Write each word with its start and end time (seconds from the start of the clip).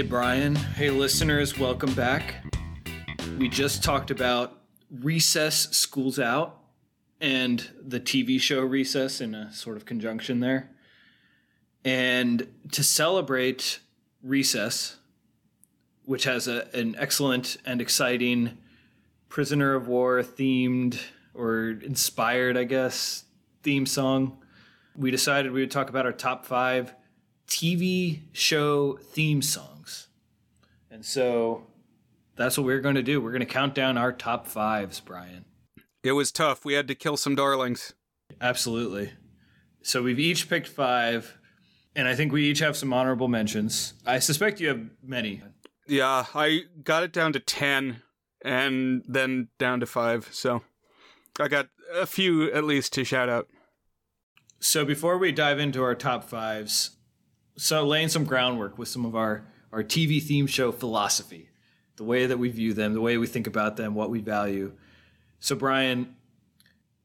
Hey, 0.00 0.06
Brian. 0.06 0.54
Hey, 0.54 0.88
listeners, 0.88 1.58
welcome 1.58 1.92
back. 1.92 2.42
We 3.36 3.50
just 3.50 3.84
talked 3.84 4.10
about 4.10 4.58
Recess 4.90 5.68
Schools 5.76 6.18
Out 6.18 6.58
and 7.20 7.70
the 7.78 8.00
TV 8.00 8.40
show 8.40 8.62
Recess 8.62 9.20
in 9.20 9.34
a 9.34 9.52
sort 9.52 9.76
of 9.76 9.84
conjunction 9.84 10.40
there. 10.40 10.70
And 11.84 12.48
to 12.72 12.82
celebrate 12.82 13.80
Recess, 14.22 14.96
which 16.06 16.24
has 16.24 16.48
a, 16.48 16.74
an 16.74 16.96
excellent 16.98 17.58
and 17.66 17.82
exciting 17.82 18.56
prisoner 19.28 19.74
of 19.74 19.86
war 19.86 20.22
themed 20.22 20.98
or 21.34 21.78
inspired, 21.84 22.56
I 22.56 22.64
guess, 22.64 23.24
theme 23.62 23.84
song, 23.84 24.38
we 24.96 25.10
decided 25.10 25.52
we 25.52 25.60
would 25.60 25.70
talk 25.70 25.90
about 25.90 26.06
our 26.06 26.12
top 26.12 26.46
five 26.46 26.94
TV 27.48 28.20
show 28.32 28.96
theme 28.96 29.42
songs. 29.42 29.79
And 31.00 31.06
so 31.06 31.62
that's 32.36 32.58
what 32.58 32.66
we're 32.66 32.82
going 32.82 32.96
to 32.96 33.02
do. 33.02 33.22
We're 33.22 33.30
going 33.30 33.40
to 33.40 33.46
count 33.46 33.74
down 33.74 33.96
our 33.96 34.12
top 34.12 34.46
fives, 34.46 35.00
Brian. 35.00 35.46
It 36.04 36.12
was 36.12 36.30
tough. 36.30 36.62
We 36.62 36.74
had 36.74 36.88
to 36.88 36.94
kill 36.94 37.16
some 37.16 37.34
darlings. 37.34 37.94
Absolutely. 38.38 39.12
So 39.80 40.02
we've 40.02 40.20
each 40.20 40.50
picked 40.50 40.68
five, 40.68 41.38
and 41.96 42.06
I 42.06 42.14
think 42.14 42.32
we 42.32 42.50
each 42.50 42.58
have 42.58 42.76
some 42.76 42.92
honorable 42.92 43.28
mentions. 43.28 43.94
I 44.04 44.18
suspect 44.18 44.60
you 44.60 44.68
have 44.68 44.90
many. 45.02 45.40
Yeah, 45.88 46.26
I 46.34 46.64
got 46.84 47.02
it 47.02 47.14
down 47.14 47.32
to 47.32 47.40
10 47.40 48.02
and 48.44 49.02
then 49.08 49.48
down 49.58 49.80
to 49.80 49.86
5. 49.86 50.28
So 50.32 50.60
I 51.40 51.48
got 51.48 51.68
a 51.94 52.04
few 52.04 52.52
at 52.52 52.64
least 52.64 52.92
to 52.92 53.04
shout 53.04 53.30
out. 53.30 53.48
So 54.58 54.84
before 54.84 55.16
we 55.16 55.32
dive 55.32 55.58
into 55.58 55.82
our 55.82 55.94
top 55.94 56.24
fives, 56.24 56.90
so 57.56 57.86
laying 57.86 58.08
some 58.08 58.24
groundwork 58.24 58.76
with 58.76 58.88
some 58.88 59.06
of 59.06 59.16
our, 59.16 59.46
our 59.72 59.82
TV 59.82 60.22
theme 60.22 60.46
show 60.46 60.72
philosophy, 60.72 61.48
the 61.96 62.04
way 62.04 62.26
that 62.26 62.38
we 62.38 62.50
view 62.50 62.74
them, 62.74 62.94
the 62.94 63.00
way 63.00 63.18
we 63.18 63.26
think 63.26 63.46
about 63.46 63.76
them, 63.76 63.94
what 63.94 64.10
we 64.10 64.20
value. 64.20 64.72
So, 65.38 65.54
Brian, 65.54 66.16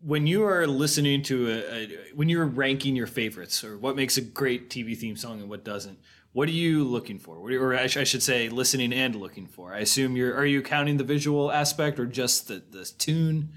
when 0.01 0.27
you 0.27 0.45
are 0.45 0.67
listening 0.67 1.23
to 1.23 1.49
a, 1.49 1.57
a, 1.73 1.87
when 2.13 2.29
you're 2.29 2.45
ranking 2.45 2.95
your 2.95 3.07
favorites 3.07 3.63
or 3.63 3.77
what 3.77 3.95
makes 3.95 4.17
a 4.17 4.21
great 4.21 4.69
TV 4.69 4.97
theme 4.97 5.15
song 5.15 5.39
and 5.39 5.49
what 5.49 5.63
doesn't, 5.63 5.99
what 6.35 6.49
are 6.49 6.53
you 6.53 6.83
looking 6.83 7.17
for? 7.17 7.37
Or 7.37 7.73
I, 7.73 7.87
sh- 7.87 7.97
I 7.97 8.03
should 8.03 8.21
say, 8.21 8.49
listening 8.49 8.91
and 8.91 9.15
looking 9.15 9.47
for. 9.47 9.73
I 9.73 9.79
assume 9.79 10.17
you're 10.17 10.35
are 10.35 10.45
you 10.45 10.61
counting 10.61 10.97
the 10.97 11.03
visual 11.03 11.51
aspect 11.51 11.97
or 11.99 12.05
just 12.05 12.49
the 12.49 12.61
the 12.69 12.83
tune? 12.97 13.53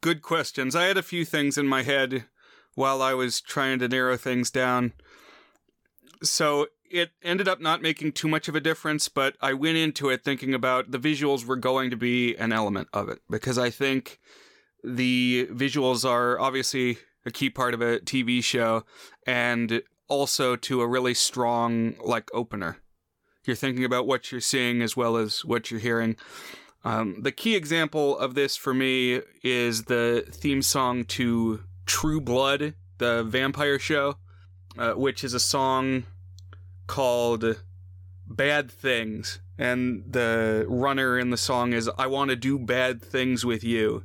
Good 0.00 0.22
questions. 0.22 0.74
I 0.74 0.84
had 0.84 0.96
a 0.96 1.02
few 1.02 1.26
things 1.26 1.58
in 1.58 1.66
my 1.66 1.82
head 1.82 2.24
while 2.74 3.02
I 3.02 3.12
was 3.12 3.42
trying 3.42 3.78
to 3.80 3.88
narrow 3.88 4.16
things 4.16 4.50
down. 4.50 4.94
So 6.22 6.68
it 6.90 7.12
ended 7.22 7.48
up 7.48 7.60
not 7.60 7.80
making 7.80 8.12
too 8.12 8.28
much 8.28 8.48
of 8.48 8.56
a 8.56 8.60
difference, 8.60 9.08
but 9.08 9.36
I 9.40 9.54
went 9.54 9.76
into 9.76 10.08
it 10.10 10.24
thinking 10.24 10.52
about 10.52 10.90
the 10.90 10.98
visuals 10.98 11.44
were 11.44 11.56
going 11.56 11.90
to 11.90 11.96
be 11.96 12.34
an 12.36 12.52
element 12.52 12.88
of 12.92 13.08
it 13.08 13.20
because 13.30 13.58
I 13.58 13.70
think 13.70 14.18
the 14.82 15.48
visuals 15.52 16.08
are 16.08 16.38
obviously 16.38 16.98
a 17.24 17.30
key 17.30 17.50
part 17.50 17.74
of 17.74 17.80
a 17.80 18.00
TV 18.00 18.42
show 18.42 18.84
and 19.26 19.82
also 20.08 20.56
to 20.56 20.80
a 20.80 20.86
really 20.86 21.14
strong 21.14 21.94
like 22.04 22.28
opener. 22.34 22.78
You're 23.44 23.56
thinking 23.56 23.84
about 23.84 24.06
what 24.06 24.32
you're 24.32 24.40
seeing 24.40 24.82
as 24.82 24.96
well 24.96 25.16
as 25.16 25.44
what 25.44 25.70
you're 25.70 25.80
hearing. 25.80 26.16
Um, 26.84 27.22
the 27.22 27.32
key 27.32 27.56
example 27.56 28.18
of 28.18 28.34
this 28.34 28.56
for 28.56 28.74
me 28.74 29.20
is 29.42 29.84
the 29.84 30.24
theme 30.30 30.62
song 30.62 31.04
to 31.04 31.60
True 31.86 32.20
Blood, 32.20 32.74
the 32.98 33.22
vampire 33.22 33.78
show, 33.78 34.16
uh, 34.78 34.92
which 34.92 35.22
is 35.22 35.34
a 35.34 35.40
song 35.40 36.04
called 36.90 37.62
Bad 38.26 38.68
Things. 38.68 39.38
And 39.56 40.02
the 40.08 40.66
runner 40.68 41.20
in 41.20 41.30
the 41.30 41.36
song 41.36 41.72
is 41.72 41.88
I 41.96 42.08
Want 42.08 42.30
to 42.30 42.36
Do 42.36 42.58
Bad 42.58 43.00
Things 43.00 43.46
with 43.46 43.62
You. 43.62 44.02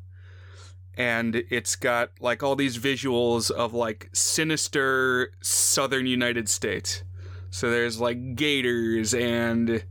And 0.94 1.44
it's 1.50 1.76
got 1.76 2.12
like 2.20 2.44
all 2.44 2.56
these 2.56 2.78
visuals 2.78 3.50
of 3.50 3.74
like 3.74 4.10
sinister 4.14 5.32
southern 5.42 6.06
United 6.06 6.48
States. 6.48 7.04
So 7.50 7.72
there's 7.72 8.00
like 8.00 8.36
gators 8.36 9.16
and 9.16 9.84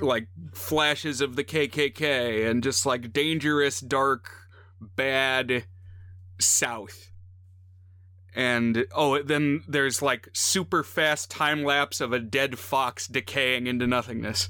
like 0.00 0.28
flashes 0.54 1.20
of 1.20 1.36
the 1.36 1.44
KKK 1.44 2.48
and 2.48 2.62
just 2.62 2.86
like 2.86 3.12
dangerous, 3.12 3.80
dark, 3.80 4.30
bad 4.80 5.64
South. 6.38 7.11
And 8.34 8.86
oh, 8.94 9.22
then 9.22 9.62
there's 9.68 10.00
like 10.00 10.28
super 10.32 10.82
fast 10.82 11.30
time 11.30 11.64
lapse 11.64 12.00
of 12.00 12.12
a 12.12 12.18
dead 12.18 12.58
fox 12.58 13.06
decaying 13.06 13.66
into 13.66 13.86
nothingness. 13.86 14.48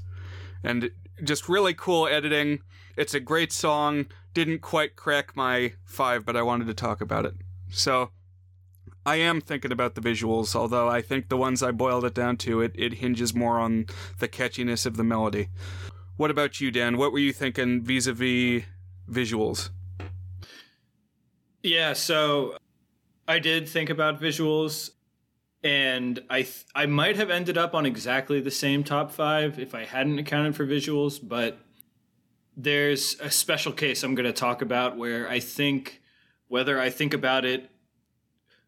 And 0.63 0.91
just 1.23 1.49
really 1.49 1.73
cool 1.73 2.07
editing. 2.07 2.59
It's 2.95 3.13
a 3.13 3.19
great 3.19 3.51
song. 3.51 4.05
Didn't 4.33 4.59
quite 4.59 4.95
crack 4.95 5.35
my 5.35 5.73
five, 5.85 6.25
but 6.25 6.37
I 6.37 6.41
wanted 6.41 6.67
to 6.67 6.73
talk 6.73 7.01
about 7.01 7.25
it. 7.25 7.35
So 7.69 8.11
I 9.05 9.17
am 9.17 9.41
thinking 9.41 9.71
about 9.71 9.95
the 9.95 10.01
visuals, 10.01 10.55
although 10.55 10.87
I 10.87 11.01
think 11.01 11.27
the 11.27 11.37
ones 11.37 11.61
I 11.61 11.71
boiled 11.71 12.05
it 12.05 12.13
down 12.13 12.37
to, 12.37 12.61
it, 12.61 12.71
it 12.75 12.95
hinges 12.95 13.33
more 13.33 13.59
on 13.59 13.87
the 14.19 14.29
catchiness 14.29 14.85
of 14.85 14.95
the 14.95 15.03
melody. 15.03 15.49
What 16.15 16.31
about 16.31 16.61
you, 16.61 16.71
Dan? 16.71 16.97
What 16.97 17.11
were 17.11 17.19
you 17.19 17.33
thinking 17.33 17.81
vis 17.81 18.07
a 18.07 18.13
vis 18.13 18.63
visuals? 19.09 19.71
Yeah, 21.61 21.93
so 21.93 22.57
I 23.27 23.39
did 23.39 23.69
think 23.69 23.89
about 23.89 24.21
visuals, 24.21 24.91
and 25.63 26.21
I 26.29 26.41
th- 26.41 26.65
I 26.75 26.85
might 26.85 27.15
have 27.15 27.29
ended 27.29 27.57
up 27.57 27.73
on 27.73 27.85
exactly 27.85 28.41
the 28.41 28.51
same 28.51 28.83
top 28.83 29.11
five 29.11 29.59
if 29.59 29.73
I 29.73 29.85
hadn't 29.85 30.19
accounted 30.19 30.55
for 30.55 30.65
visuals. 30.65 31.19
But 31.21 31.57
there's 32.57 33.17
a 33.21 33.31
special 33.31 33.71
case 33.71 34.03
I'm 34.03 34.15
going 34.15 34.25
to 34.25 34.33
talk 34.33 34.61
about 34.61 34.97
where 34.97 35.29
I 35.29 35.39
think 35.39 36.01
whether 36.47 36.79
I 36.79 36.89
think 36.89 37.13
about 37.13 37.45
it 37.45 37.69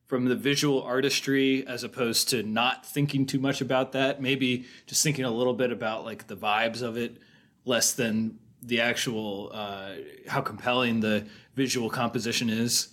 from 0.08 0.26
the 0.26 0.36
visual 0.36 0.82
artistry 0.84 1.66
as 1.68 1.84
opposed 1.84 2.30
to 2.30 2.44
not 2.44 2.86
thinking 2.86 3.26
too 3.26 3.40
much 3.40 3.60
about 3.60 3.92
that, 3.92 4.22
maybe 4.22 4.66
just 4.86 5.04
thinking 5.04 5.26
a 5.26 5.32
little 5.32 5.54
bit 5.54 5.72
about 5.72 6.06
like 6.06 6.28
the 6.28 6.38
vibes 6.38 6.82
of 6.82 6.96
it, 6.96 7.18
less 7.66 7.92
than 7.94 8.40
the 8.62 8.80
actual 8.80 9.52
uh, 9.54 9.92
how 10.28 10.42
compelling 10.42 11.02
the 11.02 11.28
visual 11.56 11.90
composition 11.90 12.50
is. 12.50 12.90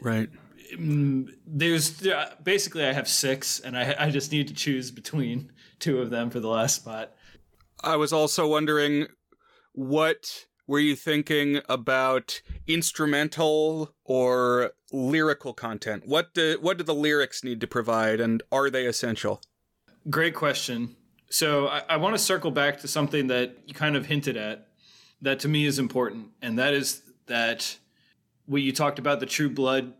Right 0.00 0.30
there's 0.76 2.06
basically 2.42 2.84
I 2.84 2.92
have 2.92 3.08
six, 3.08 3.60
and 3.60 3.76
I 3.76 3.94
I 3.98 4.10
just 4.10 4.32
need 4.32 4.48
to 4.48 4.54
choose 4.54 4.90
between 4.90 5.52
two 5.78 6.00
of 6.00 6.10
them 6.10 6.30
for 6.30 6.40
the 6.40 6.48
last 6.48 6.76
spot. 6.76 7.12
I 7.82 7.96
was 7.96 8.12
also 8.12 8.48
wondering 8.48 9.06
what 9.72 10.46
were 10.66 10.78
you 10.78 10.96
thinking 10.96 11.60
about 11.68 12.42
instrumental 12.66 13.94
or 14.04 14.72
lyrical 14.92 15.54
content? 15.54 16.04
What 16.06 16.34
do 16.34 16.58
what 16.60 16.78
do 16.78 16.84
the 16.84 16.94
lyrics 16.94 17.42
need 17.42 17.60
to 17.60 17.66
provide, 17.66 18.20
and 18.20 18.42
are 18.52 18.70
they 18.70 18.86
essential? 18.86 19.40
Great 20.10 20.34
question. 20.34 20.96
So 21.30 21.68
I, 21.68 21.82
I 21.90 21.96
want 21.96 22.14
to 22.14 22.18
circle 22.18 22.50
back 22.50 22.80
to 22.80 22.88
something 22.88 23.26
that 23.26 23.56
you 23.66 23.74
kind 23.74 23.96
of 23.96 24.06
hinted 24.06 24.36
at 24.36 24.68
that 25.20 25.40
to 25.40 25.48
me 25.48 25.66
is 25.66 25.78
important, 25.78 26.28
and 26.42 26.58
that 26.58 26.74
is 26.74 27.02
that 27.26 27.76
what 28.46 28.62
you 28.62 28.72
talked 28.72 28.98
about 28.98 29.20
the 29.20 29.26
True 29.26 29.50
Blood 29.50 29.92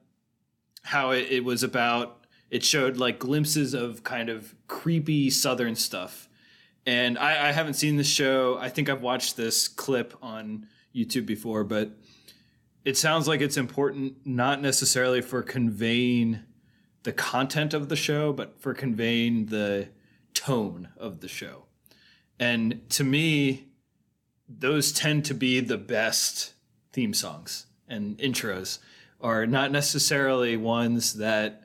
how 0.89 1.11
it, 1.11 1.27
it 1.31 1.45
was 1.45 1.63
about 1.63 2.25
it 2.51 2.65
showed 2.65 2.97
like 2.97 3.19
glimpses 3.19 3.75
of 3.75 4.03
kind 4.03 4.31
of 4.31 4.55
creepy 4.69 5.29
southern 5.29 5.77
stuff. 5.77 6.31
And 6.87 7.19
I, 7.19 7.49
I, 7.49 7.53
haven't 7.53 7.75
seen 7.75 7.97
the 7.97 8.05
show. 8.05 8.57
I 8.59 8.71
think 8.71 8.89
i've 8.89 9.03
watched 9.03 9.37
this 9.37 9.69
clip 9.69 10.15
on 10.23 10.67
youtube 10.95 11.27
before 11.27 11.63
but 11.63 11.91
it 12.87 12.97
sounds 12.97 13.29
like 13.29 13.43
it's 13.43 13.59
important 13.59 14.15
not 14.25 14.63
necessarily 14.63 15.21
for 15.21 15.43
conveying 15.43 16.41
the 17.03 17.13
content 17.13 17.75
of 17.75 17.91
the 17.91 17.97
show 17.97 18.33
but 18.33 18.59
for 18.59 18.73
conveying 18.73 19.47
the 19.47 19.91
tone 20.33 20.89
of 20.97 21.21
the 21.21 21.29
show. 21.29 21.65
And 22.41 22.89
to 22.91 23.05
me 23.05 23.67
those 24.49 24.91
tend 24.91 25.27
to 25.27 25.35
be 25.35 25.61
the 25.61 25.77
best 25.77 26.55
theme 26.95 27.13
songs 27.13 27.67
and 27.87 28.17
intros 28.17 28.79
are 29.21 29.47
not 29.47 29.73
necessarily 29.73 30.57
ones 30.57 31.15
that 31.15 31.65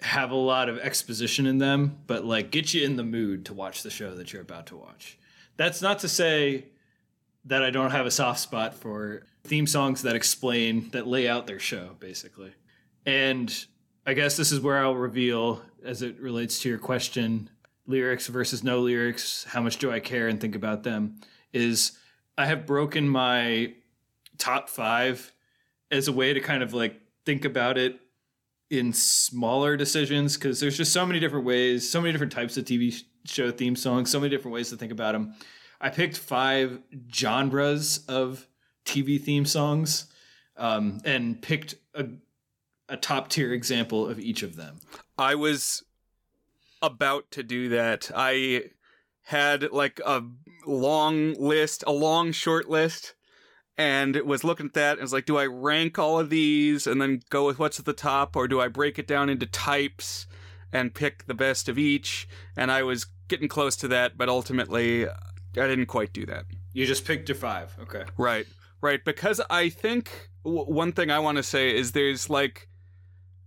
have 0.00 0.30
a 0.30 0.36
lot 0.36 0.68
of 0.68 0.78
exposition 0.78 1.46
in 1.46 1.58
them, 1.58 1.98
but 2.06 2.24
like 2.24 2.50
get 2.50 2.74
you 2.74 2.84
in 2.84 2.96
the 2.96 3.04
mood 3.04 3.46
to 3.46 3.54
watch 3.54 3.82
the 3.82 3.90
show 3.90 4.14
that 4.14 4.32
you're 4.32 4.42
about 4.42 4.66
to 4.66 4.76
watch. 4.76 5.18
That's 5.56 5.80
not 5.80 6.00
to 6.00 6.08
say 6.08 6.66
that 7.46 7.62
I 7.62 7.70
don't 7.70 7.90
have 7.90 8.06
a 8.06 8.10
soft 8.10 8.40
spot 8.40 8.74
for 8.74 9.24
theme 9.44 9.66
songs 9.66 10.02
that 10.02 10.16
explain, 10.16 10.88
that 10.90 11.06
lay 11.06 11.28
out 11.28 11.46
their 11.46 11.58
show, 11.58 11.96
basically. 12.00 12.52
And 13.04 13.54
I 14.06 14.14
guess 14.14 14.36
this 14.36 14.50
is 14.50 14.60
where 14.60 14.78
I'll 14.82 14.94
reveal, 14.94 15.62
as 15.84 16.02
it 16.02 16.18
relates 16.18 16.60
to 16.60 16.68
your 16.68 16.78
question, 16.78 17.50
lyrics 17.86 18.26
versus 18.28 18.64
no 18.64 18.80
lyrics, 18.80 19.44
how 19.44 19.60
much 19.60 19.76
do 19.76 19.92
I 19.92 20.00
care 20.00 20.28
and 20.28 20.40
think 20.40 20.54
about 20.54 20.82
them, 20.84 21.20
is 21.52 21.92
I 22.36 22.46
have 22.46 22.66
broken 22.66 23.06
my 23.08 23.74
top 24.38 24.70
five 24.70 25.32
as 25.90 26.08
a 26.08 26.12
way 26.12 26.32
to 26.32 26.40
kind 26.40 26.62
of 26.62 26.72
like 26.72 27.00
think 27.24 27.44
about 27.44 27.78
it 27.78 28.00
in 28.70 28.92
smaller 28.92 29.76
decisions 29.76 30.36
because 30.36 30.60
there's 30.60 30.76
just 30.76 30.92
so 30.92 31.06
many 31.06 31.20
different 31.20 31.44
ways, 31.44 31.88
so 31.88 32.00
many 32.00 32.12
different 32.12 32.32
types 32.32 32.56
of 32.56 32.64
TV 32.64 33.02
show 33.24 33.50
theme 33.50 33.76
songs. 33.76 34.10
So 34.10 34.20
many 34.20 34.30
different 34.30 34.54
ways 34.54 34.70
to 34.70 34.76
think 34.76 34.92
about 34.92 35.12
them. 35.12 35.34
I 35.80 35.90
picked 35.90 36.16
five 36.16 36.80
genres 37.12 38.04
of 38.08 38.46
TV 38.84 39.20
theme 39.20 39.44
songs, 39.44 40.06
um, 40.56 41.00
and 41.04 41.40
picked 41.40 41.74
a 41.94 42.06
a 42.88 42.96
top 42.96 43.28
tier 43.28 43.52
example 43.52 44.06
of 44.06 44.18
each 44.18 44.42
of 44.42 44.56
them. 44.56 44.78
I 45.16 45.34
was 45.34 45.82
about 46.82 47.30
to 47.32 47.42
do 47.42 47.70
that. 47.70 48.10
I 48.14 48.64
had 49.22 49.72
like 49.72 50.00
a 50.04 50.22
long 50.66 51.34
list, 51.34 51.82
a 51.86 51.92
long 51.92 52.32
short 52.32 52.68
list, 52.68 53.14
and 53.76 54.16
it 54.16 54.26
was 54.26 54.44
looking 54.44 54.66
at 54.66 54.74
that 54.74 54.92
and 54.92 55.02
was 55.02 55.12
like, 55.12 55.26
do 55.26 55.36
I 55.36 55.46
rank 55.46 55.98
all 55.98 56.18
of 56.18 56.30
these 56.30 56.86
and 56.86 57.00
then 57.00 57.22
go 57.30 57.46
with 57.46 57.58
what's 57.58 57.78
at 57.78 57.84
the 57.84 57.92
top, 57.92 58.36
or 58.36 58.46
do 58.46 58.60
I 58.60 58.68
break 58.68 58.98
it 58.98 59.06
down 59.06 59.28
into 59.28 59.46
types 59.46 60.26
and 60.72 60.94
pick 60.94 61.26
the 61.26 61.34
best 61.34 61.68
of 61.68 61.78
each? 61.78 62.28
And 62.56 62.70
I 62.70 62.82
was 62.82 63.06
getting 63.28 63.48
close 63.48 63.76
to 63.76 63.88
that, 63.88 64.16
but 64.16 64.28
ultimately, 64.28 65.08
I 65.08 65.14
didn't 65.54 65.86
quite 65.86 66.12
do 66.12 66.26
that. 66.26 66.44
You 66.72 66.86
just 66.86 67.04
picked 67.04 67.28
your 67.28 67.36
five. 67.36 67.76
Okay. 67.82 68.04
Right, 68.16 68.46
right. 68.80 69.04
Because 69.04 69.40
I 69.50 69.68
think 69.68 70.30
w- 70.44 70.64
one 70.64 70.92
thing 70.92 71.10
I 71.10 71.18
want 71.18 71.36
to 71.36 71.42
say 71.42 71.74
is 71.74 71.92
there's 71.92 72.28
like 72.28 72.68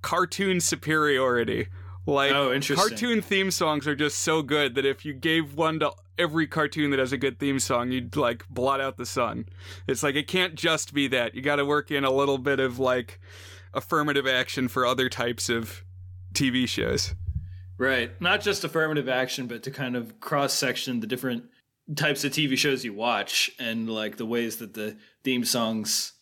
cartoon 0.02 0.60
superiority. 0.60 1.68
Like 2.08 2.32
Oh, 2.32 2.54
interesting. 2.54 2.88
cartoon 2.90 3.22
theme 3.22 3.52
songs 3.52 3.86
are 3.86 3.96
just 3.96 4.20
so 4.20 4.42
good 4.42 4.76
that 4.76 4.86
if 4.86 5.04
you 5.06 5.14
gave 5.14 5.54
one 5.56 5.80
to 5.82 5.92
every 6.18 6.48
cartoon 6.48 6.90
that 6.92 7.00
has 7.00 7.12
a 7.12 7.18
good 7.18 7.38
theme 7.38 7.60
song, 7.60 7.92
you'd 7.92 8.16
like 8.16 8.48
blot 8.50 8.80
out 8.80 8.98
the 8.98 9.06
sun. 9.06 9.46
It's 9.88 10.02
like 10.04 10.16
it 10.16 10.28
can't 10.28 10.56
just 10.56 10.94
be 10.94 11.08
that. 11.10 11.36
You 11.36 11.42
got 11.42 11.58
to 11.58 11.66
work 11.66 11.92
in 11.92 12.04
a 12.06 12.12
little 12.12 12.38
bit 12.38 12.60
of 12.62 12.80
like 12.80 13.20
affirmative 13.74 14.26
action 14.26 14.70
for 14.70 14.86
other 14.86 15.10
types 15.10 15.50
of 15.50 15.84
TV 16.34 16.68
shows. 16.68 17.14
Right. 17.78 18.20
Not 18.22 18.42
just 18.42 18.64
affirmative 18.64 19.10
action, 19.10 19.46
but 19.48 19.62
to 19.64 19.72
kind 19.72 19.96
of 19.96 20.20
cross 20.20 20.54
section 20.54 21.02
the 21.02 21.08
different 21.08 21.44
types 21.96 22.24
of 22.24 22.32
TV 22.32 22.58
shows 22.58 22.84
you 22.86 22.94
watch 22.94 23.52
and 23.60 23.90
like 23.90 24.18
the 24.18 24.26
ways 24.26 24.58
that 24.58 24.74
the 24.74 24.96
theme 25.24 25.44
songs 25.46 26.14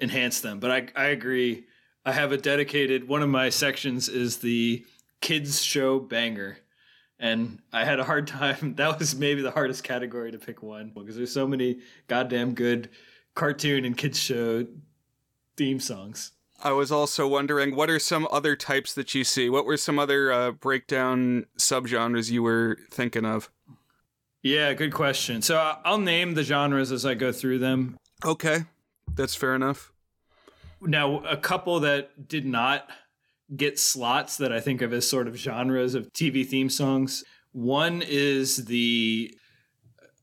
enhance 0.00 0.40
them. 0.42 0.60
But 0.60 0.70
I 0.70 0.88
I 0.94 1.04
agree. 1.06 1.64
I 2.10 2.14
have 2.14 2.32
a 2.32 2.36
dedicated 2.36 3.06
one 3.06 3.22
of 3.22 3.28
my 3.28 3.50
sections 3.50 4.08
is 4.08 4.38
the 4.38 4.84
kids 5.20 5.62
show 5.62 6.00
banger. 6.00 6.58
And 7.20 7.60
I 7.72 7.84
had 7.84 8.00
a 8.00 8.04
hard 8.04 8.26
time. 8.26 8.74
That 8.78 8.98
was 8.98 9.14
maybe 9.14 9.42
the 9.42 9.52
hardest 9.52 9.84
category 9.84 10.32
to 10.32 10.38
pick 10.38 10.60
one 10.60 10.90
because 10.92 11.14
there's 11.14 11.32
so 11.32 11.46
many 11.46 11.78
goddamn 12.08 12.54
good 12.54 12.90
cartoon 13.36 13.84
and 13.84 13.96
kids 13.96 14.18
show 14.18 14.66
theme 15.56 15.78
songs. 15.78 16.32
I 16.64 16.72
was 16.72 16.90
also 16.90 17.28
wondering 17.28 17.76
what 17.76 17.88
are 17.88 18.00
some 18.00 18.26
other 18.32 18.56
types 18.56 18.92
that 18.94 19.14
you 19.14 19.22
see? 19.22 19.48
What 19.48 19.64
were 19.64 19.76
some 19.76 20.00
other 20.00 20.32
uh, 20.32 20.50
breakdown 20.50 21.46
subgenres 21.58 22.28
you 22.28 22.42
were 22.42 22.76
thinking 22.90 23.24
of? 23.24 23.50
Yeah, 24.42 24.74
good 24.74 24.92
question. 24.92 25.42
So 25.42 25.58
I- 25.58 25.78
I'll 25.84 25.98
name 25.98 26.34
the 26.34 26.42
genres 26.42 26.90
as 26.90 27.06
I 27.06 27.14
go 27.14 27.30
through 27.30 27.60
them. 27.60 27.96
Okay, 28.24 28.64
that's 29.14 29.36
fair 29.36 29.54
enough. 29.54 29.92
Now, 30.82 31.18
a 31.24 31.36
couple 31.36 31.80
that 31.80 32.28
did 32.28 32.46
not 32.46 32.88
get 33.54 33.78
slots 33.78 34.36
that 34.38 34.52
I 34.52 34.60
think 34.60 34.80
of 34.82 34.92
as 34.92 35.08
sort 35.08 35.26
of 35.26 35.36
genres 35.36 35.94
of 35.94 36.12
TV 36.12 36.46
theme 36.46 36.70
songs. 36.70 37.24
One 37.52 38.02
is 38.02 38.64
the 38.66 39.34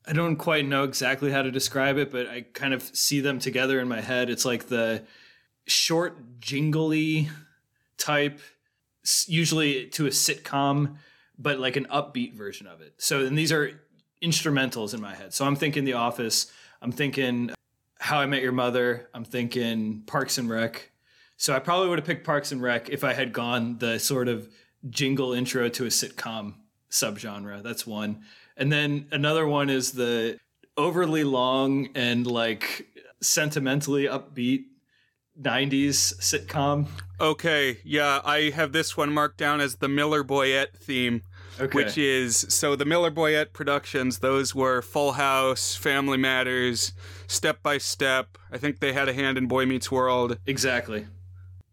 I 0.09 0.13
don't 0.13 0.37
quite 0.37 0.65
know 0.65 0.83
exactly 0.83 1.31
how 1.31 1.41
to 1.41 1.51
describe 1.51 1.97
it, 1.97 2.11
but 2.11 2.27
I 2.27 2.41
kind 2.41 2.73
of 2.73 2.81
see 2.81 3.19
them 3.19 3.39
together 3.39 3.81
in 3.81 3.89
my 3.89 3.99
head. 3.99 4.29
It's 4.29 4.45
like 4.45 4.67
the 4.67 5.03
short 5.65 6.39
jingly 6.39 7.29
type 7.97 8.39
usually 9.27 9.87
to 9.87 10.05
a 10.07 10.09
sitcom, 10.09 10.95
but 11.37 11.59
like 11.59 11.75
an 11.75 11.87
upbeat 11.91 12.33
version 12.35 12.67
of 12.67 12.79
it. 12.79 12.93
So 12.97 13.25
and 13.25 13.37
these 13.37 13.51
are 13.51 13.81
instrumentals 14.23 14.93
in 14.93 15.01
my 15.01 15.13
head. 15.13 15.33
So 15.33 15.45
I'm 15.45 15.57
thinking 15.57 15.83
The 15.83 15.93
Office, 15.93 16.51
I'm 16.81 16.93
thinking 16.93 17.51
How 17.99 18.19
I 18.19 18.25
Met 18.25 18.41
Your 18.41 18.51
Mother, 18.51 19.09
I'm 19.13 19.25
thinking 19.25 20.03
Parks 20.05 20.37
and 20.37 20.49
Rec. 20.49 20.91
So 21.35 21.53
I 21.53 21.59
probably 21.59 21.89
would 21.89 21.99
have 21.99 22.05
picked 22.05 22.25
Parks 22.25 22.51
and 22.51 22.61
Rec 22.61 22.89
if 22.89 23.03
I 23.03 23.13
had 23.13 23.33
gone 23.33 23.77
the 23.77 23.99
sort 23.99 24.27
of 24.27 24.49
jingle 24.89 25.33
intro 25.33 25.69
to 25.69 25.85
a 25.85 25.89
sitcom 25.89 26.55
subgenre. 26.91 27.61
That's 27.61 27.85
one. 27.85 28.23
And 28.55 28.71
then 28.71 29.07
another 29.11 29.47
one 29.47 29.69
is 29.69 29.91
the 29.91 30.37
overly 30.75 31.23
long 31.23 31.89
and 31.95 32.25
like 32.25 32.87
sentimentally 33.21 34.05
upbeat 34.05 34.65
90s 35.39 36.15
sitcom. 36.19 36.87
Okay, 37.19 37.77
yeah, 37.83 38.21
I 38.23 38.51
have 38.51 38.71
this 38.71 38.97
one 38.97 39.11
marked 39.11 39.37
down 39.37 39.61
as 39.61 39.75
the 39.75 39.87
Miller 39.87 40.23
Boyett 40.23 40.75
theme, 40.75 41.21
Okay. 41.59 41.75
which 41.75 41.97
is 41.97 42.45
so 42.49 42.75
the 42.75 42.85
Miller 42.85 43.11
Boyett 43.11 43.53
productions, 43.53 44.19
those 44.19 44.53
were 44.53 44.81
Full 44.81 45.13
House, 45.13 45.75
Family 45.75 46.17
Matters, 46.17 46.93
Step 47.27 47.63
by 47.63 47.77
Step. 47.77 48.37
I 48.51 48.57
think 48.57 48.79
they 48.79 48.93
had 48.93 49.09
a 49.09 49.13
hand 49.13 49.37
in 49.37 49.47
Boy 49.47 49.65
Meets 49.65 49.91
World. 49.91 50.37
exactly. 50.45 51.07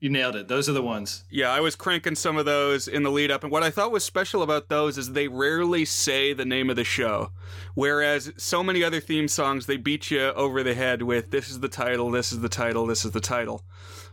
You 0.00 0.10
nailed 0.10 0.36
it. 0.36 0.48
Those 0.48 0.68
are 0.68 0.72
the 0.74 0.82
ones. 0.82 1.24
Yeah, 1.30 1.50
I 1.50 1.60
was 1.60 1.76
cranking 1.76 2.14
some 2.14 2.36
of 2.36 2.44
those 2.44 2.86
in 2.88 3.04
the 3.04 3.10
lead 3.10 3.30
up, 3.30 3.42
and 3.42 3.50
what 3.50 3.62
I 3.62 3.70
thought 3.70 3.90
was 3.90 4.04
special 4.04 4.42
about 4.42 4.68
those 4.68 4.98
is 4.98 5.12
they 5.12 5.28
rarely 5.28 5.86
say 5.86 6.34
the 6.34 6.44
name 6.44 6.68
of 6.68 6.76
the 6.76 6.84
show. 6.84 7.30
Whereas 7.74 8.30
so 8.36 8.62
many 8.62 8.84
other 8.84 9.00
theme 9.00 9.28
songs, 9.28 9.64
they 9.64 9.78
beat 9.78 10.10
you 10.10 10.20
over 10.20 10.62
the 10.62 10.74
head 10.74 11.00
with 11.00 11.30
this 11.30 11.48
is 11.48 11.60
the 11.60 11.70
title, 11.70 12.10
this 12.10 12.32
is 12.32 12.40
the 12.40 12.50
title, 12.50 12.84
this 12.86 13.06
is 13.06 13.12
the 13.12 13.20
title. 13.20 13.64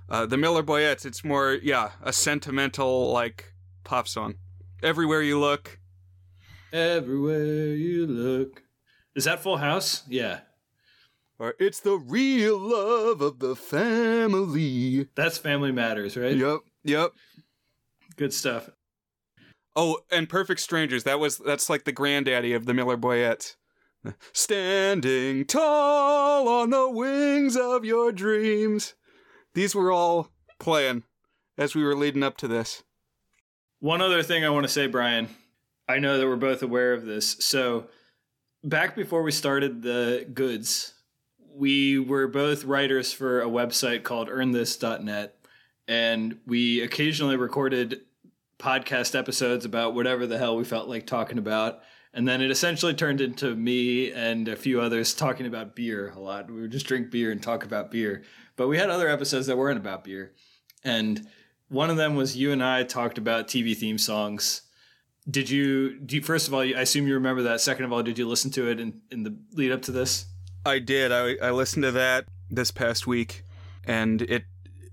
Uh, 0.07 0.25
the 0.25 0.37
Miller 0.37 0.63
Boyetts, 0.63 1.05
it's 1.05 1.25
more, 1.25 1.59
yeah, 1.61 1.91
a 2.01 2.13
sentimental, 2.13 3.11
like, 3.11 3.51
pop 3.83 4.07
song. 4.07 4.35
Everywhere 4.83 5.21
you 5.21 5.39
look. 5.39 5.79
Everywhere 6.73 7.75
you 7.75 8.07
look. 8.07 8.63
Is 9.15 9.25
that 9.25 9.43
Full 9.43 9.57
House? 9.57 10.03
Yeah. 10.07 10.39
Or 11.37 11.55
it's 11.59 11.79
the 11.79 11.97
real 11.97 12.57
love 12.57 13.21
of 13.21 13.39
the 13.39 13.55
family. 13.55 15.07
That's 15.15 15.37
Family 15.37 15.71
Matters, 15.71 16.17
right? 16.17 16.35
Yep, 16.35 16.59
yep. 16.83 17.11
Good 18.15 18.33
stuff. 18.33 18.69
Oh, 19.75 19.99
and 20.11 20.27
Perfect 20.27 20.59
Strangers. 20.61 21.03
That 21.03 21.19
was 21.19 21.37
that's 21.37 21.69
like 21.69 21.83
the 21.83 21.91
granddaddy 21.91 22.53
of 22.53 22.65
the 22.65 22.73
Miller 22.73 22.97
Boyetts. 22.97 23.55
Standing 24.33 25.45
tall 25.45 26.47
on 26.47 26.71
the 26.71 26.89
wings 26.89 27.55
of 27.55 27.85
your 27.85 28.11
dreams. 28.11 28.95
These 29.53 29.75
were 29.75 29.91
all 29.91 30.29
playing 30.59 31.03
as 31.57 31.75
we 31.75 31.83
were 31.83 31.95
leading 31.95 32.23
up 32.23 32.37
to 32.37 32.47
this. 32.47 32.83
One 33.81 33.99
other 33.99 34.21
thing 34.21 34.45
I 34.45 34.49
want 34.51 34.63
to 34.63 34.71
say, 34.71 34.85
Brian. 34.85 35.27
I 35.89 35.97
know 35.97 36.19
that 36.19 36.27
we're 36.27 36.35
both 36.35 36.61
aware 36.61 36.93
of 36.93 37.03
this. 37.03 37.35
So, 37.39 37.87
back 38.63 38.95
before 38.95 39.23
we 39.23 39.31
started 39.31 39.81
the 39.81 40.27
goods, 40.31 40.93
we 41.51 41.97
were 41.97 42.27
both 42.27 42.63
writers 42.63 43.11
for 43.11 43.41
a 43.41 43.47
website 43.47 44.03
called 44.03 44.29
earnthis.net. 44.29 45.35
And 45.87 46.37
we 46.45 46.81
occasionally 46.81 47.37
recorded 47.37 48.01
podcast 48.59 49.17
episodes 49.17 49.65
about 49.65 49.95
whatever 49.95 50.27
the 50.27 50.37
hell 50.37 50.55
we 50.55 50.63
felt 50.63 50.87
like 50.87 51.07
talking 51.07 51.39
about. 51.39 51.81
And 52.13 52.27
then 52.27 52.39
it 52.39 52.51
essentially 52.51 52.93
turned 52.93 53.19
into 53.19 53.55
me 53.55 54.11
and 54.11 54.47
a 54.47 54.55
few 54.55 54.79
others 54.79 55.15
talking 55.15 55.47
about 55.47 55.75
beer 55.75 56.13
a 56.15 56.19
lot. 56.19 56.51
We 56.51 56.61
would 56.61 56.71
just 56.71 56.85
drink 56.85 57.09
beer 57.09 57.31
and 57.31 57.41
talk 57.41 57.65
about 57.65 57.89
beer. 57.89 58.21
But 58.57 58.67
we 58.67 58.77
had 58.77 58.91
other 58.91 59.09
episodes 59.09 59.47
that 59.47 59.57
weren't 59.57 59.79
about 59.79 60.03
beer. 60.03 60.33
And 60.83 61.27
one 61.71 61.89
of 61.89 61.95
them 61.95 62.15
was 62.15 62.35
you 62.35 62.51
and 62.51 62.61
I 62.61 62.83
talked 62.83 63.17
about 63.17 63.47
TV 63.47 63.75
theme 63.75 63.97
songs. 63.97 64.63
Did 65.29 65.49
you, 65.49 65.97
do 65.99 66.17
you, 66.17 66.21
first 66.21 66.49
of 66.49 66.53
all, 66.53 66.59
I 66.59 66.81
assume 66.81 67.07
you 67.07 67.13
remember 67.13 67.43
that. 67.43 67.61
Second 67.61 67.85
of 67.85 67.93
all, 67.93 68.03
did 68.03 68.17
you 68.19 68.27
listen 68.27 68.51
to 68.51 68.69
it 68.69 68.79
in, 68.79 68.99
in 69.09 69.23
the 69.23 69.37
lead 69.53 69.71
up 69.71 69.81
to 69.83 69.91
this? 69.91 70.25
I 70.65 70.79
did. 70.79 71.13
I, 71.13 71.35
I 71.41 71.51
listened 71.51 71.83
to 71.83 71.91
that 71.91 72.25
this 72.49 72.71
past 72.71 73.07
week, 73.07 73.45
and 73.85 74.21
it 74.23 74.43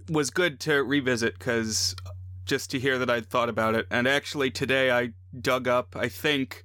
was 0.09 0.31
good 0.31 0.61
to 0.61 0.85
revisit 0.85 1.37
because 1.39 1.97
just 2.45 2.71
to 2.71 2.79
hear 2.79 2.97
that 2.99 3.11
I'd 3.11 3.29
thought 3.29 3.49
about 3.49 3.75
it. 3.75 3.87
And 3.91 4.07
actually, 4.07 4.53
today 4.53 4.93
I 4.93 5.15
dug 5.39 5.67
up, 5.67 5.97
I 5.97 6.09
think, 6.09 6.65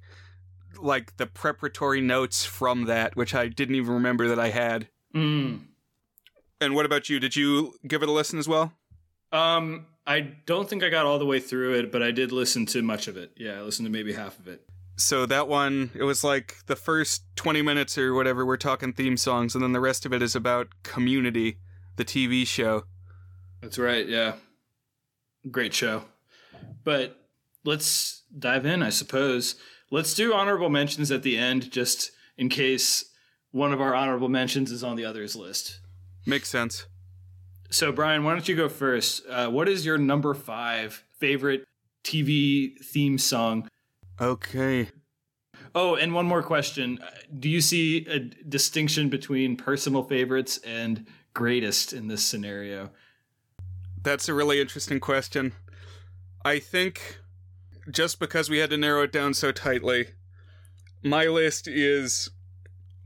like 0.80 1.16
the 1.16 1.26
preparatory 1.26 2.00
notes 2.00 2.44
from 2.44 2.84
that, 2.84 3.16
which 3.16 3.34
I 3.34 3.48
didn't 3.48 3.74
even 3.74 3.92
remember 3.92 4.28
that 4.28 4.38
I 4.38 4.50
had. 4.50 4.88
Mm. 5.12 5.64
And 6.60 6.74
what 6.76 6.86
about 6.86 7.08
you? 7.08 7.18
Did 7.18 7.34
you 7.34 7.74
give 7.86 8.02
it 8.02 8.08
a 8.08 8.12
listen 8.12 8.38
as 8.38 8.46
well? 8.46 8.72
Um, 9.34 9.86
I 10.06 10.20
don't 10.20 10.68
think 10.68 10.84
I 10.84 10.90
got 10.90 11.06
all 11.06 11.18
the 11.18 11.26
way 11.26 11.40
through 11.40 11.74
it, 11.74 11.90
but 11.90 12.02
I 12.02 12.12
did 12.12 12.30
listen 12.30 12.66
to 12.66 12.82
much 12.82 13.08
of 13.08 13.16
it. 13.16 13.32
Yeah, 13.36 13.58
I 13.58 13.62
listened 13.62 13.86
to 13.86 13.92
maybe 13.92 14.12
half 14.12 14.38
of 14.38 14.46
it. 14.46 14.62
So 14.96 15.26
that 15.26 15.48
one, 15.48 15.90
it 15.94 16.04
was 16.04 16.22
like 16.22 16.58
the 16.66 16.76
first 16.76 17.24
20 17.34 17.60
minutes 17.62 17.98
or 17.98 18.14
whatever, 18.14 18.46
we're 18.46 18.56
talking 18.56 18.92
theme 18.92 19.16
songs, 19.16 19.54
and 19.54 19.64
then 19.64 19.72
the 19.72 19.80
rest 19.80 20.06
of 20.06 20.12
it 20.12 20.22
is 20.22 20.36
about 20.36 20.68
Community, 20.84 21.58
the 21.96 22.04
TV 22.04 22.46
show. 22.46 22.84
That's 23.60 23.78
right. 23.78 24.06
Yeah. 24.06 24.34
Great 25.50 25.74
show. 25.74 26.04
But 26.84 27.16
let's 27.64 28.22
dive 28.38 28.66
in, 28.66 28.82
I 28.84 28.90
suppose. 28.90 29.56
Let's 29.90 30.14
do 30.14 30.32
honorable 30.32 30.70
mentions 30.70 31.10
at 31.10 31.24
the 31.24 31.36
end, 31.36 31.72
just 31.72 32.12
in 32.36 32.48
case 32.48 33.04
one 33.50 33.72
of 33.72 33.80
our 33.80 33.94
honorable 33.94 34.28
mentions 34.28 34.70
is 34.70 34.84
on 34.84 34.96
the 34.96 35.04
others 35.04 35.34
list. 35.34 35.80
Makes 36.24 36.50
sense. 36.50 36.86
So, 37.70 37.92
Brian, 37.92 38.24
why 38.24 38.32
don't 38.32 38.48
you 38.48 38.56
go 38.56 38.68
first? 38.68 39.26
Uh, 39.28 39.48
what 39.48 39.68
is 39.68 39.84
your 39.84 39.98
number 39.98 40.34
five 40.34 41.04
favorite 41.18 41.64
TV 42.04 42.78
theme 42.78 43.18
song? 43.18 43.68
Okay. 44.20 44.88
Oh, 45.74 45.96
and 45.96 46.14
one 46.14 46.26
more 46.26 46.42
question. 46.42 47.00
Do 47.36 47.48
you 47.48 47.60
see 47.60 48.06
a 48.06 48.20
distinction 48.20 49.08
between 49.08 49.56
personal 49.56 50.04
favorites 50.04 50.58
and 50.58 51.06
greatest 51.32 51.92
in 51.92 52.06
this 52.06 52.22
scenario? 52.22 52.90
That's 54.02 54.28
a 54.28 54.34
really 54.34 54.60
interesting 54.60 55.00
question. 55.00 55.52
I 56.44 56.60
think 56.60 57.18
just 57.90 58.20
because 58.20 58.48
we 58.48 58.58
had 58.58 58.70
to 58.70 58.76
narrow 58.76 59.02
it 59.02 59.12
down 59.12 59.34
so 59.34 59.50
tightly, 59.50 60.08
my 61.02 61.26
list 61.26 61.66
is 61.66 62.30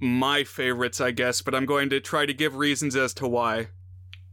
my 0.00 0.44
favorites, 0.44 1.00
I 1.00 1.10
guess, 1.10 1.40
but 1.40 1.54
I'm 1.54 1.66
going 1.66 1.88
to 1.90 2.00
try 2.00 2.26
to 2.26 2.34
give 2.34 2.54
reasons 2.54 2.96
as 2.96 3.14
to 3.14 3.26
why. 3.26 3.68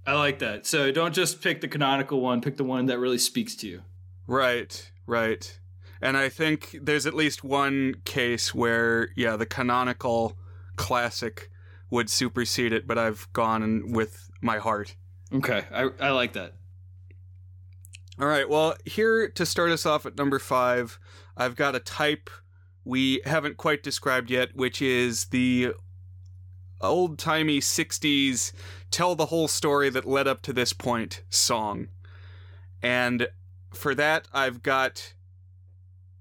I 0.08 0.14
like 0.14 0.40
that. 0.40 0.66
So 0.66 0.92
don't 0.92 1.14
just 1.14 1.42
pick 1.42 1.62
the 1.62 1.68
canonical 1.68 2.22
one, 2.22 2.42
pick 2.42 2.58
the 2.58 2.64
one 2.64 2.86
that 2.88 3.00
really 3.00 3.18
speaks 3.18 3.56
to 3.58 3.68
you. 3.68 3.82
Right, 4.28 4.92
right. 5.08 5.60
And 6.02 6.18
I 6.18 6.30
think 6.30 6.78
there's 6.82 7.06
at 7.06 7.14
least 7.14 7.44
one 7.44 7.96
case 8.06 8.54
where, 8.54 9.10
yeah, 9.16 9.36
the 9.36 9.46
canonical 9.46 10.38
classic 10.76 11.50
would 11.90 12.10
supersede 12.10 12.74
it, 12.74 12.86
but 12.86 12.98
I've 12.98 13.28
gone 13.34 13.92
with 13.92 14.30
my 14.42 14.58
heart. 14.58 14.96
Okay, 15.34 15.66
I, 15.72 15.90
I 16.00 16.10
like 16.12 16.34
that. 16.34 16.54
All 18.20 18.28
right, 18.28 18.48
well, 18.48 18.76
here 18.86 19.28
to 19.30 19.46
start 19.46 19.72
us 19.72 19.86
off 19.86 20.06
at 20.06 20.18
number 20.18 20.40
five, 20.40 21.00
I've 21.36 21.56
got 21.56 21.76
a 21.76 21.80
type 21.80 22.30
we 22.84 23.22
haven't 23.26 23.58
quite 23.58 23.82
described 23.82 24.30
yet, 24.30 24.56
which 24.56 24.82
is 24.82 25.26
the 25.26 25.74
old 26.86 27.20
timey 27.20 27.60
60s 27.60 28.52
tell 28.92 29.16
the 29.16 29.28
whole 29.28 29.48
story 29.48 29.90
that 29.90 30.08
led 30.08 30.28
up 30.28 30.42
to 30.44 30.54
this 30.54 30.74
point 30.74 31.24
song. 31.30 31.90
And 32.82 33.28
for 33.74 33.96
that, 33.96 34.28
I've 34.34 34.64
got 34.64 35.14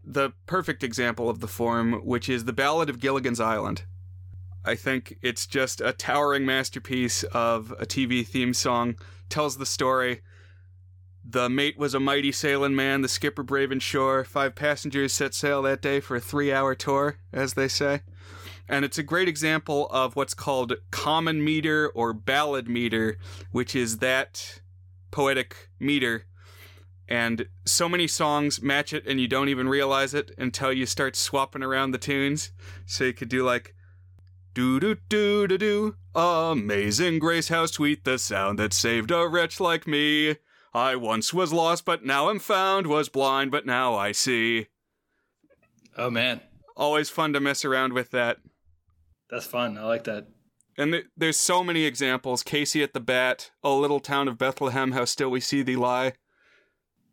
the 0.03 0.33
perfect 0.47 0.83
example 0.83 1.31
of 1.31 1.41
the 1.41 1.49
form, 1.49 2.05
which 2.05 2.29
is 2.29 2.45
the 2.45 2.53
Ballad 2.53 2.91
of 2.91 3.01
Gilligan's 3.01 3.41
Island. 3.41 3.85
I 4.65 4.75
think 4.75 5.19
it's 5.21 5.47
just 5.47 5.81
a 5.81 5.93
towering 5.93 6.47
masterpiece 6.47 7.23
of 7.25 7.73
a 7.73 7.87
TV 7.87 8.27
theme 8.27 8.55
song, 8.55 8.97
tells 9.29 9.59
the 9.59 9.67
story. 9.67 10.23
The 11.23 11.49
mate 11.49 11.79
was 11.79 11.95
a 11.95 12.01
mighty 12.01 12.33
sailing 12.33 12.75
man, 12.75 13.03
the 13.03 13.09
skipper 13.09 13.43
brave 13.43 13.71
and 13.71 13.83
sure. 13.83 14.25
Five 14.25 14.55
passengers 14.55 15.13
set 15.13 15.35
sail 15.35 15.63
that 15.63 15.83
day 15.83 16.01
for 16.01 16.17
a 16.17 16.21
three 16.21 16.53
hour 16.53 16.75
tour, 16.75 17.19
as 17.33 17.55
they 17.55 17.69
say. 17.69 18.03
And 18.69 18.85
it's 18.85 18.99
a 18.99 19.03
great 19.03 19.29
example 19.29 19.89
of 19.91 20.17
what's 20.17 20.35
called 20.35 20.75
common 20.91 21.45
meter 21.45 21.91
or 21.95 22.13
ballad 22.13 22.69
meter, 22.69 23.19
which 23.53 23.75
is 23.77 23.99
that 23.99 24.61
poetic 25.11 25.71
meter. 25.79 26.27
And 27.07 27.49
so 27.67 27.89
many 27.89 28.07
songs 28.07 28.63
match 28.63 28.95
it 28.95 29.07
and 29.07 29.21
you 29.21 29.29
don't 29.29 29.51
even 29.51 29.69
realize 29.69 30.15
it 30.15 30.31
until 30.39 30.73
you 30.73 30.87
start 30.87 31.17
swapping 31.17 31.63
around 31.63 31.91
the 31.91 31.99
tunes. 31.99 32.53
So 32.87 33.05
you 33.05 33.13
could 33.13 33.29
do 33.29 33.45
like 33.45 33.75
do 34.55 34.81
do 34.81 34.97
do 35.09 35.47
do 35.47 35.59
do 35.59 35.97
amazing 36.15 37.19
grace 37.19 37.49
how 37.49 37.67
sweet 37.67 38.05
the 38.05 38.19
sound 38.19 38.59
that 38.59 38.73
saved 38.73 39.11
a 39.11 39.29
wretch 39.29 39.61
like 39.61 39.87
me. 39.87 40.37
I 40.73 40.97
once 40.97 41.35
was 41.35 41.53
lost 41.53 41.85
but 41.85 42.05
now 42.05 42.31
am 42.31 42.39
found. 42.39 42.87
Was 42.87 43.09
blind 43.11 43.51
but 43.51 43.67
now 43.67 43.95
i 43.95 44.13
see. 44.13 44.69
Oh 45.97 46.11
man, 46.11 46.41
always 46.77 47.11
fun 47.11 47.35
to 47.35 47.41
mess 47.41 47.65
around 47.65 47.93
with 47.93 48.11
that 48.13 48.39
that's 49.35 49.47
fun. 49.47 49.77
I 49.77 49.83
like 49.85 50.05
that. 50.05 50.27
and 50.79 50.93
th- 50.93 51.07
there's 51.17 51.37
so 51.37 51.63
many 51.65 51.85
examples 51.85 52.43
casey 52.43 52.83
at 52.83 52.93
the 52.95 53.01
bat 53.01 53.51
oh 53.63 53.79
little 53.79 54.01
town 54.01 54.29
of 54.29 54.39
bethlehem 54.39 54.93
how 54.93 55.05
still 55.05 55.31
we 55.31 55.41
see 55.41 55.63
thee 55.63 55.77
lie 55.77 56.13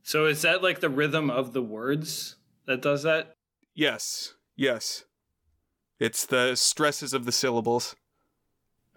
So 0.04 0.26
is 0.26 0.42
that 0.44 0.64
like 0.64 0.80
the 0.80 0.90
rhythm 0.90 1.30
of 1.30 1.54
the 1.54 1.62
words 1.62 2.36
that 2.68 2.82
does 2.82 3.04
that? 3.04 3.36
yes 3.74 4.34
yes 4.56 5.06
it's 6.00 6.26
the 6.26 6.56
stresses 6.56 7.14
of 7.14 7.26
the 7.26 7.32
syllables 7.32 7.96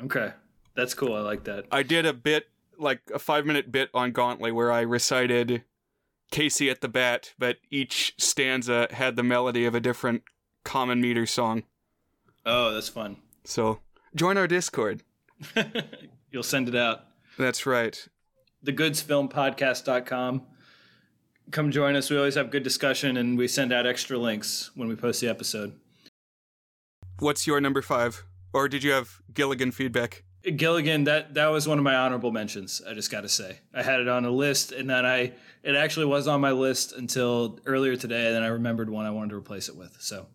Okay, 0.02 0.32
that's 0.74 0.92
cool. 0.94 1.14
I 1.14 1.20
like 1.20 1.44
that. 1.44 1.66
I 1.70 1.84
did 1.84 2.04
a 2.04 2.12
bit, 2.12 2.48
like 2.78 3.00
a 3.14 3.18
five 3.20 3.46
minute 3.46 3.70
bit 3.70 3.90
on 3.94 4.10
Gauntlet 4.10 4.52
where 4.54 4.72
I 4.72 4.80
recited 4.80 5.62
Casey 6.32 6.68
at 6.68 6.80
the 6.80 6.88
bat, 6.88 7.32
but 7.38 7.58
each 7.70 8.14
stanza 8.18 8.88
had 8.90 9.14
the 9.14 9.22
melody 9.22 9.66
of 9.66 9.74
a 9.76 9.80
different 9.80 10.24
common 10.64 11.00
meter 11.00 11.26
song. 11.26 11.62
Oh, 12.46 12.72
that's 12.72 12.88
fun. 12.88 13.16
So 13.44 13.80
join 14.14 14.36
our 14.36 14.46
Discord. 14.46 15.02
You'll 16.30 16.42
send 16.42 16.68
it 16.68 16.74
out. 16.74 17.04
That's 17.38 17.66
right. 17.66 18.06
thegoodsfilmpodcast.com. 18.64 20.42
Come 21.50 21.70
join 21.70 21.94
us. 21.96 22.10
We 22.10 22.16
always 22.16 22.34
have 22.36 22.50
good 22.50 22.62
discussion 22.62 23.16
and 23.16 23.36
we 23.36 23.48
send 23.48 23.72
out 23.72 23.86
extra 23.86 24.16
links 24.16 24.70
when 24.74 24.88
we 24.88 24.96
post 24.96 25.20
the 25.20 25.28
episode. 25.28 25.74
What's 27.18 27.46
your 27.46 27.60
number 27.60 27.82
five? 27.82 28.24
Or 28.52 28.68
did 28.68 28.82
you 28.82 28.92
have 28.92 29.20
Gilligan 29.32 29.72
feedback? 29.72 30.24
Gilligan, 30.56 31.04
that 31.04 31.34
that 31.34 31.46
was 31.48 31.66
one 31.66 31.78
of 31.78 31.84
my 31.84 31.94
honorable 31.94 32.30
mentions. 32.30 32.82
I 32.88 32.92
just 32.92 33.10
got 33.10 33.22
to 33.22 33.28
say, 33.28 33.60
I 33.72 33.82
had 33.82 34.00
it 34.00 34.08
on 34.08 34.24
a 34.26 34.30
list, 34.30 34.72
and 34.72 34.90
then 34.90 35.06
I 35.06 35.32
it 35.62 35.74
actually 35.74 36.04
was 36.06 36.28
on 36.28 36.40
my 36.42 36.50
list 36.50 36.92
until 36.92 37.58
earlier 37.64 37.96
today. 37.96 38.26
And 38.26 38.36
then 38.36 38.42
I 38.42 38.48
remembered 38.48 38.90
one 38.90 39.06
I 39.06 39.10
wanted 39.10 39.30
to 39.30 39.36
replace 39.36 39.70
it 39.70 39.76
with. 39.76 39.96
So, 40.00 40.26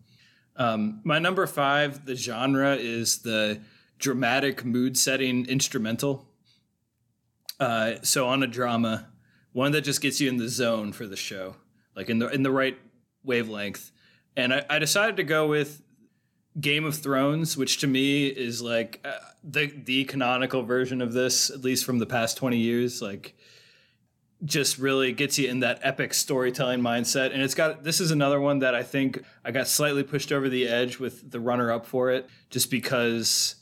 um, 0.56 1.00
my 1.04 1.18
number 1.18 1.46
five, 1.46 2.04
the 2.06 2.14
genre 2.14 2.76
is 2.76 3.18
the 3.18 3.60
dramatic 3.98 4.64
mood 4.64 4.96
setting 4.96 5.46
instrumental. 5.46 6.26
Uh, 7.58 7.96
so 8.02 8.26
on 8.26 8.42
a 8.42 8.46
drama, 8.46 9.08
one 9.52 9.72
that 9.72 9.82
just 9.82 10.00
gets 10.00 10.20
you 10.20 10.28
in 10.28 10.38
the 10.38 10.48
zone 10.48 10.92
for 10.92 11.06
the 11.06 11.16
show, 11.16 11.56
like 11.94 12.08
in 12.08 12.18
the 12.18 12.28
in 12.28 12.42
the 12.42 12.50
right 12.50 12.78
wavelength. 13.22 13.90
And 14.36 14.54
I, 14.54 14.64
I 14.70 14.78
decided 14.78 15.16
to 15.16 15.24
go 15.24 15.46
with 15.46 15.82
Game 16.58 16.84
of 16.84 16.96
Thrones, 16.96 17.56
which 17.56 17.78
to 17.78 17.86
me 17.86 18.26
is 18.26 18.62
like 18.62 19.00
uh, 19.04 19.12
the 19.44 19.66
the 19.66 20.04
canonical 20.04 20.62
version 20.62 21.02
of 21.02 21.12
this, 21.12 21.50
at 21.50 21.60
least 21.60 21.84
from 21.84 21.98
the 21.98 22.06
past 22.06 22.36
twenty 22.36 22.58
years. 22.58 23.02
Like, 23.02 23.36
just 24.44 24.78
really 24.78 25.12
gets 25.12 25.38
you 25.38 25.48
in 25.48 25.60
that 25.60 25.80
epic 25.82 26.14
storytelling 26.14 26.80
mindset. 26.80 27.32
And 27.32 27.42
it's 27.42 27.54
got 27.54 27.84
this 27.84 28.00
is 28.00 28.10
another 28.10 28.40
one 28.40 28.60
that 28.60 28.74
I 28.74 28.82
think 28.82 29.22
I 29.44 29.50
got 29.50 29.68
slightly 29.68 30.02
pushed 30.02 30.32
over 30.32 30.48
the 30.48 30.66
edge 30.68 30.98
with 30.98 31.30
the 31.30 31.40
runner 31.40 31.70
up 31.70 31.86
for 31.86 32.10
it, 32.10 32.28
just 32.48 32.70
because 32.70 33.56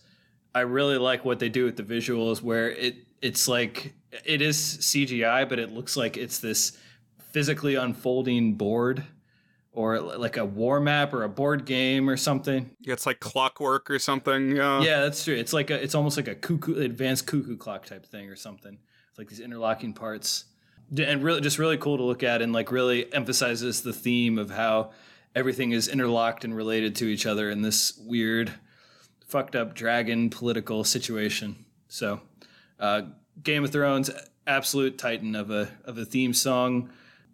I 0.54 0.61
really 0.61 0.99
like 0.99 1.25
what 1.25 1.38
they 1.38 1.49
do 1.49 1.64
with 1.64 1.76
the 1.76 1.82
visuals, 1.82 2.42
where 2.42 2.70
it 2.70 2.97
it's 3.20 3.49
like 3.49 3.94
it 4.25 4.40
is 4.40 4.56
CGI, 4.56 5.49
but 5.49 5.58
it 5.58 5.73
looks 5.73 5.97
like 5.97 6.16
it's 6.16 6.38
this 6.38 6.78
physically 7.32 7.75
unfolding 7.75 8.54
board 8.54 9.04
or 9.73 10.00
like 10.00 10.37
a 10.37 10.44
war 10.44 10.80
map 10.80 11.12
or 11.12 11.23
a 11.23 11.28
board 11.28 11.64
game 11.64 12.11
or 12.11 12.16
something. 12.16 12.70
Yeah, 12.80 12.94
it's 12.94 13.06
like 13.06 13.20
clockwork 13.20 13.90
or 13.90 13.99
something. 13.99 14.56
Yeah. 14.56 14.80
Yeah, 14.82 15.00
that's 15.02 15.23
true. 15.23 15.37
It's 15.37 15.52
like 15.52 15.70
a, 15.70 15.80
it's 15.80 15.94
almost 15.94 16.16
like 16.16 16.26
a 16.26 16.35
cuckoo, 16.35 16.80
advanced 16.80 17.26
cuckoo 17.26 17.56
clock 17.56 17.87
type 17.87 18.04
thing 18.04 18.28
or 18.28 18.35
something. 18.35 18.78
It's 19.11 19.18
like 19.18 19.28
these 19.28 19.40
interlocking 19.40 19.92
parts, 19.92 20.47
and 20.97 21.23
really 21.23 21.40
just 21.40 21.59
really 21.59 21.76
cool 21.76 21.97
to 21.97 22.02
look 22.02 22.23
at, 22.23 22.42
and 22.42 22.52
like 22.52 22.71
really 22.73 23.12
emphasizes 23.12 23.83
the 23.83 23.92
theme 23.92 24.38
of 24.38 24.50
how 24.50 24.92
everything 25.35 25.73
is 25.73 25.88
interlocked 25.88 26.45
and 26.45 26.57
related 26.57 26.97
to 26.97 27.07
each 27.07 27.26
other 27.26 27.50
in 27.50 27.62
this 27.62 27.99
weird, 28.04 28.52
fucked 29.26 29.54
up 29.54 29.75
dragon 29.75 30.30
political 30.30 30.85
situation. 30.85 31.64
So, 31.88 32.21
uh, 32.80 33.02
Game 33.42 33.64
of 33.64 33.71
Thrones, 33.71 34.11
absolute 34.47 34.99
titan 34.99 35.37
of 35.37 35.50
a 35.50 35.68
of 35.85 35.99
a 35.99 36.04
theme 36.04 36.33
song. 36.33 36.90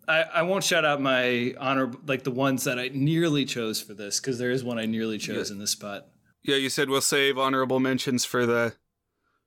I, 0.06 0.22
I 0.22 0.42
won't 0.42 0.64
shout 0.64 0.84
out 0.84 1.00
my 1.00 1.54
honor 1.58 1.90
like 2.06 2.24
the 2.24 2.30
ones 2.30 2.64
that 2.64 2.78
I 2.78 2.90
nearly 2.92 3.44
chose 3.44 3.80
for 3.80 3.94
this 3.94 4.20
because 4.20 4.38
there 4.38 4.50
is 4.50 4.62
one 4.62 4.78
I 4.78 4.84
nearly 4.84 5.16
chose 5.16 5.50
in 5.50 5.58
this 5.58 5.70
spot. 5.70 6.08
Yeah, 6.42 6.56
you 6.56 6.68
said 6.68 6.90
we'll 6.90 7.00
save 7.00 7.38
honorable 7.38 7.80
mentions 7.80 8.24
for 8.26 8.44
the 8.44 8.74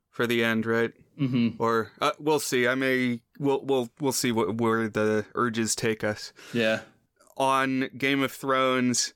for 0.09 0.25
the 0.25 0.43
end, 0.43 0.65
right? 0.65 0.93
Mm-hmm. 1.19 1.61
Or 1.61 1.91
uh, 2.01 2.11
we'll 2.19 2.39
see. 2.39 2.67
I 2.67 2.73
may 2.73 3.21
we'll 3.39 3.63
we'll 3.63 3.89
we'll 3.99 4.11
see 4.11 4.31
what, 4.31 4.59
where 4.59 4.87
the 4.87 5.25
urges 5.35 5.75
take 5.75 6.03
us. 6.03 6.33
Yeah. 6.53 6.81
on 7.37 7.89
Game 7.97 8.21
of 8.23 8.31
Thrones, 8.31 9.13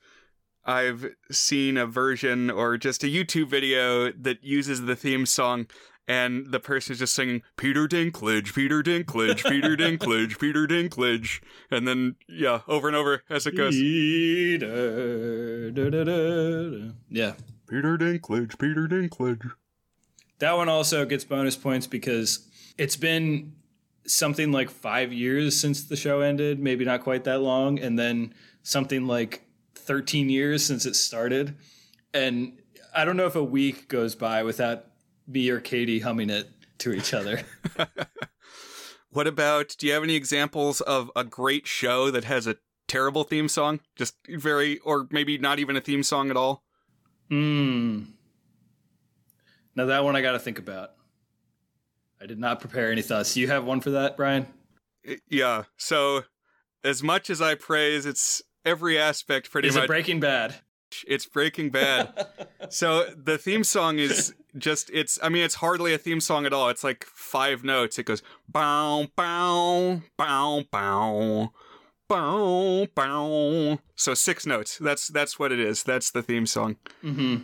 I've 0.65 1.07
seen 1.31 1.77
a 1.77 1.85
version 1.87 2.49
or 2.51 2.77
just 2.77 3.03
a 3.03 3.07
YouTube 3.07 3.47
video 3.47 4.11
that 4.11 4.43
uses 4.43 4.81
the 4.83 4.95
theme 4.95 5.25
song, 5.25 5.67
and 6.07 6.51
the 6.51 6.59
person 6.59 6.93
is 6.93 6.99
just 6.99 7.15
singing 7.15 7.41
Peter 7.57 7.87
Dinklage, 7.87 8.53
Peter 8.53 8.83
Dinklage, 8.83 9.43
Peter 9.49 9.75
Dinklage, 9.77 10.39
Peter 10.39 10.67
Dinklage, 10.67 11.41
and 11.71 11.87
then 11.87 12.15
yeah, 12.29 12.61
over 12.67 12.87
and 12.87 12.95
over 12.95 13.23
as 13.29 13.47
it 13.47 13.55
goes. 13.55 13.73
Peter, 13.73 15.71
da, 15.71 15.89
da, 15.89 16.03
da. 16.03 16.91
Yeah. 17.09 17.33
Peter 17.67 17.97
Dinklage, 17.97 18.59
Peter 18.59 18.87
Dinklage. 18.87 19.51
That 20.39 20.57
one 20.57 20.67
also 20.69 21.05
gets 21.05 21.23
bonus 21.23 21.55
points 21.55 21.87
because 21.87 22.47
it's 22.77 22.97
been 22.97 23.53
something 24.05 24.51
like 24.51 24.69
five 24.69 25.13
years 25.13 25.59
since 25.59 25.83
the 25.83 25.95
show 25.95 26.21
ended, 26.21 26.59
maybe 26.59 26.85
not 26.85 27.01
quite 27.01 27.23
that 27.25 27.41
long, 27.41 27.79
and 27.79 27.97
then 27.97 28.33
something 28.63 29.07
like 29.07 29.43
13 29.75 30.29
years 30.29 30.65
since 30.65 30.85
it 30.85 30.95
started. 30.95 31.55
And 32.13 32.59
I 32.93 33.05
don't 33.05 33.17
know 33.17 33.27
if 33.27 33.35
a 33.35 33.43
week 33.43 33.87
goes 33.87 34.15
by 34.15 34.43
without 34.43 34.85
me 35.27 35.49
or 35.49 35.59
Katie 35.59 35.99
humming 35.99 36.29
it 36.29 36.49
to 36.79 36.93
each 36.93 37.13
other. 37.13 37.41
What 39.13 39.27
about? 39.27 39.75
Do 39.77 39.87
you 39.87 39.91
have 39.91 40.03
any 40.03 40.15
examples 40.15 40.79
of 40.79 41.11
a 41.17 41.25
great 41.25 41.67
show 41.67 42.11
that 42.11 42.23
has 42.23 42.47
a 42.47 42.55
terrible 42.91 43.23
theme 43.23 43.47
song, 43.47 43.79
just 43.95 44.15
very, 44.27 44.79
or 44.79 45.07
maybe 45.11 45.37
not 45.37 45.59
even 45.59 45.77
a 45.77 45.81
theme 45.81 46.03
song 46.03 46.29
at 46.29 46.35
all. 46.35 46.63
Hmm. 47.29 48.03
Now 49.75 49.85
that 49.85 50.03
one 50.03 50.17
I 50.17 50.21
got 50.21 50.33
to 50.33 50.39
think 50.39 50.59
about. 50.59 50.91
I 52.21 52.25
did 52.27 52.39
not 52.39 52.59
prepare 52.59 52.91
any 52.91 53.01
thoughts. 53.01 53.33
Do 53.33 53.41
you 53.41 53.47
have 53.47 53.65
one 53.65 53.81
for 53.81 53.89
that, 53.91 54.15
Brian? 54.15 54.45
Yeah. 55.27 55.63
So, 55.77 56.23
as 56.83 57.01
much 57.01 57.29
as 57.29 57.41
I 57.41 57.55
praise 57.55 58.05
its 58.05 58.41
every 58.63 58.97
aspect, 58.99 59.49
pretty 59.51 59.69
Is 59.69 59.75
much, 59.75 59.85
it 59.85 59.87
Breaking 59.87 60.19
Bad? 60.19 60.55
it's 61.07 61.25
Breaking 61.25 61.69
Bad. 61.69 62.27
so 62.69 63.05
the 63.15 63.37
theme 63.37 63.63
song 63.63 63.97
is 63.97 64.35
just 64.57 64.89
it's 64.93 65.17
I 65.23 65.29
mean 65.29 65.43
it's 65.43 65.55
hardly 65.55 65.93
a 65.93 65.97
theme 65.97 66.19
song 66.19 66.45
at 66.45 66.53
all. 66.53 66.69
It's 66.69 66.83
like 66.83 67.05
five 67.05 67.63
notes. 67.63 67.97
It 67.97 68.05
goes 68.05 68.21
bow 68.47 69.07
bow 69.15 70.01
bow 70.17 70.63
bow 70.69 71.53
bow 72.09 72.87
bow. 72.93 73.79
So 73.95 74.13
six 74.13 74.45
notes. 74.45 74.77
That's 74.77 75.07
that's 75.07 75.39
what 75.39 75.51
it 75.51 75.59
is. 75.59 75.81
That's 75.83 76.11
the 76.11 76.21
theme 76.21 76.45
song. 76.45 76.75
hmm 77.01 77.37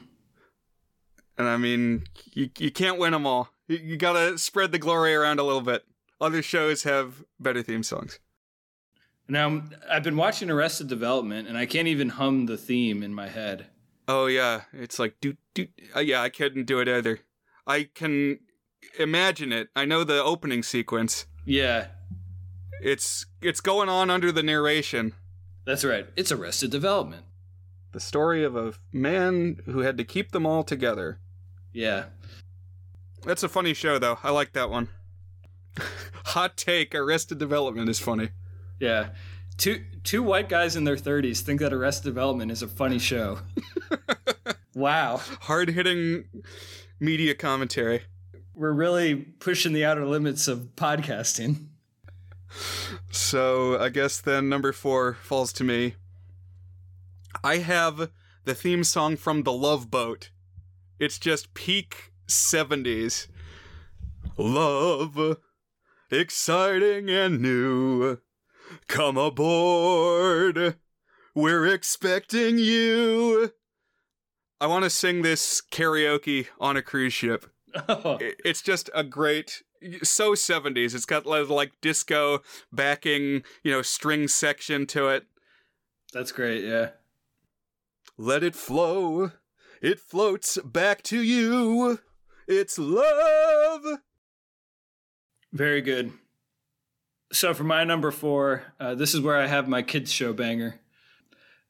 And 1.38 1.48
I 1.48 1.58
mean 1.58 2.04
you 2.34 2.50
you 2.60 2.70
can't 2.70 3.00
win 3.00 3.14
them 3.14 3.26
all. 3.26 3.50
You, 3.68 3.78
you 3.78 3.98
got 3.98 4.14
to 4.14 4.38
spread 4.38 4.72
the 4.72 4.80
glory 4.80 5.14
around 5.16 5.40
a 5.40 5.44
little 5.44 5.62
bit. 5.62 5.86
Other 6.20 6.42
shows 6.42 6.84
have 6.84 7.24
better 7.40 7.62
theme 7.62 7.84
songs. 7.84 8.20
Now 9.28 9.64
I've 9.90 10.04
been 10.04 10.18
watching 10.18 10.50
Arrested 10.50 10.88
Development, 10.88 11.48
and 11.48 11.58
I 11.58 11.66
can't 11.66 11.88
even 11.88 12.10
hum 12.10 12.46
the 12.46 12.58
theme 12.58 13.04
in 13.04 13.14
my 13.14 13.28
head. 13.28 13.68
Oh 14.08 14.28
yeah, 14.28 14.62
it's 14.72 15.00
like 15.00 15.16
do 15.20 15.36
do. 15.54 15.68
Uh, 15.96 16.00
yeah, 16.00 16.22
I 16.22 16.30
couldn't 16.30 16.66
do 16.66 16.80
it 16.80 16.88
either. 16.88 17.20
I 17.68 17.90
can 17.94 18.40
imagine 18.98 19.52
it. 19.52 19.68
I 19.76 19.84
know 19.84 20.06
the 20.06 20.24
opening 20.24 20.64
sequence. 20.64 21.26
Yeah, 21.46 21.88
It's 22.82 23.26
it's 23.42 23.60
going 23.60 23.90
on 23.90 24.10
under 24.10 24.32
the 24.32 24.44
narration. 24.44 25.14
that's 25.66 25.84
right. 25.84 26.08
It's 26.16 26.32
Arrested 26.32 26.72
Development. 26.72 27.26
The 27.92 28.00
story 28.00 28.46
of 28.46 28.56
a 28.56 28.74
man 28.94 29.58
who 29.66 29.80
had 29.80 29.98
to 29.98 30.04
keep 30.06 30.32
them 30.32 30.46
all 30.46 30.64
together. 30.64 31.20
Yeah. 31.74 32.06
That's 33.28 33.44
a 33.44 33.50
funny 33.50 33.74
show 33.74 34.00
though. 34.00 34.20
I 34.24 34.32
like 34.32 34.54
that 34.54 34.70
one. 34.70 34.88
Hot 36.28 36.56
take: 36.56 36.96
Arrested 36.96 37.38
Development 37.38 37.90
is 37.90 38.00
funny. 38.00 38.30
Yeah. 38.80 39.10
Two 39.58 39.84
two 40.04 40.24
white 40.24 40.48
guys 40.48 40.78
in 40.78 40.86
their 40.86 40.96
30s 40.96 41.42
think 41.42 41.60
that 41.60 41.74
Arrested 41.74 42.06
Development 42.06 42.50
is 42.52 42.62
a 42.62 42.70
funny 42.70 43.00
show. 43.00 43.40
wow. 44.76 45.18
Hard 45.42 45.72
hitting 45.72 46.24
media 47.02 47.36
commentary. 47.36 48.04
We're 48.56 48.72
really 48.72 49.16
pushing 49.16 49.74
the 49.74 49.84
outer 49.84 50.06
limits 50.06 50.48
of 50.48 50.76
podcasting. 50.78 51.68
So 53.12 53.78
I 53.78 53.90
guess 53.90 54.22
then 54.22 54.48
number 54.48 54.72
four 54.72 55.16
falls 55.16 55.52
to 55.54 55.66
me. 55.66 55.96
I 57.44 57.58
have 57.58 58.10
the 58.46 58.56
theme 58.56 58.86
song 58.86 59.18
from 59.18 59.44
The 59.44 59.52
Love 59.52 59.92
Boat. 59.92 60.30
It's 60.98 61.20
just 61.20 61.54
peak 61.54 62.07
70s. 62.28 63.28
Love, 64.38 65.38
exciting 66.12 67.10
and 67.10 67.42
new. 67.42 68.18
Come 68.88 69.18
aboard. 69.18 70.76
We're 71.34 71.68
expecting 71.68 72.58
you. 72.58 73.54
I 74.60 74.68
want 74.68 74.84
to 74.84 74.90
sing 74.90 75.22
this 75.22 75.62
karaoke 75.72 76.48
on 76.60 76.78
a 76.78 76.82
cruise 76.82 77.14
ship. 77.14 77.46
Oh, 77.88 78.18
It's 78.20 78.62
just 78.62 78.90
a 78.96 79.04
great, 79.04 79.62
so 80.02 80.32
70s. 80.34 80.96
It's 80.96 81.06
got 81.06 81.26
like 81.28 81.74
disco 81.82 82.40
backing, 82.72 83.44
you 83.64 83.72
know, 83.72 83.82
string 83.82 84.28
section 84.28 84.86
to 84.88 85.10
it. 85.10 85.26
that's 86.12 86.32
great. 86.32 86.64
Yeah. 86.64 86.92
Let 88.18 88.44
it 88.44 88.56
flow. 88.56 89.32
It 89.82 90.00
floats 90.00 90.58
back 90.66 91.04
to 91.04 91.22
you. 91.22 92.00
It's 92.48 92.80
love. 92.80 94.00
Very 95.52 95.82
good. 95.82 96.14
So 97.32 97.54
for 97.54 97.66
my 97.66 97.84
number 97.84 98.10
four, 98.12 98.64
uh, 98.80 98.96
this 98.96 99.14
is 99.14 99.20
where 99.20 99.38
I 99.38 99.48
have 99.48 99.68
my 99.68 99.82
kids 99.82 100.12
show 100.12 100.32
banger. 100.32 100.80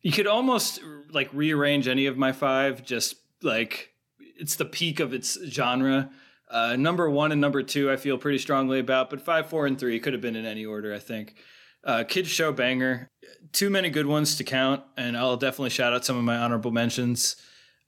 You 0.02 0.12
could 0.12 0.28
almost 0.28 0.80
like 1.12 1.30
rearrange 1.34 1.88
any 1.88 2.06
of 2.06 2.18
my 2.18 2.32
five, 2.32 2.86
just 2.86 3.16
like 3.42 3.94
it's 4.20 4.56
the 4.56 4.66
peak 4.66 5.00
of 5.00 5.14
its 5.14 5.38
genre. 5.48 6.12
Uh, 6.50 6.76
number 6.76 7.10
one 7.10 7.32
and 7.32 7.42
number 7.42 7.64
two, 7.64 7.92
I 7.92 7.98
feel 7.98 8.18
pretty 8.18 8.38
strongly 8.38 8.80
about, 8.80 9.10
but 9.10 9.22
five, 9.22 9.48
four, 9.50 9.66
and 9.66 9.80
three 9.80 10.00
could 10.00 10.14
have 10.14 10.22
been 10.22 10.36
in 10.36 10.46
any 10.46 10.66
order, 10.66 10.94
I 10.94 11.00
think. 11.00 11.36
Uh, 11.84 12.04
kids 12.04 12.30
show 12.30 12.52
banger, 12.52 13.10
too 13.52 13.70
many 13.70 13.90
good 13.90 14.06
ones 14.06 14.36
to 14.36 14.44
count, 14.44 14.84
and 14.96 15.18
I'll 15.18 15.38
definitely 15.38 15.72
shout 15.72 15.94
out 15.94 16.06
some 16.06 16.18
of 16.18 16.24
my 16.24 16.38
honorable 16.38 16.72
mentions. 16.72 17.36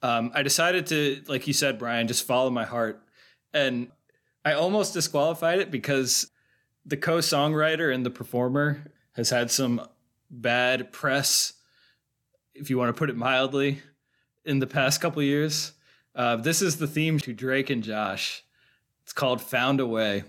Um, 0.01 0.31
I 0.33 0.43
decided 0.43 0.87
to, 0.87 1.21
like 1.27 1.45
you 1.47 1.53
said, 1.53 1.77
Brian, 1.77 2.07
just 2.07 2.25
follow 2.25 2.49
my 2.49 2.65
heart, 2.65 3.01
and 3.53 3.91
I 4.45 4.53
almost 4.53 4.93
disqualified 4.93 5.59
it 5.59 5.71
because 5.71 6.31
the 6.85 6.97
co-songwriter 6.97 7.93
and 7.93 8.05
the 8.05 8.09
performer 8.09 8.91
has 9.13 9.29
had 9.29 9.51
some 9.51 9.81
bad 10.29 10.93
press, 10.93 11.53
if 12.53 12.69
you 12.69 12.77
want 12.77 12.95
to 12.95 12.97
put 12.97 13.09
it 13.09 13.17
mildly, 13.17 13.81
in 14.45 14.59
the 14.59 14.67
past 14.67 15.01
couple 15.01 15.21
years. 15.21 15.73
Uh, 16.15 16.37
this 16.37 16.61
is 16.61 16.77
the 16.77 16.87
theme 16.87 17.19
to 17.19 17.33
Drake 17.33 17.69
and 17.69 17.83
Josh. 17.83 18.43
It's 19.03 19.13
called 19.13 19.41
"Found 19.41 19.79
a 19.79 19.85
Way," 19.85 20.23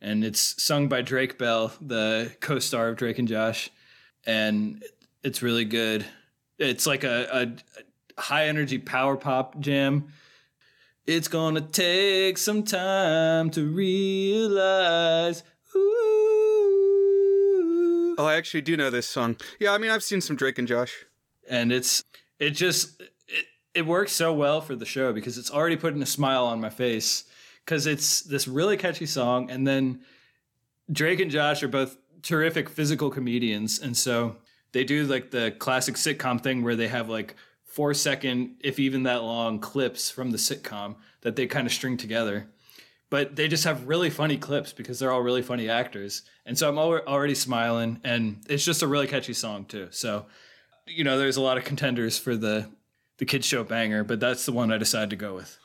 and 0.00 0.24
it's 0.24 0.62
sung 0.62 0.88
by 0.88 1.02
Drake 1.02 1.36
Bell, 1.36 1.72
the 1.80 2.32
co-star 2.40 2.88
of 2.88 2.96
Drake 2.96 3.18
and 3.18 3.28
Josh, 3.28 3.70
and 4.24 4.84
it's 5.22 5.42
really 5.42 5.64
good. 5.64 6.06
It's 6.58 6.86
like 6.86 7.04
a, 7.04 7.28
a 7.32 7.80
high 8.20 8.46
energy 8.46 8.78
power 8.78 9.16
pop 9.16 9.58
jam. 9.60 10.08
It's 11.06 11.28
gonna 11.28 11.62
take 11.62 12.38
some 12.38 12.62
time 12.62 13.50
to 13.50 13.66
realize. 13.66 15.42
Ooh. 15.74 15.80
Oh, 18.18 18.26
I 18.26 18.34
actually 18.34 18.60
do 18.60 18.76
know 18.76 18.90
this 18.90 19.06
song. 19.06 19.36
Yeah, 19.58 19.72
I 19.72 19.78
mean, 19.78 19.90
I've 19.90 20.04
seen 20.04 20.20
some 20.20 20.36
Drake 20.36 20.58
and 20.58 20.68
Josh. 20.68 21.06
and 21.48 21.72
it's 21.72 22.04
it 22.38 22.50
just 22.50 23.00
it, 23.00 23.46
it 23.74 23.86
works 23.86 24.12
so 24.12 24.32
well 24.32 24.60
for 24.60 24.76
the 24.76 24.86
show 24.86 25.12
because 25.12 25.38
it's 25.38 25.50
already 25.50 25.76
putting 25.76 26.02
a 26.02 26.06
smile 26.06 26.44
on 26.44 26.60
my 26.60 26.70
face 26.70 27.24
because 27.64 27.86
it's 27.86 28.20
this 28.22 28.46
really 28.46 28.76
catchy 28.76 29.06
song 29.06 29.50
and 29.50 29.66
then 29.66 30.00
drake 30.92 31.20
and 31.20 31.30
josh 31.30 31.62
are 31.62 31.68
both 31.68 31.96
terrific 32.22 32.68
physical 32.68 33.10
comedians 33.10 33.78
and 33.80 33.96
so 33.96 34.36
they 34.72 34.84
do 34.84 35.04
like 35.04 35.30
the 35.30 35.50
classic 35.58 35.94
sitcom 35.96 36.40
thing 36.40 36.62
where 36.62 36.76
they 36.76 36.88
have 36.88 37.08
like 37.08 37.34
four 37.70 37.94
second 37.94 38.56
if 38.60 38.78
even 38.78 39.04
that 39.04 39.22
long 39.22 39.58
clips 39.58 40.10
from 40.10 40.30
the 40.30 40.38
sitcom 40.38 40.96
that 41.22 41.36
they 41.36 41.46
kind 41.46 41.66
of 41.66 41.72
string 41.72 41.96
together 41.96 42.48
but 43.08 43.34
they 43.34 43.48
just 43.48 43.64
have 43.64 43.88
really 43.88 44.10
funny 44.10 44.36
clips 44.36 44.72
because 44.72 44.98
they're 44.98 45.10
all 45.10 45.22
really 45.22 45.42
funny 45.42 45.68
actors 45.68 46.22
and 46.44 46.58
so 46.58 46.68
i'm 46.68 46.78
al- 46.78 47.06
already 47.06 47.34
smiling 47.34 48.00
and 48.04 48.42
it's 48.48 48.64
just 48.64 48.82
a 48.82 48.86
really 48.86 49.06
catchy 49.06 49.34
song 49.34 49.64
too 49.64 49.88
so 49.90 50.26
you 50.90 51.04
know, 51.04 51.18
there's 51.18 51.36
a 51.36 51.40
lot 51.40 51.58
of 51.58 51.64
contenders 51.64 52.18
for 52.18 52.36
the 52.36 52.68
the 53.18 53.24
kids 53.24 53.46
show 53.46 53.62
banger, 53.62 54.02
but 54.02 54.18
that's 54.18 54.46
the 54.46 54.52
one 54.52 54.72
I 54.72 54.78
decided 54.78 55.10
to 55.10 55.16
go 55.16 55.34
with. 55.34 55.58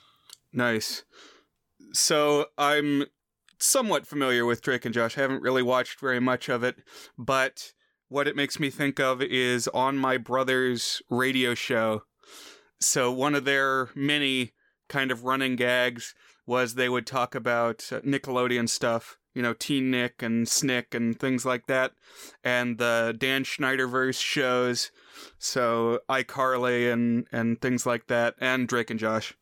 Nice. 0.51 1.03
So 1.93 2.47
I'm 2.57 3.05
somewhat 3.59 4.05
familiar 4.05 4.45
with 4.45 4.61
Drake 4.61 4.83
and 4.83 4.93
Josh. 4.93 5.17
I 5.17 5.21
haven't 5.21 5.41
really 5.41 5.63
watched 5.63 5.99
very 6.01 6.19
much 6.19 6.49
of 6.49 6.63
it, 6.63 6.75
but 7.17 7.71
what 8.09 8.27
it 8.27 8.35
makes 8.35 8.59
me 8.59 8.69
think 8.69 8.99
of 8.99 9.21
is 9.21 9.67
on 9.69 9.97
my 9.97 10.17
brother's 10.17 11.01
radio 11.09 11.53
show. 11.53 12.03
So 12.79 13.11
one 13.11 13.35
of 13.35 13.45
their 13.45 13.89
many 13.95 14.53
kind 14.89 15.11
of 15.11 15.23
running 15.23 15.55
gags 15.55 16.13
was 16.45 16.75
they 16.75 16.89
would 16.89 17.07
talk 17.07 17.33
about 17.33 17.79
Nickelodeon 17.79 18.69
stuff, 18.69 19.17
you 19.33 19.41
know, 19.41 19.53
Teen 19.53 19.89
Nick 19.89 20.21
and 20.21 20.47
Snick 20.47 20.93
and 20.93 21.19
things 21.19 21.45
like 21.45 21.65
that, 21.67 21.93
and 22.43 22.77
the 22.77 23.15
Dan 23.17 23.43
Schneiderverse 23.43 24.21
shows. 24.21 24.91
So 25.39 25.99
iCarly 26.09 26.91
and 26.91 27.27
and 27.31 27.59
things 27.59 27.85
like 27.85 28.07
that, 28.07 28.35
and 28.39 28.67
Drake 28.67 28.91
and 28.91 28.99
Josh. 28.99 29.33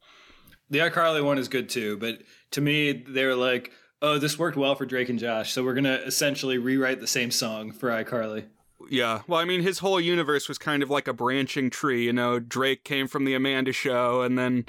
The 0.70 0.80
iCarly 0.80 1.24
one 1.24 1.38
is 1.38 1.48
good 1.50 1.68
too, 1.70 1.98
but 1.98 2.20
to 2.52 2.62
me, 2.62 3.04
they're 3.08 3.36
like, 3.36 3.72
oh, 4.04 4.20
this 4.20 4.38
worked 4.38 4.58
well 4.58 4.76
for 4.76 4.86
Drake 4.86 5.10
and 5.10 5.18
Josh, 5.18 5.54
so 5.54 5.64
we're 5.64 5.74
gonna 5.74 6.02
essentially 6.06 6.60
rewrite 6.60 7.00
the 7.00 7.08
same 7.08 7.32
song 7.32 7.72
for 7.72 7.90
iCarly. 7.90 8.46
Yeah. 8.90 9.22
Well, 9.28 9.40
I 9.40 9.46
mean, 9.46 9.62
his 9.62 9.80
whole 9.80 10.00
universe 10.00 10.50
was 10.50 10.58
kind 10.58 10.84
of 10.84 10.90
like 10.90 11.08
a 11.08 11.14
branching 11.14 11.70
tree. 11.70 12.06
You 12.06 12.14
know, 12.14 12.38
Drake 12.38 12.84
came 12.84 13.08
from 13.08 13.24
the 13.24 13.34
Amanda 13.34 13.72
show, 13.72 14.22
and 14.22 14.38
then 14.38 14.66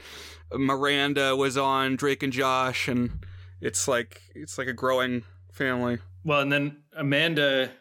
Miranda 0.53 1.37
was 1.37 1.59
on 1.59 1.97
Drake 1.97 2.23
and 2.23 2.33
Josh, 2.33 2.89
and 2.89 3.25
it's 3.61 3.89
like 3.89 4.23
it's 4.35 4.57
like 4.57 4.69
a 4.69 4.73
growing 4.73 5.25
family. 5.53 5.99
Well, 6.25 6.41
and 6.41 6.53
then 6.53 6.85
Amanda 6.97 7.73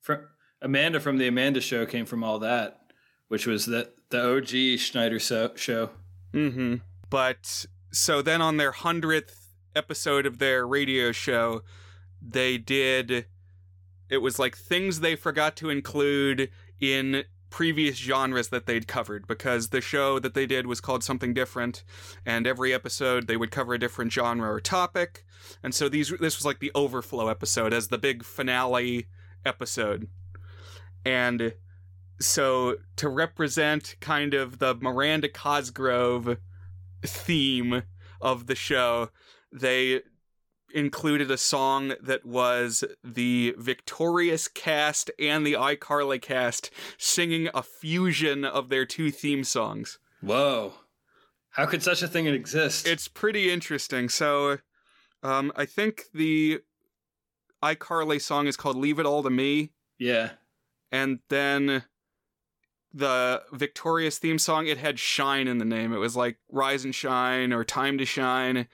from 0.00 0.26
Amanda 0.62 1.00
from 1.00 1.18
the 1.18 1.28
Amanda 1.28 1.60
show 1.60 1.84
came 1.84 2.06
from 2.06 2.24
all 2.24 2.38
that, 2.38 2.80
which 3.28 3.46
was 3.46 3.66
the 3.66 3.92
the 4.08 4.36
OG 4.36 4.78
Schneider 4.78 5.18
so, 5.18 5.52
show. 5.54 5.90
Mm-hmm. 6.32 6.76
But 7.10 7.66
so 7.92 8.22
then 8.22 8.40
on 8.40 8.56
their 8.56 8.72
hundredth 8.72 9.43
episode 9.74 10.26
of 10.26 10.38
their 10.38 10.66
radio 10.66 11.12
show, 11.12 11.62
they 12.20 12.58
did. 12.58 13.26
It 14.08 14.18
was 14.18 14.38
like 14.38 14.56
things 14.56 15.00
they 15.00 15.16
forgot 15.16 15.56
to 15.56 15.70
include 15.70 16.50
in 16.80 17.24
previous 17.50 17.96
genres 17.96 18.48
that 18.48 18.66
they'd 18.66 18.88
covered 18.88 19.28
because 19.28 19.68
the 19.68 19.80
show 19.80 20.18
that 20.18 20.34
they 20.34 20.44
did 20.44 20.66
was 20.66 20.80
called 20.80 21.04
something 21.04 21.32
different 21.32 21.84
and 22.26 22.48
every 22.48 22.74
episode 22.74 23.28
they 23.28 23.36
would 23.36 23.52
cover 23.52 23.74
a 23.74 23.78
different 23.78 24.12
genre 24.12 24.52
or 24.52 24.58
topic 24.58 25.24
and 25.62 25.72
so 25.72 25.88
these 25.88 26.10
this 26.18 26.36
was 26.36 26.44
like 26.44 26.58
the 26.58 26.72
overflow 26.74 27.28
episode 27.28 27.72
as 27.72 27.88
the 27.88 27.96
big 27.96 28.24
finale 28.24 29.06
episode 29.46 30.08
and 31.04 31.54
so 32.18 32.76
to 32.96 33.08
represent 33.08 33.96
kind 34.00 34.34
of 34.34 34.58
the 34.58 34.74
Miranda 34.74 35.28
Cosgrove 35.28 36.38
theme 37.02 37.82
of 38.20 38.46
the 38.46 38.54
show 38.54 39.10
they 39.54 40.02
included 40.74 41.30
a 41.30 41.38
song 41.38 41.94
that 42.02 42.26
was 42.26 42.82
the 43.04 43.54
Victorious 43.56 44.48
cast 44.48 45.10
and 45.18 45.46
the 45.46 45.52
iCarly 45.52 46.20
cast 46.20 46.70
singing 46.98 47.48
a 47.54 47.62
fusion 47.62 48.44
of 48.44 48.68
their 48.68 48.84
two 48.84 49.12
theme 49.12 49.44
songs. 49.44 49.98
Whoa. 50.20 50.74
How 51.50 51.66
could 51.66 51.84
such 51.84 52.02
a 52.02 52.08
thing 52.08 52.26
exist? 52.26 52.88
It's 52.88 53.06
pretty 53.06 53.52
interesting. 53.52 54.08
So, 54.08 54.58
um, 55.22 55.52
I 55.54 55.64
think 55.64 56.06
the 56.12 56.60
iCarly 57.62 58.20
song 58.20 58.48
is 58.48 58.56
called 58.56 58.76
Leave 58.76 58.98
It 58.98 59.06
All 59.06 59.22
to 59.22 59.30
Me. 59.30 59.70
Yeah. 59.98 60.30
And 60.90 61.20
then 61.28 61.84
the 62.94 63.42
Victorious 63.52 64.18
theme 64.18 64.38
song, 64.38 64.68
it 64.68 64.78
had 64.78 65.00
shine 65.00 65.48
in 65.48 65.58
the 65.58 65.64
name. 65.64 65.92
It 65.92 65.98
was 65.98 66.14
like 66.14 66.38
Rise 66.48 66.84
and 66.84 66.94
Shine 66.94 67.52
or 67.52 67.64
Time 67.64 67.98
to 67.98 68.04
Shine. 68.04 68.68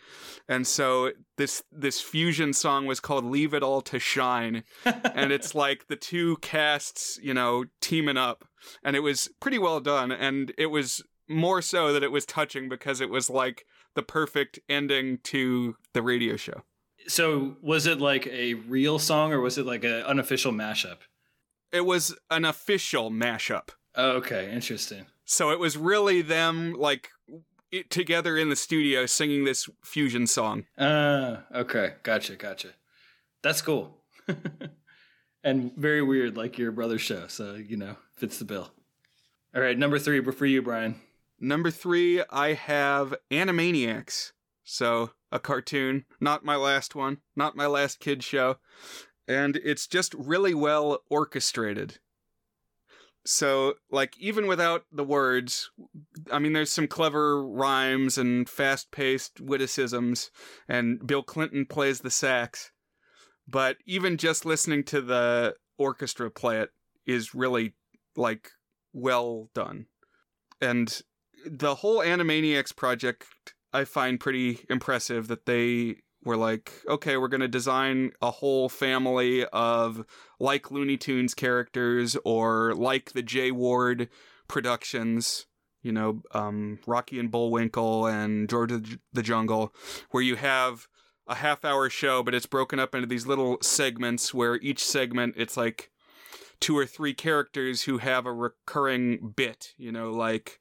And 0.46 0.66
so 0.66 1.12
this 1.38 1.62
this 1.72 2.02
fusion 2.02 2.52
song 2.52 2.85
was 2.85 3.00
called 3.00 3.24
Leave 3.24 3.54
It 3.54 3.62
All 3.62 3.80
to 3.80 3.98
Shine. 3.98 4.64
and 4.85 5.33
it's 5.33 5.54
like 5.54 5.88
the 5.88 5.96
two 5.96 6.37
casts, 6.37 7.18
you 7.22 7.33
know, 7.33 7.64
teaming 7.80 8.18
up. 8.18 8.44
And 8.85 8.94
it 8.94 9.00
was 9.00 9.30
pretty 9.40 9.59
well 9.59 9.80
done. 9.80 10.12
And 10.12 10.52
it 10.59 10.66
was 10.66 11.02
more 11.26 11.62
so 11.62 11.92
that 11.94 12.02
it 12.02 12.12
was 12.12 12.26
touching 12.26 12.68
because 12.68 13.00
it 13.00 13.09
was 13.09 13.30
like 13.30 13.64
the 13.94 14.02
perfect 14.02 14.61
ending 14.68 15.18
to 15.24 15.76
the 15.94 16.02
radio 16.02 16.37
show. 16.37 16.62
So 17.06 17.56
was 17.62 17.87
it 17.87 18.00
like 18.00 18.26
a 18.26 18.54
real 18.54 18.98
song 18.98 19.33
or 19.33 19.40
was 19.40 19.56
it 19.56 19.64
like 19.64 19.85
an 19.85 20.02
unofficial 20.02 20.52
mashup? 20.52 20.98
It 21.72 21.87
was 21.87 22.14
an 22.30 22.44
official 22.44 23.11
mashup. 23.11 23.70
Oh, 23.94 24.12
okay, 24.12 24.50
interesting. 24.53 25.07
So 25.24 25.50
it 25.50 25.59
was 25.59 25.76
really 25.76 26.22
them 26.22 26.74
like 26.74 27.11
it, 27.70 27.90
together 27.90 28.37
in 28.37 28.48
the 28.48 28.57
studio 28.57 29.07
singing 29.07 29.44
this 29.44 29.68
fusion 29.85 30.26
song. 30.26 30.66
Uh, 30.76 31.38
okay, 31.55 31.94
gotcha, 32.03 32.37
gotcha. 32.37 32.70
That's 33.42 33.62
cool. 33.62 33.96
and 35.44 35.72
very 35.76 36.03
weird, 36.03 36.37
like 36.37 36.59
your 36.59 36.72
brother's 36.72 37.00
show. 37.00 37.26
So 37.29 37.55
you 37.55 37.76
know, 37.76 37.96
fits 38.16 38.38
the 38.38 38.44
bill. 38.44 38.70
All 39.55 39.62
right, 39.62 39.79
number 39.79 39.98
three 39.98 40.22
for 40.22 40.46
you, 40.46 40.62
Brian. 40.62 41.00
Number 41.40 41.70
three, 41.70 42.22
I 42.31 42.53
have 42.53 43.14
Animaniacs. 43.31 44.33
So 44.62 45.11
a 45.33 45.40
cartoon, 45.40 46.05
not 46.20 46.44
my 46.44 46.57
last 46.57 46.94
one, 46.94 47.18
not 47.35 47.57
my 47.57 47.66
last 47.66 47.98
kid 47.98 48.22
show, 48.22 48.59
and 49.26 49.57
it's 49.57 49.87
just 49.87 50.14
really 50.14 50.55
well 50.55 51.00
orchestrated. 51.09 51.98
So, 53.26 53.74
like, 53.90 54.16
even 54.18 54.46
without 54.46 54.85
the 54.90 55.04
words, 55.04 55.70
I 56.33 56.38
mean, 56.38 56.54
there's 56.54 56.72
some 56.72 56.88
clever 56.88 57.46
rhymes 57.46 58.16
and 58.16 58.48
fast 58.48 58.90
paced 58.90 59.40
witticisms, 59.40 60.30
and 60.68 61.06
Bill 61.06 61.22
Clinton 61.22 61.66
plays 61.66 62.00
the 62.00 62.11
sax. 62.11 62.72
But 63.46 63.76
even 63.85 64.16
just 64.16 64.46
listening 64.46 64.85
to 64.85 65.02
the 65.02 65.54
orchestra 65.76 66.30
play 66.30 66.61
it 66.61 66.70
is 67.06 67.35
really, 67.35 67.74
like, 68.16 68.50
well 68.92 69.50
done. 69.54 69.87
And 70.61 71.00
the 71.44 71.74
whole 71.76 71.98
Animaniacs 71.98 72.74
project, 72.74 73.26
I 73.72 73.85
find 73.85 74.18
pretty 74.18 74.64
impressive 74.70 75.28
that 75.28 75.46
they 75.46 75.96
were 76.24 76.37
like, 76.37 76.72
okay, 76.88 77.16
we're 77.16 77.28
going 77.28 77.40
to 77.40 77.48
design 77.48 78.12
a 78.20 78.30
whole 78.30 78.68
family 78.68 79.44
of 79.46 80.04
like 80.38 80.70
Looney 80.70 80.96
Tunes 80.96 81.35
characters 81.35 82.16
or 82.24 82.74
like 82.74 83.12
the 83.12 83.22
Jay 83.22 83.50
Ward 83.50 84.09
productions, 84.48 85.46
you 85.83 85.92
know, 85.92 86.22
um, 86.33 86.78
Rocky 86.87 87.18
and 87.18 87.30
Bullwinkle 87.30 88.06
and 88.06 88.48
George 88.48 88.98
the 89.12 89.22
Jungle, 89.22 89.74
where 90.11 90.22
you 90.22 90.37
have 90.37 90.88
a 91.26 91.37
half 91.37 91.64
hour 91.64 91.88
show, 91.88 92.22
but 92.22 92.35
it's 92.35 92.46
broken 92.46 92.78
up 92.78 92.94
into 92.94 93.06
these 93.06 93.26
little 93.26 93.59
segments 93.62 94.35
where 94.35 94.56
each 94.56 94.85
segment 94.85 95.35
it's 95.37 95.56
like 95.56 95.90
two 96.61 96.76
or 96.76 96.85
three 96.85 97.14
characters 97.14 97.83
who 97.83 97.98
have 97.98 98.26
a 98.26 98.33
recurring 98.33 99.33
bit, 99.35 99.72
you 99.78 99.90
know, 99.90 100.11
like 100.11 100.61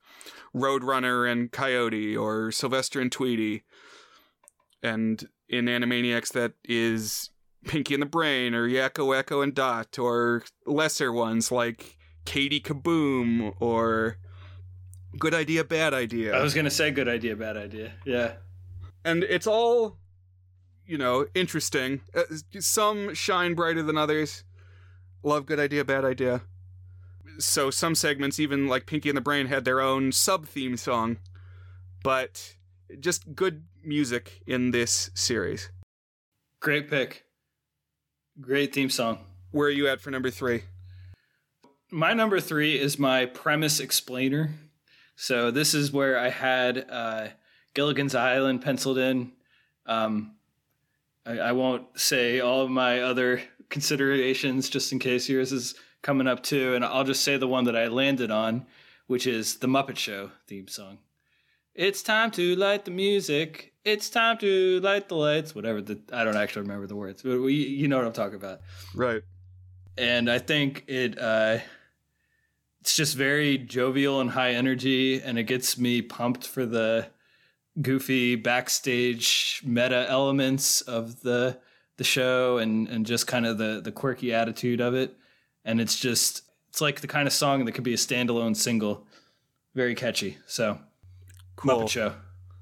Roadrunner 0.55 1.29
and 1.29 1.51
Coyote 1.51 2.15
or 2.15 2.51
Sylvester 2.51 3.01
and 3.01 3.11
Tweety. 3.11 3.63
And 4.81 5.27
in 5.49 5.65
Animaniacs 5.65 6.31
that 6.33 6.53
is 6.63 7.31
Pinky 7.65 7.93
and 7.93 8.01
the 8.01 8.07
Brain 8.07 8.53
or 8.53 8.67
Yakko, 8.67 9.07
Wakko, 9.07 9.43
and 9.43 9.53
Dot, 9.53 9.97
or 9.99 10.43
lesser 10.65 11.11
ones 11.11 11.51
like 11.51 11.97
Katie 12.25 12.61
Kaboom 12.61 13.53
or 13.59 14.17
Good 15.17 15.33
Idea, 15.33 15.63
Bad 15.63 15.93
Idea. 15.93 16.35
I 16.35 16.41
was 16.41 16.53
gonna 16.53 16.69
say 16.69 16.91
Good 16.91 17.07
Idea, 17.09 17.35
Bad 17.35 17.57
Idea. 17.57 17.93
Yeah, 18.05 18.33
and 19.03 19.23
it's 19.23 19.47
all 19.47 19.97
you 20.85 20.97
know 20.97 21.25
interesting. 21.33 22.01
Uh, 22.15 22.23
some 22.59 23.13
shine 23.13 23.55
brighter 23.55 23.83
than 23.83 23.97
others. 23.97 24.43
Love 25.23 25.45
Good 25.45 25.59
Idea, 25.59 25.83
Bad 25.83 26.05
Idea. 26.05 26.43
So 27.39 27.69
some 27.71 27.95
segments, 27.95 28.39
even 28.39 28.67
like 28.67 28.85
Pinky 28.85 29.09
and 29.09 29.17
the 29.17 29.21
Brain, 29.21 29.47
had 29.47 29.65
their 29.65 29.81
own 29.81 30.11
sub 30.11 30.45
theme 30.45 30.77
song, 30.77 31.17
but 32.03 32.55
just 32.99 33.35
good 33.35 33.65
music 33.83 34.41
in 34.47 34.71
this 34.71 35.09
series. 35.13 35.69
Great 36.59 36.89
pick. 36.89 37.25
Great 38.41 38.73
theme 38.73 38.89
song. 38.89 39.25
Where 39.51 39.67
are 39.67 39.71
you 39.71 39.87
at 39.87 40.01
for 40.01 40.11
number 40.11 40.29
three? 40.29 40.63
My 41.91 42.13
number 42.13 42.39
three 42.39 42.79
is 42.79 42.99
my 42.99 43.25
premise 43.25 43.79
explainer. 43.79 44.51
So 45.15 45.51
this 45.51 45.73
is 45.73 45.91
where 45.91 46.17
I 46.17 46.29
had 46.29 46.85
uh, 46.89 47.27
Gilligan's 47.73 48.15
Island 48.15 48.61
penciled 48.61 48.97
in. 48.97 49.31
Um, 49.85 50.35
I, 51.25 51.39
I 51.39 51.51
won't 51.51 51.99
say 51.99 52.39
all 52.39 52.61
of 52.61 52.69
my 52.69 53.01
other 53.01 53.41
considerations 53.69 54.69
just 54.69 54.91
in 54.91 54.99
case 54.99 55.27
yours 55.27 55.51
is 55.51 55.75
coming 56.01 56.27
up 56.27 56.43
too, 56.43 56.75
and 56.75 56.85
I'll 56.85 57.03
just 57.03 57.23
say 57.23 57.37
the 57.37 57.47
one 57.47 57.65
that 57.65 57.75
I 57.75 57.87
landed 57.87 58.31
on, 58.31 58.65
which 59.07 59.27
is 59.27 59.57
the 59.57 59.67
Muppet 59.67 59.97
Show 59.97 60.31
theme 60.47 60.67
song. 60.67 60.99
It's 61.79 62.03
time 62.03 62.29
to 62.31 62.57
light 62.57 62.83
the 62.83 62.91
music. 62.91 63.71
It's 63.85 64.09
time 64.09 64.37
to 64.39 64.81
light 64.81 65.07
the 65.07 65.15
lights. 65.15 65.55
Whatever 65.55 65.81
the 65.81 65.97
I 66.11 66.25
don't 66.25 66.35
actually 66.35 66.63
remember 66.63 66.87
the 66.87 66.95
words, 66.97 67.21
but 67.21 67.39
we, 67.39 67.53
you 67.53 67.87
know 67.87 67.95
what 67.95 68.05
I'm 68.05 68.11
talking 68.11 68.35
about, 68.35 68.59
right? 68.93 69.21
And 69.97 70.29
I 70.29 70.39
think 70.39 70.83
it 70.89 71.17
uh, 71.17 71.59
it's 72.81 72.97
just 72.97 73.15
very 73.15 73.57
jovial 73.57 74.19
and 74.19 74.29
high 74.29 74.55
energy, 74.55 75.21
and 75.21 75.39
it 75.39 75.43
gets 75.43 75.77
me 75.77 76.01
pumped 76.01 76.45
for 76.45 76.65
the 76.65 77.07
goofy 77.81 78.35
backstage 78.35 79.61
meta 79.63 80.05
elements 80.09 80.81
of 80.81 81.21
the 81.21 81.59
the 81.95 82.03
show, 82.03 82.57
and 82.57 82.89
and 82.89 83.05
just 83.05 83.25
kind 83.25 83.45
of 83.45 83.57
the 83.57 83.79
the 83.81 83.93
quirky 83.93 84.33
attitude 84.33 84.81
of 84.81 84.95
it. 84.95 85.15
And 85.63 85.79
it's 85.79 85.97
just 85.97 86.41
it's 86.67 86.81
like 86.81 86.99
the 86.99 87.07
kind 87.07 87.25
of 87.25 87.31
song 87.31 87.63
that 87.63 87.71
could 87.71 87.85
be 87.85 87.93
a 87.93 87.97
standalone 87.97 88.57
single, 88.57 89.07
very 89.73 89.95
catchy. 89.95 90.39
So 90.45 90.77
Cool. 91.59 91.81
Muppet 91.81 91.89
Show. 91.89 92.13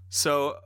So 0.10 0.58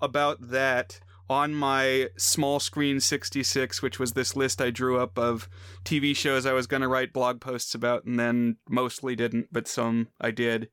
about 0.00 0.50
that 0.50 1.00
on 1.28 1.54
my 1.54 2.08
small 2.16 2.58
screen 2.58 2.98
66 2.98 3.82
which 3.82 4.00
was 4.00 4.14
this 4.14 4.34
list 4.34 4.60
i 4.60 4.68
drew 4.68 4.98
up 4.98 5.16
of 5.16 5.48
tv 5.84 6.16
shows 6.16 6.44
i 6.44 6.52
was 6.52 6.66
going 6.66 6.80
to 6.80 6.88
write 6.88 7.12
blog 7.12 7.40
posts 7.40 7.72
about 7.72 8.04
and 8.04 8.18
then 8.18 8.56
mostly 8.68 9.14
didn't 9.14 9.46
but 9.52 9.68
some 9.68 10.08
i 10.20 10.32
did 10.32 10.68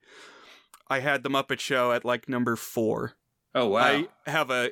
i 0.87 0.99
had 0.99 1.21
the 1.21 1.29
muppet 1.29 1.59
show 1.59 1.91
at 1.91 2.03
like 2.03 2.27
number 2.27 2.55
four. 2.55 3.13
Oh 3.53 3.67
wow 3.67 3.81
i 3.81 4.07
have 4.25 4.49
a 4.49 4.71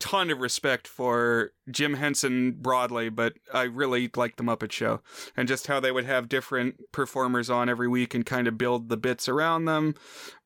ton 0.00 0.30
of 0.30 0.40
respect 0.40 0.88
for 0.88 1.52
Jim 1.70 1.94
Henson 1.94 2.52
broadly, 2.52 3.10
but 3.10 3.34
I 3.52 3.64
really 3.64 4.10
like 4.16 4.36
the 4.36 4.42
Muppet 4.42 4.72
Show 4.72 5.02
and 5.36 5.46
just 5.46 5.66
how 5.66 5.78
they 5.78 5.92
would 5.92 6.06
have 6.06 6.28
different 6.28 6.80
performers 6.90 7.50
on 7.50 7.68
every 7.68 7.86
week 7.86 8.14
and 8.14 8.24
kind 8.24 8.48
of 8.48 8.58
build 8.58 8.88
the 8.88 8.96
bits 8.96 9.28
around 9.28 9.66
them, 9.66 9.94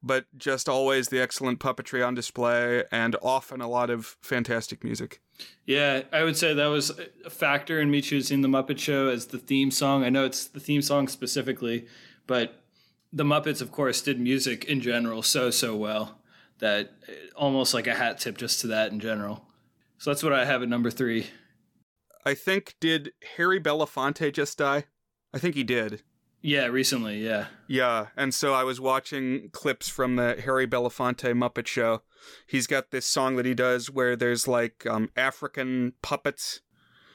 but 0.03 0.27
just 0.37 0.69
always 0.69 1.09
the 1.09 1.21
excellent 1.21 1.61
puppetry 1.61 2.07
on 2.07 2.15
display 2.15 2.83
and 2.91 3.17
often 3.23 3.61
a 3.61 3.69
lot 3.69 3.91
of 3.91 4.17
fantastic 4.21 4.83
music. 4.83 5.21
Yeah, 5.65 6.03
I 6.13 6.25
would 6.25 6.37
say 6.37 6.53
that 6.53 6.67
was 6.67 6.91
a 7.25 7.31
factor 7.31 7.81
in 7.81 7.91
me 7.91 8.01
choosing 8.01 8.43
the 8.43 8.49
Muppet 8.49 8.79
Show 8.79 9.09
as 9.09 9.27
the 9.27 9.39
theme 9.39 9.71
song. 9.71 10.03
I 10.03 10.11
know 10.11 10.25
it's 10.25 10.47
the 10.47 10.61
theme 10.61 10.83
song 10.83 11.07
specifically, 11.07 11.87
but 12.27 12.61
the 13.13 13.25
Muppets, 13.25 13.63
of 13.63 13.71
course, 13.71 14.03
did 14.03 14.19
music 14.19 14.65
in 14.65 14.81
general 14.81 15.23
so, 15.23 15.51
so 15.51 15.77
well 15.77 16.19
that 16.59 16.91
almost 17.37 17.75
like 17.75 17.87
a 17.87 17.95
hat 17.95 18.19
tip 18.19 18.37
just 18.39 18.61
to 18.61 18.67
that 18.69 18.93
in 18.93 19.01
general. 19.01 19.45
So 19.99 20.11
that's 20.11 20.23
what 20.23 20.33
I 20.33 20.45
have 20.45 20.63
at 20.63 20.69
number 20.69 20.91
three. 20.91 21.29
I 22.25 22.35
think 22.35 22.75
did 22.81 23.13
Harry 23.37 23.61
Belafonte 23.61 24.33
just 24.33 24.59
die? 24.59 24.85
I 25.33 25.39
think 25.39 25.55
he 25.55 25.65
did. 25.65 26.03
Yeah, 26.41 26.67
recently, 26.67 27.25
yeah. 27.25 27.47
Yeah, 27.69 28.09
and 28.17 28.35
so 28.35 28.53
I 28.53 28.65
was 28.65 28.79
watching 28.81 29.49
clips 29.53 29.89
from 29.89 30.17
the 30.17 30.41
Harry 30.45 30.67
Belafonte 30.67 31.33
Muppet 31.33 31.67
Show. 31.67 32.03
He's 32.47 32.67
got 32.67 32.91
this 32.91 33.07
song 33.07 33.37
that 33.37 33.47
he 33.47 33.55
does 33.55 33.91
where 33.91 34.15
there's 34.15 34.47
like 34.47 34.87
um, 34.87 35.09
African 35.17 35.95
puppets, 36.03 36.61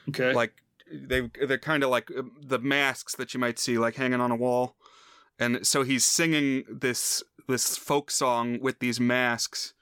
Okay. 0.08 0.32
like 0.32 0.54
they 0.92 1.30
they're 1.46 1.58
kind 1.58 1.84
of 1.84 1.90
like 1.90 2.10
uh, 2.16 2.22
the 2.42 2.58
masks 2.58 3.14
that 3.16 3.32
you 3.32 3.38
might 3.38 3.58
see 3.60 3.78
like 3.78 3.94
hanging 3.94 4.20
on 4.20 4.32
a 4.32 4.36
wall, 4.36 4.76
and 5.40 5.66
so 5.66 5.82
he's 5.82 6.04
singing 6.04 6.64
this 6.70 7.22
this 7.48 7.76
folk 7.76 8.10
song 8.10 8.60
with 8.60 8.78
these 8.78 9.00
masks, 9.00 9.74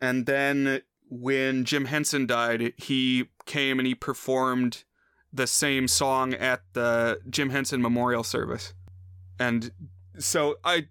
and 0.00 0.26
then 0.26 0.82
when 1.10 1.64
Jim 1.64 1.86
Henson 1.86 2.26
died, 2.26 2.74
he 2.76 3.30
came 3.46 3.78
and 3.78 3.86
he 3.86 3.94
performed 3.94 4.84
the 5.32 5.46
same 5.46 5.88
song 5.88 6.34
at 6.34 6.62
the 6.74 7.20
Jim 7.28 7.50
Henson 7.50 7.82
Memorial 7.82 8.22
Service. 8.22 8.74
And 9.38 9.72
so 10.18 10.56
I 10.64 10.88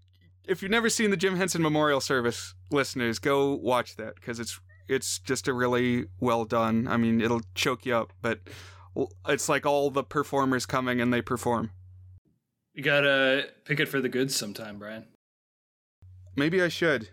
if 0.47 0.61
you've 0.61 0.71
never 0.71 0.89
seen 0.89 1.11
the 1.11 1.17
Jim 1.17 1.35
Henson 1.35 1.61
Memorial 1.61 2.01
Service, 2.01 2.55
listeners, 2.71 3.19
go 3.19 3.53
watch 3.53 3.95
that 3.97 4.15
because 4.15 4.39
it's 4.39 4.59
it's 4.87 5.19
just 5.19 5.47
a 5.47 5.53
really 5.53 6.07
well 6.19 6.45
done. 6.45 6.87
I 6.87 6.97
mean, 6.97 7.21
it'll 7.21 7.41
choke 7.53 7.85
you 7.85 7.95
up, 7.95 8.13
but 8.21 8.39
it's 9.27 9.49
like 9.49 9.65
all 9.65 9.91
the 9.91 10.03
performers 10.03 10.65
coming 10.65 11.01
and 11.01 11.13
they 11.13 11.21
perform. 11.21 11.71
You 12.77 12.83
gotta 12.83 13.49
pick 13.65 13.79
it 13.79 13.87
for 13.87 13.99
the 13.99 14.07
goods 14.07 14.35
sometime, 14.35 14.77
Brian. 14.77 15.05
Maybe 16.35 16.61
I 16.61 16.67
should. 16.67 17.09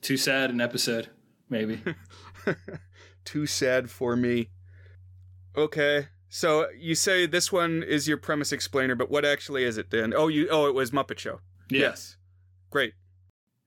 Too 0.00 0.16
sad 0.16 0.50
an 0.50 0.60
episode, 0.60 1.10
maybe. 1.48 1.80
Too 3.24 3.46
sad 3.46 3.88
for 3.88 4.16
me. 4.16 4.48
Okay. 5.56 6.08
So 6.28 6.66
you 6.76 6.96
say 6.96 7.24
this 7.24 7.52
one 7.52 7.84
is 7.84 8.08
your 8.08 8.16
premise 8.16 8.50
explainer, 8.50 8.96
but 8.96 9.08
what 9.08 9.24
actually 9.24 9.62
is 9.62 9.78
it, 9.78 9.90
Dan? 9.90 10.12
Oh, 10.12 10.26
you. 10.26 10.48
Oh, 10.50 10.66
it 10.66 10.74
was 10.74 10.90
Muppet 10.90 11.20
Show. 11.20 11.38
Yeah. 11.70 11.80
Yes. 11.80 12.16
Great. 12.70 12.94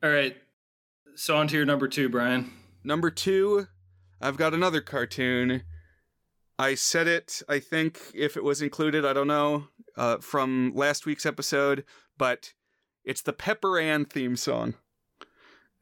All 0.04 0.10
right. 0.10 0.36
So 1.16 1.38
on 1.38 1.48
to 1.48 1.56
your 1.56 1.66
number 1.66 1.88
two, 1.88 2.10
Brian. 2.10 2.52
Number 2.84 3.10
two, 3.10 3.68
I've 4.20 4.36
got 4.36 4.54
another 4.54 4.82
cartoon. 4.82 5.64
I 6.60 6.74
said 6.76 7.08
it, 7.08 7.42
I 7.48 7.60
think, 7.60 8.00
if 8.16 8.36
it 8.36 8.44
was 8.44 8.62
included, 8.62 9.06
I 9.06 9.14
don't 9.14 9.28
know, 9.28 9.68
uh, 9.96 10.18
from 10.18 10.72
last 10.74 11.06
week's 11.06 11.26
episode, 11.26 11.84
but 12.18 12.54
it's 13.04 13.22
the 13.22 13.34
Pepper 13.34 13.78
Ann 13.80 14.06
theme 14.06 14.36
song. 14.36 14.74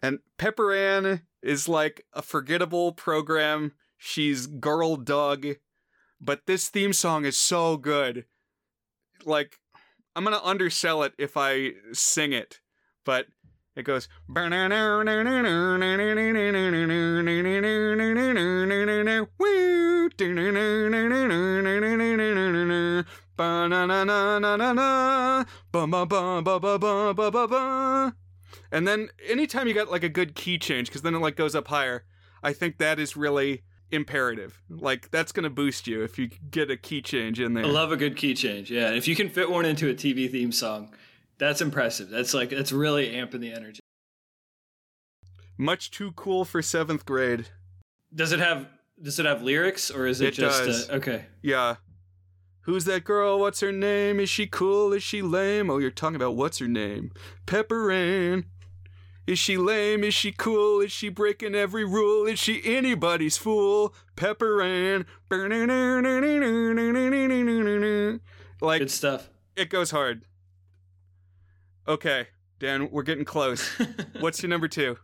And 0.02 0.20
Pepper 0.38 0.74
Ann 0.74 1.22
is 1.42 1.70
like 1.70 2.06
a 2.14 2.22
forgettable 2.22 2.92
program. 2.92 3.72
She's 3.98 4.48
Girl 4.48 4.98
Doug, 4.98 5.48
but 6.20 6.46
this 6.46 6.70
theme 6.70 6.94
song 6.94 7.26
is 7.26 7.38
so 7.38 7.78
good. 7.78 8.26
Like, 9.24 9.60
I'm 10.16 10.26
gonna 10.26 10.42
undersell 10.44 11.04
it 11.04 11.14
if 11.18 11.38
I 11.38 11.72
sing 11.94 12.34
it, 12.34 12.60
but 13.06 13.28
it 13.76 13.84
goes. 13.84 14.08
And 28.72 28.88
then 28.88 29.10
anytime 29.28 29.68
you 29.68 29.74
got 29.74 29.92
like 29.92 30.04
a 30.04 30.10
good 30.10 30.36
key 30.36 30.58
change, 30.58 30.88
because 30.88 31.02
then 31.02 31.16
it 31.16 31.20
like 31.20 31.36
goes 31.36 31.56
up 31.56 31.68
higher, 31.68 32.06
I 32.42 32.54
think 32.54 32.78
that 32.78 33.00
is 33.00 33.18
really 33.18 33.64
imperative. 33.92 34.62
Like 34.70 35.12
that's 35.12 35.32
gonna 35.32 35.50
boost 35.50 35.88
you 35.88 36.04
if 36.04 36.18
you 36.18 36.30
get 36.50 36.72
a 36.72 36.78
key 36.78 37.02
change 37.02 37.40
in 37.40 37.54
there. 37.54 37.66
I 37.66 37.68
love 37.68 37.92
a 37.92 37.98
good 37.98 38.16
key 38.16 38.34
change. 38.34 38.72
Yeah, 38.72 38.92
if 38.92 39.08
you 39.08 39.16
can 39.16 39.30
fit 39.30 39.50
one 39.50 39.66
into 39.66 39.90
a 39.90 39.94
TV 39.94 40.32
theme 40.32 40.52
song, 40.52 40.94
that's 41.38 41.62
impressive. 41.62 42.10
That's 42.10 42.34
like 42.34 42.50
that's 42.50 42.72
really 42.72 43.12
amping 43.12 43.40
the 43.42 43.52
energy. 43.52 43.80
Much 45.58 45.92
too 45.92 46.12
cool 46.14 46.46
for 46.46 46.62
seventh 46.62 47.06
grade. 47.06 47.48
Does 48.14 48.32
it 48.32 48.40
have 48.40 48.68
does 49.02 49.20
it 49.20 49.26
have 49.26 49.42
lyrics 49.42 49.90
or 49.92 50.08
is 50.08 50.22
it, 50.22 50.30
It 50.30 50.34
just 50.36 50.64
does. 50.66 50.90
Uh, 50.90 50.94
okay? 50.94 51.26
Yeah. 51.42 51.76
Who's 52.62 52.86
that 52.86 53.04
girl? 53.04 53.40
What's 53.40 53.60
her 53.60 53.72
name? 53.72 54.20
Is 54.20 54.30
she 54.30 54.48
cool? 54.48 54.92
Is 54.92 55.04
she 55.04 55.22
lame? 55.22 55.70
Oh, 55.70 55.78
you're 55.78 55.92
talking 55.92 56.16
about 56.16 56.36
what's 56.36 56.58
her 56.60 56.68
name? 56.68 57.12
Pepper 57.46 57.92
Ann. 57.92 58.46
Is 59.28 59.38
she 59.40 59.58
lame? 59.58 60.04
Is 60.04 60.14
she 60.14 60.32
cool? 60.32 60.82
Is 60.82 60.92
she 60.92 61.10
breaking 61.10 61.54
every 61.56 61.84
rule? 61.86 62.26
Is 62.26 62.40
she 62.40 62.62
anybody's 62.64 63.38
fool? 63.38 63.94
Pepper 64.16 64.62
Ann. 64.62 65.06
Like, 68.62 68.80
Good 68.80 68.92
stuff. 68.92 69.30
it 69.56 69.70
goes 69.70 69.92
hard. 69.92 70.24
Okay, 71.88 72.28
Dan, 72.60 72.90
we're 72.90 73.04
getting 73.04 73.26
close. 73.26 73.68
What's 74.20 74.42
your 74.42 74.50
number 74.50 74.68
two? 74.68 74.98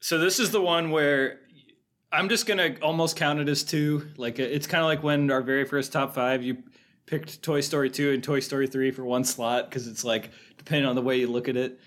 So 0.00 0.18
this 0.18 0.38
is 0.38 0.50
the 0.50 0.60
one 0.60 0.90
where 0.90 1.40
I'm 2.12 2.28
just 2.28 2.46
gonna 2.46 2.76
almost 2.82 3.16
count 3.16 3.40
it 3.40 3.48
as 3.48 3.62
two. 3.64 4.08
Like 4.18 4.38
it's 4.38 4.66
kind 4.66 4.82
of 4.82 4.88
like 4.88 5.02
when 5.02 5.30
our 5.30 5.40
very 5.40 5.64
first 5.64 5.92
top 5.92 6.14
five, 6.14 6.42
you 6.42 6.58
picked 7.06 7.42
Toy 7.42 7.60
Story 7.60 7.88
two 7.88 8.12
and 8.12 8.22
Toy 8.22 8.40
Story 8.40 8.66
three 8.66 8.90
for 8.90 9.04
one 9.04 9.24
slot 9.24 9.70
because 9.70 9.88
it's 9.88 10.04
like 10.04 10.30
depending 10.58 10.86
on 10.86 10.96
the 10.96 11.02
way 11.02 11.16
you 11.16 11.28
look 11.28 11.48
at 11.48 11.56
it. 11.56 11.80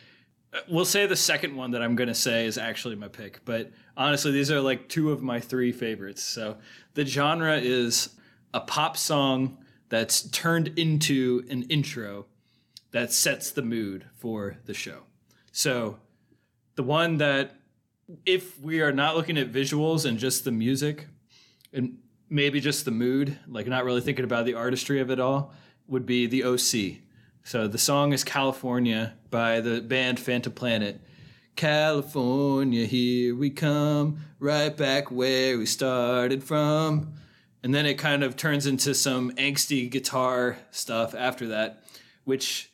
Uh, 0.54 0.60
We'll 0.68 0.86
say 0.86 1.06
the 1.06 1.16
second 1.16 1.56
one 1.56 1.72
that 1.72 1.84
I'm 1.84 1.96
gonna 1.96 2.16
say 2.16 2.48
is 2.48 2.58
actually 2.58 2.96
my 2.96 3.10
pick, 3.10 3.46
but 3.46 3.72
honestly, 3.96 4.32
these 4.32 4.50
are 4.50 4.60
like 4.60 4.90
two 4.90 5.12
of 5.12 5.22
my 5.22 5.40
three 5.40 5.72
favorites. 5.72 6.24
So 6.24 6.58
the 6.96 7.06
genre 7.06 7.58
is 7.58 8.10
a 8.56 8.62
pop 8.62 8.98
song 8.98 9.60
that's 9.90 10.24
turned 10.30 10.80
into 10.80 11.46
an 11.52 11.64
intro 11.64 12.26
that 12.92 13.12
sets 13.14 13.52
the 13.52 13.62
mood 13.62 14.06
for 14.16 14.58
the 14.66 14.74
show. 14.74 15.04
So 15.52 16.00
the 16.76 16.84
one 16.84 17.18
that 17.18 17.56
if 18.26 18.60
we 18.60 18.82
are 18.82 18.92
not 18.92 19.16
looking 19.16 19.38
at 19.38 19.52
visuals 19.52 20.06
and 20.06 20.18
just 20.18 20.44
the 20.44 20.52
music 20.52 21.08
and 21.72 21.98
maybe 22.30 22.60
just 22.60 22.86
the 22.86 22.92
mood, 22.92 23.38
like 23.48 23.68
not 23.68 23.86
really 23.86 24.02
thinking 24.02 24.26
about 24.26 24.46
the 24.46 24.56
artistry 24.56 25.00
of 25.00 25.12
it 25.12 25.20
all, 25.20 25.54
would 25.88 26.06
be 26.06 26.26
the 26.26 26.44
OC. 26.44 27.02
So 27.44 27.68
the 27.68 27.78
song 27.78 28.14
is 28.14 28.24
California 28.24 29.14
by 29.30 29.60
the 29.60 29.82
band 29.82 30.20
Phantom 30.20 30.54
Planet. 30.54 31.02
California, 31.56 32.86
here 32.86 33.36
we 33.36 33.50
come, 33.50 34.20
right 34.40 34.76
back 34.76 35.12
where 35.12 35.58
we 35.58 35.66
started 35.66 36.44
from. 36.44 37.14
And 37.62 37.76
then 37.76 37.86
it 37.86 37.96
kind 37.96 38.24
of 38.24 38.38
turns 38.38 38.66
into 38.66 38.94
some 38.94 39.32
angsty 39.32 39.90
guitar 39.90 40.58
stuff 40.72 41.14
after 41.14 41.48
that, 41.50 41.84
which 42.24 42.72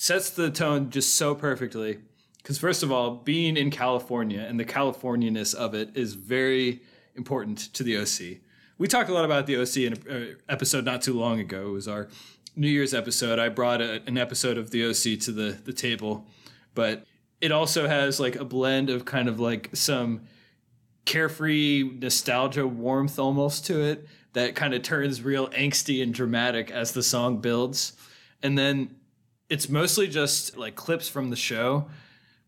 sets 0.00 0.30
the 0.30 0.50
tone 0.50 0.88
just 0.88 1.14
so 1.14 1.34
perfectly. 1.34 1.98
Because, 2.38 2.56
first 2.56 2.82
of 2.82 2.90
all, 2.90 3.16
being 3.16 3.58
in 3.58 3.70
California 3.70 4.40
and 4.40 4.58
the 4.58 4.64
Californianess 4.64 5.54
of 5.54 5.74
it 5.74 5.94
is 5.94 6.14
very 6.14 6.80
important 7.14 7.58
to 7.74 7.82
the 7.82 7.98
OC. 7.98 8.38
We 8.78 8.88
talked 8.88 9.10
a 9.10 9.12
lot 9.12 9.26
about 9.26 9.46
the 9.46 9.58
OC 9.58 9.76
in 9.76 9.92
an 9.92 10.08
uh, 10.08 10.52
episode 10.52 10.86
not 10.86 11.02
too 11.02 11.12
long 11.12 11.38
ago. 11.38 11.68
It 11.68 11.72
was 11.72 11.86
our 11.86 12.08
New 12.56 12.70
Year's 12.70 12.94
episode. 12.94 13.38
I 13.38 13.50
brought 13.50 13.82
a, 13.82 14.02
an 14.06 14.16
episode 14.16 14.56
of 14.56 14.70
the 14.70 14.86
OC 14.86 15.20
to 15.24 15.32
the, 15.32 15.58
the 15.62 15.74
table, 15.74 16.26
but 16.74 17.04
it 17.42 17.52
also 17.52 17.86
has 17.86 18.18
like 18.18 18.36
a 18.36 18.44
blend 18.44 18.88
of 18.88 19.04
kind 19.04 19.28
of 19.28 19.38
like 19.38 19.68
some 19.74 20.22
carefree 21.04 21.98
nostalgia 22.00 22.66
warmth 22.66 23.18
almost 23.18 23.66
to 23.66 23.82
it 23.82 24.08
that 24.32 24.54
kind 24.54 24.72
of 24.72 24.80
turns 24.80 25.20
real 25.20 25.48
angsty 25.50 26.02
and 26.02 26.14
dramatic 26.14 26.70
as 26.70 26.92
the 26.92 27.02
song 27.02 27.42
builds. 27.42 27.92
And 28.42 28.56
then 28.56 28.96
it's 29.50 29.68
mostly 29.68 30.06
just 30.06 30.56
like 30.56 30.76
clips 30.76 31.08
from 31.08 31.28
the 31.28 31.36
show, 31.36 31.88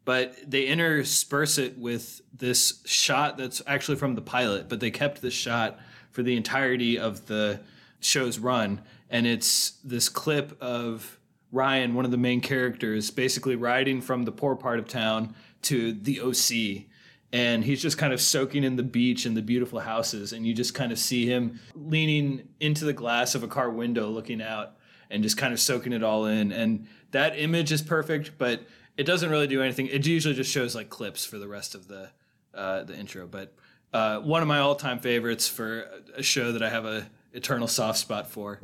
but 0.05 0.37
they 0.49 0.63
intersperse 0.63 1.59
it 1.59 1.77
with 1.77 2.23
this 2.33 2.81
shot 2.85 3.37
that's 3.37 3.61
actually 3.67 3.97
from 3.97 4.15
the 4.15 4.23
pilot, 4.23 4.69
but 4.69 4.81
they 4.81 4.91
kept 4.91 5.21
this 5.21 5.35
shot 5.35 5.79
for 6.13 6.23
the 6.23 6.37
entirety 6.37 6.99
of 6.99 7.27
the 7.27 7.61
show's 8.01 8.39
run. 8.39 8.81
And 9.11 9.27
it's 9.27 9.73
this 9.85 10.09
clip 10.09 10.57
of 10.63 11.19
Ryan, 11.51 11.95
one 11.95 12.05
of 12.05 12.11
the 12.13 12.17
main 12.17 12.41
characters, 12.41 13.11
basically 13.11 13.57
riding 13.57 14.01
from 14.01 14.23
the 14.23 14.33
poor 14.33 14.57
part 14.57 14.79
of 14.79 14.89
town 14.89 15.35
to 15.63 15.93
the 15.93 16.21
OC. 16.21 16.87
And 17.33 17.65
he's 17.65 17.83
just 17.83 17.99
kind 17.99 18.13
of 18.13 18.21
soaking 18.21 18.63
in 18.63 18.77
the 18.77 18.83
beach 18.83 19.27
and 19.27 19.37
the 19.37 19.43
beautiful 19.43 19.81
houses. 19.81 20.33
And 20.33 20.47
you 20.47 20.55
just 20.55 20.75
kind 20.75 20.93
of 20.93 20.99
see 20.99 21.27
him 21.27 21.61
leaning 21.75 22.49
into 22.61 22.85
the 22.85 22.93
glass 22.93 23.35
of 23.35 23.43
a 23.43 23.49
car 23.49 23.71
window 23.71 24.09
looking 24.09 24.41
out 24.41 24.77
and 25.13 25.23
just 25.23 25.37
kind 25.37 25.53
of 25.53 25.61
soaking 25.61 25.93
it 25.93 26.03
all 26.03 26.27
in. 26.27 26.51
And 26.51 26.89
that 27.13 27.39
image 27.39 27.71
is 27.71 27.83
perfect, 27.83 28.33
but 28.39 28.63
it 28.97 29.05
doesn't 29.05 29.31
really 29.31 29.47
do 29.47 29.63
anything. 29.63 29.87
It 29.87 30.07
usually 30.07 30.35
just 30.35 30.51
shows 30.51 30.75
like 30.75 30.91
clips 30.91 31.25
for 31.25 31.39
the 31.39 31.47
rest 31.47 31.75
of 31.75 31.87
the 31.87 32.11
uh, 32.55 32.85
the 32.85 32.99
intro. 32.99 33.27
But 33.27 33.55
uh, 33.93 34.21
one 34.21 34.43
of 34.43 34.49
my 34.49 34.59
all 34.59 34.75
time 34.75 34.99
favorites 34.99 35.47
for 35.47 35.87
a 36.17 36.23
show 36.23 36.53
that 36.53 36.63
I 36.63 36.71
have 36.71 36.85
a 36.85 37.09
eternal 37.33 37.69
soft 37.69 37.99
spot 37.99 38.31
for. 38.31 38.61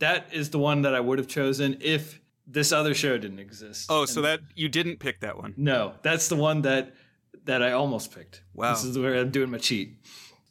That 0.00 0.26
is 0.32 0.50
the 0.50 0.58
one 0.58 0.82
that 0.82 0.94
I 0.94 1.00
would 1.00 1.18
have 1.18 1.28
chosen 1.28 1.78
if 1.80 2.20
this 2.46 2.72
other 2.72 2.94
show 2.94 3.16
didn't 3.18 3.38
exist. 3.38 3.86
Oh, 3.88 4.04
so 4.04 4.22
that 4.22 4.40
you 4.56 4.68
didn't 4.68 4.98
pick 4.98 5.20
that 5.20 5.38
one. 5.38 5.54
No, 5.56 5.94
that's 6.02 6.28
the 6.28 6.36
one 6.36 6.62
that 6.62 6.94
that 7.44 7.62
I 7.62 7.72
almost 7.72 8.14
picked. 8.14 8.42
Wow. 8.54 8.72
This 8.72 8.84
is 8.84 8.98
where 8.98 9.14
I'm 9.14 9.30
doing 9.30 9.50
my 9.50 9.58
cheat. 9.58 9.96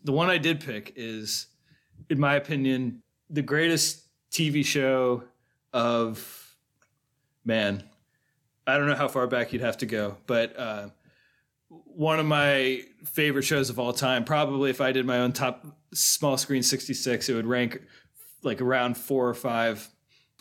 The 0.04 0.12
one 0.12 0.30
I 0.30 0.38
did 0.38 0.62
pick 0.62 0.94
is, 0.96 1.48
in 2.10 2.20
my 2.20 2.36
opinion, 2.36 3.02
the 3.30 3.42
greatest 3.42 4.08
TV 4.32 4.66
show 4.66 5.24
of 5.74 6.56
man, 7.46 7.84
I 8.68 8.78
don't 8.78 8.88
know 8.88 8.96
how 8.96 9.08
far 9.08 9.28
back 9.28 9.54
you'd 9.54 9.62
have 9.62 9.78
to 9.78 9.86
go, 9.86 10.18
but 10.28 10.58
uh, 10.58 10.90
one 11.70 12.20
of 12.20 12.26
my 12.26 12.84
favorite 13.06 13.44
shows 13.44 13.70
of 13.70 13.80
all 13.80 13.94
time. 13.94 14.24
Probably 14.24 14.70
if 14.70 14.82
I 14.82 14.92
did 14.92 15.06
my 15.06 15.20
own 15.20 15.32
top 15.32 15.66
small 15.94 16.38
screen 16.38 16.64
66, 16.64 17.30
it 17.30 17.34
would 17.34 17.46
rank 17.46 17.82
like 18.44 18.62
around 18.62 18.98
four 18.98 19.28
or 19.28 19.34
five. 19.34 19.90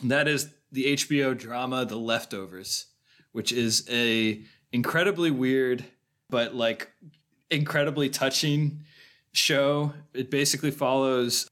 And 0.01 0.11
that 0.11 0.27
is 0.27 0.49
the 0.71 0.93
HBO 0.95 1.37
drama 1.37 1.85
The 1.85 1.97
Leftovers, 1.97 2.87
which 3.31 3.51
is 3.51 3.87
a 3.89 4.43
incredibly 4.71 5.31
weird 5.31 5.85
but 6.29 6.55
like 6.55 6.89
incredibly 7.51 8.09
touching 8.09 8.83
show. 9.33 9.93
It 10.13 10.31
basically 10.31 10.71
follows 10.71 11.47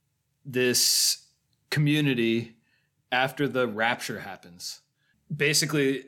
this 0.46 1.28
community 1.70 2.56
after 3.12 3.48
the 3.48 3.68
rapture 3.68 4.20
happens. 4.20 4.82
Basically, 5.36 6.06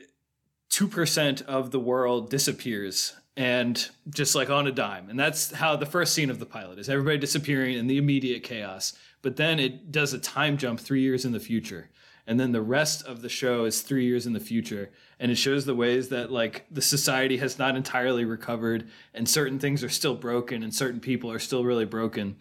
2% 0.70 1.42
of 1.42 1.70
the 1.70 1.80
world 1.80 2.30
disappears 2.30 3.14
and 3.36 3.88
just 4.10 4.34
like 4.34 4.50
on 4.50 4.66
a 4.66 4.72
dime. 4.72 5.08
And 5.08 5.18
that's 5.18 5.52
how 5.52 5.76
the 5.76 5.86
first 5.86 6.14
scene 6.14 6.30
of 6.30 6.38
the 6.38 6.46
pilot 6.46 6.78
is 6.78 6.88
everybody 6.88 7.18
disappearing 7.18 7.76
in 7.76 7.86
the 7.86 7.98
immediate 7.98 8.42
chaos. 8.42 8.94
But 9.22 9.36
then 9.36 9.58
it 9.58 9.92
does 9.92 10.12
a 10.12 10.18
time 10.18 10.58
jump 10.58 10.80
three 10.80 11.00
years 11.00 11.24
in 11.24 11.32
the 11.32 11.40
future. 11.40 11.90
And 12.26 12.38
then 12.38 12.52
the 12.52 12.62
rest 12.62 13.04
of 13.04 13.22
the 13.22 13.28
show 13.28 13.64
is 13.64 13.80
three 13.80 14.06
years 14.06 14.26
in 14.26 14.32
the 14.32 14.40
future. 14.40 14.90
And 15.18 15.30
it 15.30 15.36
shows 15.36 15.64
the 15.64 15.74
ways 15.74 16.08
that 16.10 16.30
like 16.30 16.66
the 16.70 16.82
society 16.82 17.38
has 17.38 17.58
not 17.58 17.76
entirely 17.76 18.24
recovered 18.24 18.88
and 19.12 19.28
certain 19.28 19.58
things 19.58 19.82
are 19.82 19.88
still 19.88 20.14
broken 20.14 20.62
and 20.62 20.74
certain 20.74 21.00
people 21.00 21.30
are 21.30 21.38
still 21.38 21.64
really 21.64 21.84
broken. 21.84 22.36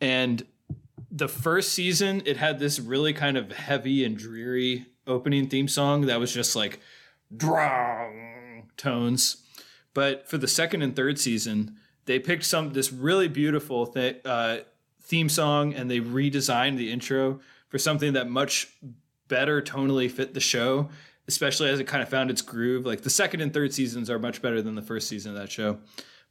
And 0.00 0.44
the 1.10 1.28
first 1.28 1.72
season, 1.72 2.22
it 2.26 2.36
had 2.36 2.58
this 2.58 2.78
really 2.78 3.12
kind 3.12 3.36
of 3.36 3.52
heavy 3.52 4.04
and 4.04 4.16
dreary 4.16 4.86
opening 5.06 5.48
theme 5.48 5.68
song 5.68 6.06
that 6.06 6.18
was 6.18 6.32
just 6.32 6.56
like 6.56 6.80
drong 7.34 8.64
tones. 8.76 9.38
But 9.94 10.28
for 10.28 10.38
the 10.38 10.48
second 10.48 10.82
and 10.82 10.94
third 10.94 11.18
season, 11.18 11.76
they 12.06 12.18
picked 12.18 12.44
some 12.44 12.72
this 12.72 12.92
really 12.92 13.28
beautiful 13.28 13.86
th- 13.86 14.20
uh, 14.24 14.58
theme 15.02 15.28
song 15.28 15.74
and 15.74 15.90
they 15.90 16.00
redesigned 16.00 16.76
the 16.76 16.90
intro 16.90 17.40
for 17.68 17.78
something 17.78 18.12
that 18.14 18.28
much 18.28 18.68
better 19.28 19.60
tonally 19.62 20.10
fit 20.10 20.34
the 20.34 20.40
show, 20.40 20.88
especially 21.28 21.68
as 21.68 21.80
it 21.80 21.86
kind 21.86 22.02
of 22.02 22.08
found 22.08 22.30
its 22.30 22.42
groove. 22.42 22.86
Like 22.86 23.02
the 23.02 23.10
second 23.10 23.40
and 23.40 23.52
third 23.52 23.72
seasons 23.72 24.10
are 24.10 24.18
much 24.18 24.42
better 24.42 24.62
than 24.62 24.74
the 24.74 24.82
first 24.82 25.08
season 25.08 25.32
of 25.32 25.38
that 25.38 25.50
show. 25.50 25.78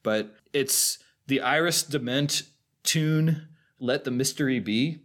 But 0.04 0.36
it's 0.54 1.00
the 1.28 1.42
Iris 1.42 1.84
DeMent 1.84 2.44
tune, 2.84 3.48
Let 3.80 4.04
the 4.04 4.12
Mystery 4.12 4.60
Be. 4.60 5.00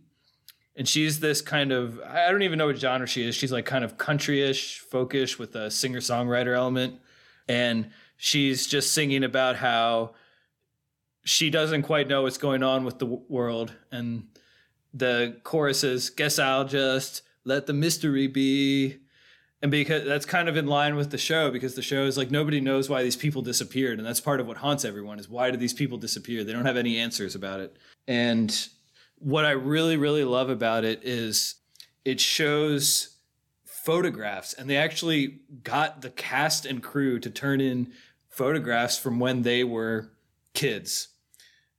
And 0.77 0.89
she's 0.89 1.21
this 1.21 1.43
kind 1.43 1.73
of, 1.73 2.01
I 2.01 2.31
don't 2.31 2.43
even 2.43 2.59
know 2.59 2.67
what 2.67 2.79
genre 2.79 3.07
she 3.07 3.27
is. 3.27 3.35
She's 3.35 3.53
like 3.53 3.67
kind 3.67 3.85
of 3.85 3.99
countryish, 3.99 4.89
folkish 4.89 5.39
with 5.39 5.55
a 5.55 5.71
singer 5.71 6.01
songwriter 6.01 6.55
element. 6.55 7.01
And 7.49 7.91
she's 8.17 8.67
just 8.67 8.93
singing 8.93 9.25
about 9.25 9.57
how 9.57 10.15
she 11.25 11.51
doesn't 11.51 11.83
quite 11.83 12.09
know 12.09 12.23
what's 12.23 12.39
going 12.39 12.63
on 12.63 12.85
with 12.85 12.99
the 12.99 13.07
world. 13.07 13.75
And 13.91 14.29
the 14.95 15.41
chorus 15.45 15.85
is, 15.85 16.11
Guess 16.11 16.39
I'll 16.39 16.65
just 16.65 17.23
let 17.45 17.67
the 17.67 17.73
mystery 17.73 18.27
be. 18.27 18.99
And 19.63 19.71
because 19.71 20.05
that's 20.05 20.25
kind 20.25 20.49
of 20.49 20.57
in 20.57 20.67
line 20.67 20.97
with 20.97 21.11
the 21.11 21.19
show, 21.19 21.51
because 21.51 21.75
the 21.75 21.83
show 21.83 22.05
is 22.05 22.17
like 22.17 22.31
nobody 22.31 22.61
knows 22.61 22.89
why 22.89 23.03
these 23.03 23.17
people 23.17 23.43
disappeared. 23.43 23.99
And 23.99 24.07
that's 24.07 24.21
part 24.21 24.41
of 24.41 24.47
what 24.47 24.57
haunts 24.57 24.85
everyone 24.85 25.19
is 25.19 25.29
why 25.29 25.51
do 25.51 25.59
these 25.59 25.75
people 25.75 25.99
disappear? 25.99 26.45
They 26.45 26.53
don't 26.53 26.65
have 26.65 26.79
any 26.79 26.99
answers 26.99 27.35
about 27.35 27.61
it. 27.61 27.77
And 28.09 28.69
what 29.19 29.45
I 29.45 29.51
really, 29.51 29.99
really 29.99 30.25
love 30.25 30.49
about 30.49 30.85
it 30.85 31.01
is 31.05 31.57
it 32.05 32.21
shows 32.21 33.17
photographs 33.65 34.55
and 34.55 34.69
they 34.69 34.77
actually 34.77 35.41
got 35.63 36.01
the 36.01 36.11
cast 36.11 36.65
and 36.65 36.83
crew 36.83 37.19
to 37.19 37.31
turn 37.31 37.61
in 37.61 37.93
photographs 38.29 38.99
from 38.99 39.19
when 39.19 39.43
they 39.43 39.65
were 39.65 40.11
kids. 40.55 41.09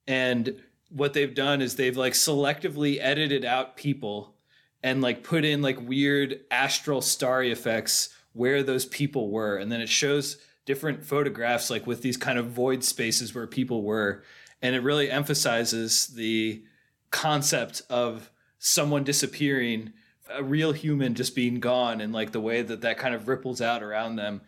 And 0.07 0.61
what 0.89 1.13
they've 1.13 1.33
done 1.33 1.61
is 1.61 1.75
they've 1.75 1.97
like 1.97 2.13
selectively 2.13 2.97
edited 2.99 3.45
out 3.45 3.75
people 3.75 4.35
and 4.83 5.01
like 5.01 5.23
put 5.23 5.45
in 5.45 5.61
like 5.61 5.87
weird 5.87 6.41
astral 6.49 7.01
starry 7.01 7.51
effects 7.51 8.09
where 8.33 8.63
those 8.63 8.85
people 8.85 9.29
were. 9.29 9.57
And 9.57 9.71
then 9.71 9.81
it 9.81 9.89
shows 9.89 10.37
different 10.65 11.03
photographs 11.03 11.69
like 11.69 11.85
with 11.85 12.01
these 12.01 12.17
kind 12.17 12.39
of 12.39 12.47
void 12.47 12.83
spaces 12.83 13.35
where 13.35 13.47
people 13.47 13.83
were. 13.83 14.23
And 14.61 14.75
it 14.75 14.83
really 14.83 15.09
emphasizes 15.09 16.07
the 16.07 16.63
concept 17.09 17.81
of 17.89 18.31
someone 18.59 19.03
disappearing 19.03 19.93
a 20.29 20.43
real 20.43 20.71
human 20.71 21.13
just 21.13 21.35
being 21.35 21.59
gone 21.59 21.99
and 21.99 22.13
like 22.13 22.31
the 22.31 22.39
way 22.39 22.61
that 22.61 22.81
that 22.81 22.97
kind 22.97 23.13
of 23.13 23.27
ripples 23.27 23.61
out 23.61 23.83
around 23.83 24.15
them. 24.15 24.41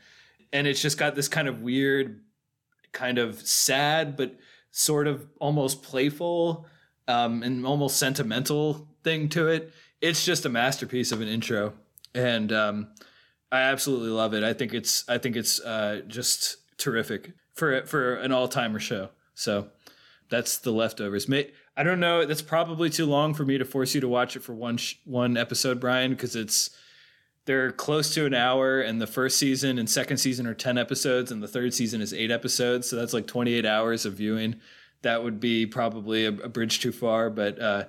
And 0.52 0.68
it's 0.68 0.82
just 0.82 0.98
got 0.98 1.16
this 1.16 1.28
kind 1.28 1.48
of 1.48 1.62
weird 1.62 2.22
kind 2.92 3.18
of 3.18 3.42
sad 3.42 4.16
but 4.16 4.38
sort 4.72 5.08
of 5.08 5.28
almost 5.40 5.84
playful 5.84 6.68
um, 7.08 7.44
and 7.44 7.66
almost 7.66 7.98
sentimental 7.98 8.88
thing 9.04 9.30
to 9.30 9.48
it. 9.48 9.74
It's 10.04 10.26
just 10.26 10.46
a 10.46 10.50
masterpiece 10.50 11.14
of 11.14 11.22
an 11.22 11.30
intro, 11.30 11.74
and 12.14 12.52
um, 12.52 12.88
I 13.52 13.62
absolutely 13.62 14.10
love 14.10 14.34
it. 14.34 14.44
I 14.44 14.52
think 14.52 14.74
it's 14.74 15.08
I 15.08 15.18
think 15.18 15.38
it's 15.38 15.62
uh, 15.62 16.02
just 16.08 16.58
terrific 16.78 17.32
for 17.54 17.86
for 17.86 18.16
an 18.16 18.34
all 18.34 18.50
timer 18.50 18.80
show. 18.80 19.10
So 19.34 19.70
that's 20.30 20.58
the 20.58 20.72
leftovers. 20.72 21.30
May, 21.30 21.52
I 21.78 21.84
don't 21.84 22.02
know. 22.02 22.26
That's 22.26 22.42
probably 22.42 22.90
too 22.90 23.06
long 23.06 23.34
for 23.34 23.46
me 23.46 23.58
to 23.58 23.64
force 23.64 23.96
you 23.96 24.02
to 24.02 24.08
watch 24.10 24.36
it 24.36 24.42
for 24.42 24.54
one 24.54 24.76
sh- 24.76 24.96
one 25.06 25.38
episode, 25.38 25.80
Brian, 25.80 26.12
because 26.12 26.36
it's 26.36 26.72
they're 27.46 27.72
close 27.72 28.14
to 28.14 28.26
an 28.26 28.34
hour 28.34 28.82
and 28.82 29.02
the 29.02 29.08
first 29.08 29.38
season 29.38 29.78
and 29.78 29.90
second 29.90 30.18
season 30.18 30.48
are 30.48 30.54
10 30.54 30.78
episodes 30.78 31.32
and 31.32 31.44
the 31.44 31.48
third 31.48 31.74
season 31.74 32.02
is 32.02 32.14
8 32.14 32.32
episodes 32.32 32.90
so 32.90 32.96
that's 32.96 33.14
like 33.14 33.28
28 33.28 33.66
hours 33.66 34.06
of 34.06 34.14
viewing 34.14 34.56
that 35.02 35.24
would 35.24 35.42
be 35.42 35.66
probably 35.66 36.26
a, 36.26 36.30
a 36.30 36.48
bridge 36.48 36.80
too 36.80 36.94
far 36.94 37.30
but 37.30 37.60
uh, 37.60 37.84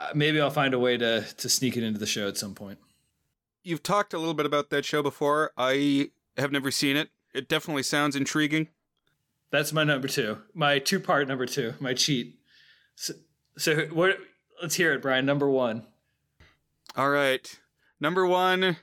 Uh, 0.00 0.08
maybe 0.14 0.40
i'll 0.40 0.50
find 0.50 0.72
a 0.72 0.78
way 0.78 0.96
to 0.96 1.22
to 1.36 1.48
sneak 1.48 1.76
it 1.76 1.84
into 1.84 1.98
the 2.00 2.06
show 2.06 2.26
at 2.26 2.38
some 2.38 2.54
point. 2.54 2.78
You've 3.62 3.82
talked 3.82 4.14
a 4.14 4.18
little 4.18 4.34
bit 4.34 4.46
about 4.46 4.70
that 4.70 4.86
show 4.86 5.02
before. 5.02 5.52
I 5.58 6.10
have 6.38 6.50
never 6.50 6.70
seen 6.70 6.96
it. 6.96 7.10
It 7.34 7.46
definitely 7.46 7.82
sounds 7.82 8.16
intriguing. 8.16 8.68
That's 9.50 9.72
my 9.72 9.84
number 9.84 10.08
two. 10.08 10.38
My 10.54 10.78
two 10.78 11.00
part 11.00 11.28
number 11.28 11.44
two 11.44 11.74
my 11.78 11.92
cheat. 11.92 12.38
So, 12.94 13.12
so 13.58 13.76
what 13.92 14.16
let's 14.62 14.76
hear 14.76 14.94
it 14.94 15.02
brian. 15.02 15.26
Number 15.26 15.48
one. 15.48 15.84
All 16.96 17.10
right. 17.10 17.60
Number 18.00 18.26
one, 18.26 18.78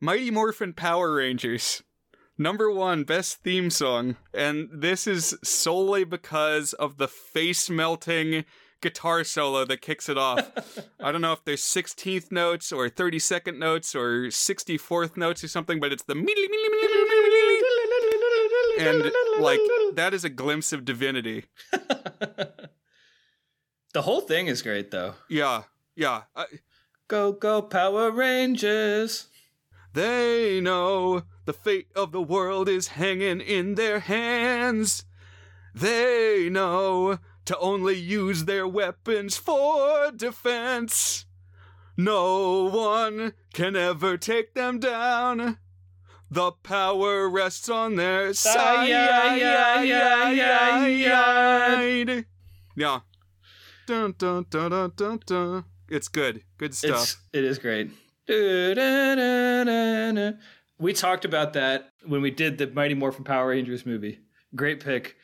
Mighty 0.00 0.32
Morphin 0.32 0.72
Power 0.72 1.14
Rangers. 1.14 1.84
Number 2.36 2.72
one, 2.72 3.04
best 3.04 3.44
theme 3.44 3.70
song. 3.70 4.16
And 4.34 4.68
this 4.72 5.06
is 5.06 5.38
solely 5.44 6.02
because 6.02 6.72
of 6.72 6.96
the 6.96 7.06
face 7.06 7.70
melting 7.70 8.44
guitar 8.82 9.24
solo 9.24 9.64
that 9.64 9.80
kicks 9.80 10.08
it 10.08 10.18
off. 10.18 10.50
I 11.00 11.10
don't 11.10 11.22
know 11.22 11.32
if 11.32 11.44
there's 11.44 11.62
16th 11.62 12.30
notes 12.30 12.72
or 12.72 12.90
32nd 12.90 13.58
notes 13.58 13.94
or 13.94 14.24
64th 14.24 15.16
notes 15.16 15.42
or 15.42 15.48
something, 15.48 15.80
but 15.80 15.92
it's 15.92 16.02
the 16.02 16.14
and 18.78 19.12
like 19.40 19.60
that 19.94 20.12
is 20.12 20.24
a 20.24 20.28
glimpse 20.28 20.72
of 20.72 20.84
divinity. 20.84 21.44
the 21.70 24.02
whole 24.02 24.20
thing 24.20 24.48
is 24.48 24.60
great 24.60 24.90
though. 24.90 25.14
Yeah. 25.28 25.62
Yeah. 25.96 26.22
I, 26.36 26.46
Go, 27.12 27.32
go, 27.32 27.60
Power 27.60 28.10
Rangers. 28.10 29.26
They 29.92 30.62
know 30.62 31.24
the 31.44 31.52
fate 31.52 31.88
of 31.94 32.10
the 32.10 32.22
world 32.22 32.70
is 32.70 32.88
hanging 32.88 33.42
in 33.42 33.74
their 33.74 34.00
hands. 34.00 35.04
They 35.74 36.48
know 36.50 37.18
to 37.44 37.58
only 37.58 37.96
use 37.96 38.44
their 38.44 38.66
weapons 38.66 39.36
for 39.36 40.10
defense. 40.12 41.26
No 41.96 42.64
one 42.64 43.34
can 43.52 43.76
ever 43.76 44.16
take 44.16 44.54
them 44.54 44.78
down. 44.78 45.58
The 46.30 46.52
power 46.52 47.28
rests 47.28 47.68
on 47.68 47.96
their 47.96 48.32
side. 48.32 48.88
Yeah. 52.74 53.00
Dun 53.86 54.14
dun 54.16 54.46
dun 54.48 54.70
dun 54.70 54.92
dun 54.96 55.20
dun. 55.26 55.64
It's 55.90 56.08
good. 56.08 56.42
Good 56.56 56.74
stuff. 56.74 57.02
It's, 57.02 57.16
it 57.34 57.44
is 57.44 57.58
great. 57.58 57.90
We 60.78 60.92
talked 60.94 61.24
about 61.26 61.52
that 61.52 61.90
when 62.06 62.22
we 62.22 62.30
did 62.30 62.56
the 62.56 62.68
Mighty 62.68 62.94
Morphin 62.94 63.24
Power 63.24 63.48
Rangers 63.48 63.84
movie. 63.84 64.20
Great 64.56 64.80
pick. 64.80 65.16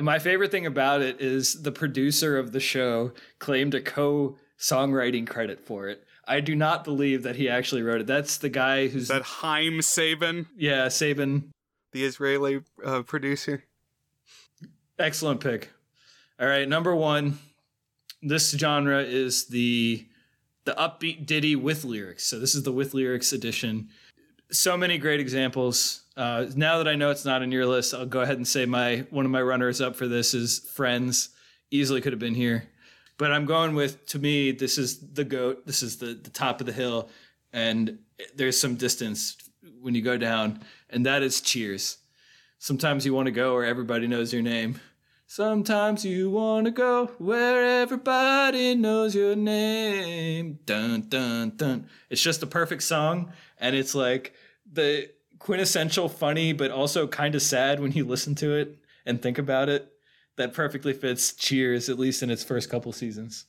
And 0.00 0.06
my 0.06 0.18
favorite 0.18 0.50
thing 0.50 0.64
about 0.64 1.02
it 1.02 1.20
is 1.20 1.60
the 1.60 1.70
producer 1.70 2.38
of 2.38 2.52
the 2.52 2.58
show 2.58 3.12
claimed 3.38 3.74
a 3.74 3.82
co 3.82 4.38
songwriting 4.58 5.26
credit 5.26 5.60
for 5.60 5.88
it. 5.88 6.06
I 6.26 6.40
do 6.40 6.56
not 6.56 6.84
believe 6.84 7.22
that 7.24 7.36
he 7.36 7.50
actually 7.50 7.82
wrote 7.82 8.00
it. 8.00 8.06
That's 8.06 8.38
the 8.38 8.48
guy 8.48 8.88
who's 8.88 9.08
that 9.08 9.20
Haim 9.20 9.80
Saban. 9.80 10.46
Yeah, 10.56 10.86
Saban, 10.86 11.50
the 11.92 12.06
Israeli 12.06 12.62
uh, 12.82 13.02
producer. 13.02 13.64
Excellent 14.98 15.40
pick. 15.40 15.68
All 16.40 16.48
right, 16.48 16.66
number 16.66 16.96
one. 16.96 17.38
This 18.22 18.52
genre 18.52 19.02
is 19.02 19.48
the 19.48 20.08
the 20.64 20.72
upbeat 20.72 21.26
ditty 21.26 21.56
with 21.56 21.84
lyrics. 21.84 22.24
So 22.24 22.38
this 22.38 22.54
is 22.54 22.62
the 22.62 22.72
with 22.72 22.94
lyrics 22.94 23.34
edition. 23.34 23.90
so 24.50 24.78
many 24.78 24.96
great 24.96 25.20
examples. 25.20 26.04
Uh, 26.20 26.50
now 26.54 26.76
that 26.76 26.86
I 26.86 26.96
know 26.96 27.10
it's 27.10 27.24
not 27.24 27.40
in 27.40 27.50
your 27.50 27.64
list, 27.64 27.94
I'll 27.94 28.04
go 28.04 28.20
ahead 28.20 28.36
and 28.36 28.46
say 28.46 28.66
my 28.66 29.06
one 29.08 29.24
of 29.24 29.30
my 29.30 29.40
runners 29.40 29.80
up 29.80 29.96
for 29.96 30.06
this 30.06 30.34
is 30.34 30.58
Friends. 30.58 31.30
Easily 31.70 32.02
could 32.02 32.12
have 32.12 32.20
been 32.20 32.34
here, 32.34 32.68
but 33.16 33.32
I'm 33.32 33.46
going 33.46 33.74
with 33.74 34.04
to 34.08 34.18
me 34.18 34.52
this 34.52 34.76
is 34.76 35.12
the 35.14 35.24
goat. 35.24 35.66
This 35.66 35.82
is 35.82 35.96
the 35.96 36.08
the 36.12 36.28
top 36.28 36.60
of 36.60 36.66
the 36.66 36.74
hill, 36.74 37.08
and 37.54 38.00
there's 38.36 38.60
some 38.60 38.74
distance 38.74 39.38
when 39.80 39.94
you 39.94 40.02
go 40.02 40.18
down, 40.18 40.60
and 40.90 41.06
that 41.06 41.22
is 41.22 41.40
Cheers. 41.40 41.96
Sometimes 42.58 43.06
you 43.06 43.14
want 43.14 43.24
to 43.24 43.32
go 43.32 43.54
where 43.54 43.64
everybody 43.64 44.06
knows 44.06 44.30
your 44.30 44.42
name. 44.42 44.78
Sometimes 45.26 46.04
you 46.04 46.30
want 46.30 46.66
to 46.66 46.70
go 46.70 47.06
where 47.16 47.80
everybody 47.80 48.74
knows 48.74 49.14
your 49.14 49.36
name. 49.36 50.58
Dun 50.66 51.00
dun 51.08 51.52
dun. 51.56 51.88
It's 52.10 52.22
just 52.22 52.42
a 52.42 52.46
perfect 52.46 52.82
song, 52.82 53.32
and 53.56 53.74
it's 53.74 53.94
like 53.94 54.34
the 54.70 55.08
quintessential 55.40 56.08
funny, 56.08 56.52
but 56.52 56.70
also 56.70 57.08
kind 57.08 57.34
of 57.34 57.42
sad 57.42 57.80
when 57.80 57.90
you 57.90 58.04
listen 58.04 58.36
to 58.36 58.54
it 58.54 58.78
and 59.04 59.20
think 59.20 59.38
about 59.38 59.68
it. 59.68 59.92
That 60.36 60.54
perfectly 60.54 60.92
fits 60.92 61.34
Cheers, 61.34 61.88
at 61.88 61.98
least 61.98 62.22
in 62.22 62.30
its 62.30 62.44
first 62.44 62.70
couple 62.70 62.92
seasons. 62.92 63.46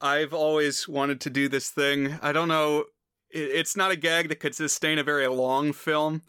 I've 0.00 0.32
always 0.32 0.88
wanted 0.88 1.20
to 1.22 1.30
do 1.30 1.48
this 1.48 1.68
thing. 1.68 2.18
I 2.22 2.32
don't 2.32 2.48
know. 2.48 2.84
It's 3.30 3.76
not 3.76 3.90
a 3.90 3.96
gag 3.96 4.28
that 4.28 4.40
could 4.40 4.54
sustain 4.54 4.98
a 4.98 5.02
very 5.02 5.26
long 5.26 5.72
film, 5.72 6.22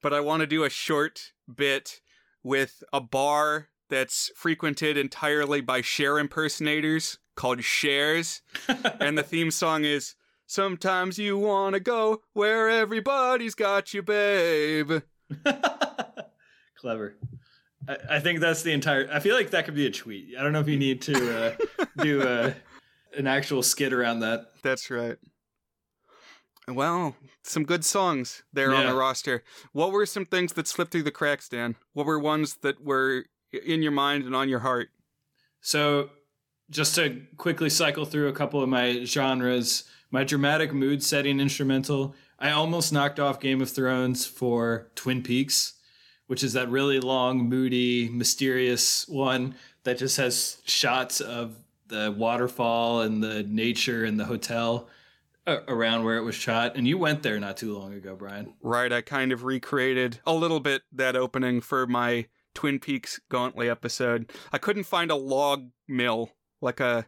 but 0.00 0.14
I 0.14 0.20
want 0.20 0.40
to 0.40 0.46
do 0.46 0.62
a 0.62 0.70
short 0.70 1.32
bit 1.52 2.00
with 2.42 2.84
a 2.92 3.00
bar 3.00 3.68
that's 3.90 4.30
frequented 4.36 4.96
entirely 4.96 5.60
by 5.60 5.80
Cher 5.80 6.18
impersonators 6.18 7.18
called 7.34 7.60
Chers. 7.60 8.42
and 9.00 9.18
the 9.18 9.22
theme 9.22 9.50
song 9.50 9.84
is 9.84 10.14
Sometimes 10.46 11.18
you 11.18 11.38
wanna 11.38 11.80
go 11.80 12.22
where 12.32 12.68
everybody's 12.68 13.54
got 13.54 13.94
you, 13.94 14.02
babe. 14.02 15.02
Clever. 16.76 17.16
I, 17.88 17.96
I, 18.10 18.20
think 18.20 18.40
that's 18.40 18.62
the 18.62 18.72
entire. 18.72 19.08
I 19.10 19.20
feel 19.20 19.34
like 19.34 19.50
that 19.50 19.64
could 19.64 19.74
be 19.74 19.86
a 19.86 19.90
tweet. 19.90 20.34
I 20.38 20.42
don't 20.42 20.52
know 20.52 20.60
if 20.60 20.68
you 20.68 20.78
need 20.78 21.02
to 21.02 21.38
uh, 21.38 21.84
do 21.98 22.22
uh, 22.22 22.52
an 23.16 23.26
actual 23.26 23.62
skit 23.62 23.92
around 23.92 24.20
that. 24.20 24.52
That's 24.62 24.90
right. 24.90 25.16
Well, 26.66 27.16
some 27.42 27.64
good 27.64 27.84
songs 27.84 28.42
there 28.52 28.72
yeah. 28.72 28.78
on 28.78 28.86
the 28.86 28.94
roster. 28.94 29.42
What 29.72 29.92
were 29.92 30.06
some 30.06 30.24
things 30.24 30.54
that 30.54 30.66
slipped 30.66 30.92
through 30.92 31.02
the 31.02 31.10
cracks, 31.10 31.48
Dan? 31.48 31.76
What 31.92 32.06
were 32.06 32.18
ones 32.18 32.56
that 32.62 32.82
were 32.82 33.26
in 33.52 33.82
your 33.82 33.92
mind 33.92 34.24
and 34.24 34.34
on 34.34 34.48
your 34.48 34.60
heart? 34.60 34.88
So, 35.60 36.10
just 36.70 36.94
to 36.94 37.22
quickly 37.36 37.68
cycle 37.68 38.06
through 38.06 38.28
a 38.28 38.32
couple 38.32 38.62
of 38.62 38.68
my 38.68 39.04
genres, 39.04 39.84
my 40.14 40.22
dramatic 40.22 40.72
mood 40.72 41.02
setting 41.02 41.40
instrumental, 41.40 42.14
I 42.38 42.52
almost 42.52 42.92
knocked 42.92 43.18
off 43.18 43.40
Game 43.40 43.60
of 43.60 43.68
Thrones 43.68 44.24
for 44.24 44.92
Twin 44.94 45.24
Peaks, 45.24 45.72
which 46.28 46.44
is 46.44 46.52
that 46.52 46.70
really 46.70 47.00
long, 47.00 47.48
moody, 47.48 48.08
mysterious 48.08 49.08
one 49.08 49.56
that 49.82 49.98
just 49.98 50.16
has 50.18 50.58
shots 50.66 51.20
of 51.20 51.56
the 51.88 52.14
waterfall 52.16 53.00
and 53.00 53.24
the 53.24 53.42
nature 53.42 54.04
and 54.04 54.20
the 54.20 54.24
hotel 54.24 54.88
uh, 55.48 55.58
around 55.66 56.04
where 56.04 56.16
it 56.16 56.22
was 56.22 56.36
shot 56.36 56.76
and 56.76 56.86
you 56.88 56.96
went 56.96 57.22
there 57.22 57.38
not 57.38 57.58
too 57.58 57.76
long 57.78 57.92
ago 57.92 58.16
brian 58.16 58.54
right 58.62 58.90
i 58.90 59.02
kind 59.02 59.32
of 59.32 59.44
recreated 59.44 60.18
a 60.24 60.32
little 60.32 60.60
bit 60.60 60.80
that 60.90 61.14
opening 61.14 61.60
for 61.60 61.86
my 61.86 62.24
Twin 62.54 62.78
Peaks 62.78 63.20
Gauntlet 63.28 63.68
episode. 63.68 64.32
I 64.52 64.58
couldn't 64.58 64.84
find 64.84 65.10
a 65.10 65.16
log 65.16 65.70
mill, 65.88 66.30
like 66.60 66.80
a. 66.80 67.06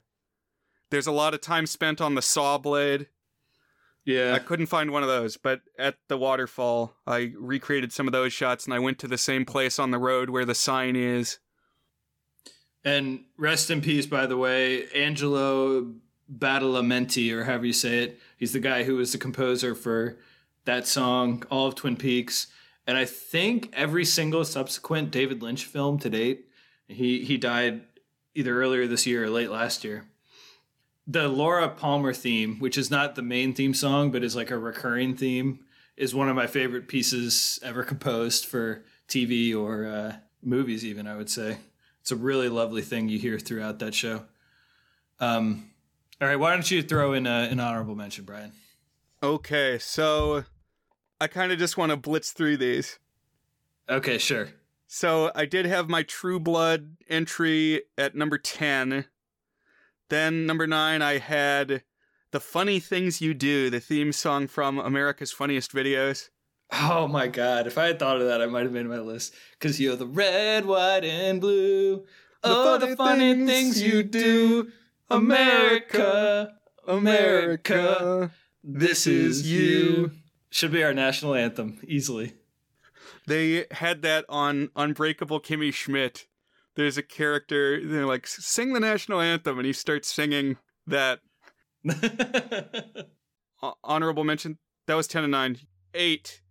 There's 0.90 1.06
a 1.06 1.12
lot 1.12 1.34
of 1.34 1.40
time 1.40 1.66
spent 1.66 2.00
on 2.00 2.14
the 2.14 2.22
saw 2.22 2.58
blade. 2.58 3.08
Yeah. 4.04 4.34
I 4.34 4.38
couldn't 4.38 4.66
find 4.66 4.90
one 4.90 5.02
of 5.02 5.08
those, 5.08 5.36
but 5.36 5.62
at 5.78 5.96
the 6.08 6.16
waterfall, 6.16 6.94
I 7.06 7.32
recreated 7.36 7.92
some 7.92 8.06
of 8.06 8.12
those 8.12 8.32
shots 8.32 8.64
and 8.64 8.72
I 8.72 8.78
went 8.78 8.98
to 9.00 9.08
the 9.08 9.18
same 9.18 9.44
place 9.44 9.78
on 9.78 9.90
the 9.90 9.98
road 9.98 10.30
where 10.30 10.44
the 10.44 10.54
sign 10.54 10.94
is. 10.94 11.38
And 12.84 13.24
rest 13.36 13.68
in 13.68 13.80
peace, 13.80 14.06
by 14.06 14.26
the 14.26 14.36
way, 14.36 14.88
Angelo 14.90 15.92
Badalamenti, 16.32 17.32
or 17.32 17.44
however 17.44 17.66
you 17.66 17.72
say 17.72 18.04
it. 18.04 18.20
He's 18.36 18.52
the 18.52 18.60
guy 18.60 18.84
who 18.84 18.94
was 18.94 19.10
the 19.10 19.18
composer 19.18 19.74
for 19.74 20.18
that 20.66 20.86
song, 20.86 21.42
all 21.50 21.66
of 21.66 21.74
Twin 21.74 21.96
Peaks 21.96 22.46
and 22.86 22.96
I 22.96 23.04
think 23.04 23.70
every 23.72 24.04
single 24.04 24.44
subsequent 24.44 25.10
David 25.10 25.42
Lynch 25.42 25.64
film 25.64 25.98
to 25.98 26.10
date. 26.10 26.48
He 26.88 27.24
he 27.24 27.36
died 27.36 27.82
either 28.34 28.60
earlier 28.60 28.86
this 28.86 29.06
year 29.06 29.24
or 29.24 29.30
late 29.30 29.50
last 29.50 29.82
year. 29.82 30.04
The 31.06 31.28
Laura 31.28 31.68
Palmer 31.68 32.12
theme, 32.12 32.58
which 32.58 32.76
is 32.76 32.90
not 32.90 33.14
the 33.14 33.22
main 33.22 33.54
theme 33.54 33.74
song 33.74 34.10
but 34.10 34.24
is 34.24 34.34
like 34.34 34.50
a 34.50 34.58
recurring 34.58 35.16
theme, 35.16 35.60
is 35.96 36.14
one 36.14 36.28
of 36.28 36.36
my 36.36 36.46
favorite 36.46 36.88
pieces 36.88 37.60
ever 37.62 37.84
composed 37.84 38.44
for 38.44 38.84
TV 39.08 39.56
or 39.56 39.86
uh, 39.86 40.16
movies. 40.42 40.84
Even 40.84 41.06
I 41.06 41.16
would 41.16 41.30
say 41.30 41.58
it's 42.00 42.10
a 42.10 42.16
really 42.16 42.48
lovely 42.48 42.82
thing 42.82 43.08
you 43.08 43.18
hear 43.18 43.38
throughout 43.38 43.78
that 43.78 43.94
show. 43.94 44.24
Um, 45.20 45.70
all 46.20 46.28
right, 46.28 46.36
why 46.36 46.52
don't 46.52 46.70
you 46.70 46.82
throw 46.82 47.12
in 47.12 47.26
a, 47.26 47.48
an 47.50 47.60
honorable 47.60 47.94
mention, 47.94 48.24
Brian? 48.24 48.52
Okay, 49.22 49.78
so 49.78 50.44
I 51.20 51.26
kind 51.26 51.52
of 51.52 51.58
just 51.58 51.76
want 51.76 51.90
to 51.90 51.96
blitz 51.96 52.32
through 52.32 52.58
these. 52.58 52.98
Okay, 53.88 54.18
sure. 54.18 54.48
So 54.86 55.30
I 55.34 55.46
did 55.46 55.66
have 55.66 55.88
my 55.88 56.02
True 56.02 56.38
Blood 56.38 56.96
entry 57.08 57.82
at 57.98 58.14
number 58.14 58.38
10. 58.38 59.04
Then 60.08 60.46
number 60.46 60.66
9 60.66 61.02
I 61.02 61.18
had 61.18 61.82
The 62.30 62.40
Funny 62.40 62.78
Things 62.78 63.20
You 63.20 63.34
Do, 63.34 63.70
the 63.70 63.80
theme 63.80 64.12
song 64.12 64.46
from 64.46 64.78
America's 64.78 65.32
Funniest 65.32 65.72
Videos. 65.72 66.28
Oh 66.72 67.06
my 67.06 67.26
god, 67.28 67.66
if 67.66 67.78
I 67.78 67.86
had 67.86 67.98
thought 67.98 68.20
of 68.20 68.26
that 68.26 68.42
I 68.42 68.46
might 68.46 68.64
have 68.64 68.72
made 68.72 68.86
my 68.86 68.98
list 68.98 69.34
cuz 69.60 69.80
you're 69.80 69.96
the 69.96 70.06
red, 70.06 70.64
white 70.64 71.04
and 71.04 71.40
blue. 71.40 72.04
The 72.42 72.50
oh, 72.50 72.78
funny 72.78 72.90
the 72.90 72.96
funny 72.96 73.34
things, 73.34 73.50
things 73.50 73.82
you 73.82 74.02
do. 74.02 74.70
America, 75.10 76.54
America, 76.86 78.30
this 78.62 79.06
is 79.06 79.50
you. 79.50 80.12
Should 80.50 80.72
be 80.72 80.82
our 80.82 80.94
national 80.94 81.34
anthem, 81.34 81.78
easily. 81.86 82.34
They 83.26 83.66
had 83.70 84.02
that 84.02 84.24
on 84.28 84.70
Unbreakable 84.76 85.40
Kimmy 85.40 85.72
Schmidt. 85.72 86.26
There's 86.76 86.98
a 86.98 87.02
character, 87.02 87.80
they're 87.84 88.06
like, 88.06 88.26
sing 88.26 88.72
the 88.74 88.80
national 88.80 89.20
anthem, 89.20 89.58
and 89.58 89.66
he 89.66 89.72
starts 89.72 90.12
singing 90.12 90.58
that. 90.86 91.20
honorable 93.82 94.24
mention, 94.24 94.58
that 94.86 94.94
was 94.94 95.08
10 95.08 95.24
and 95.24 95.30
9. 95.30 95.58
8. 95.94 96.42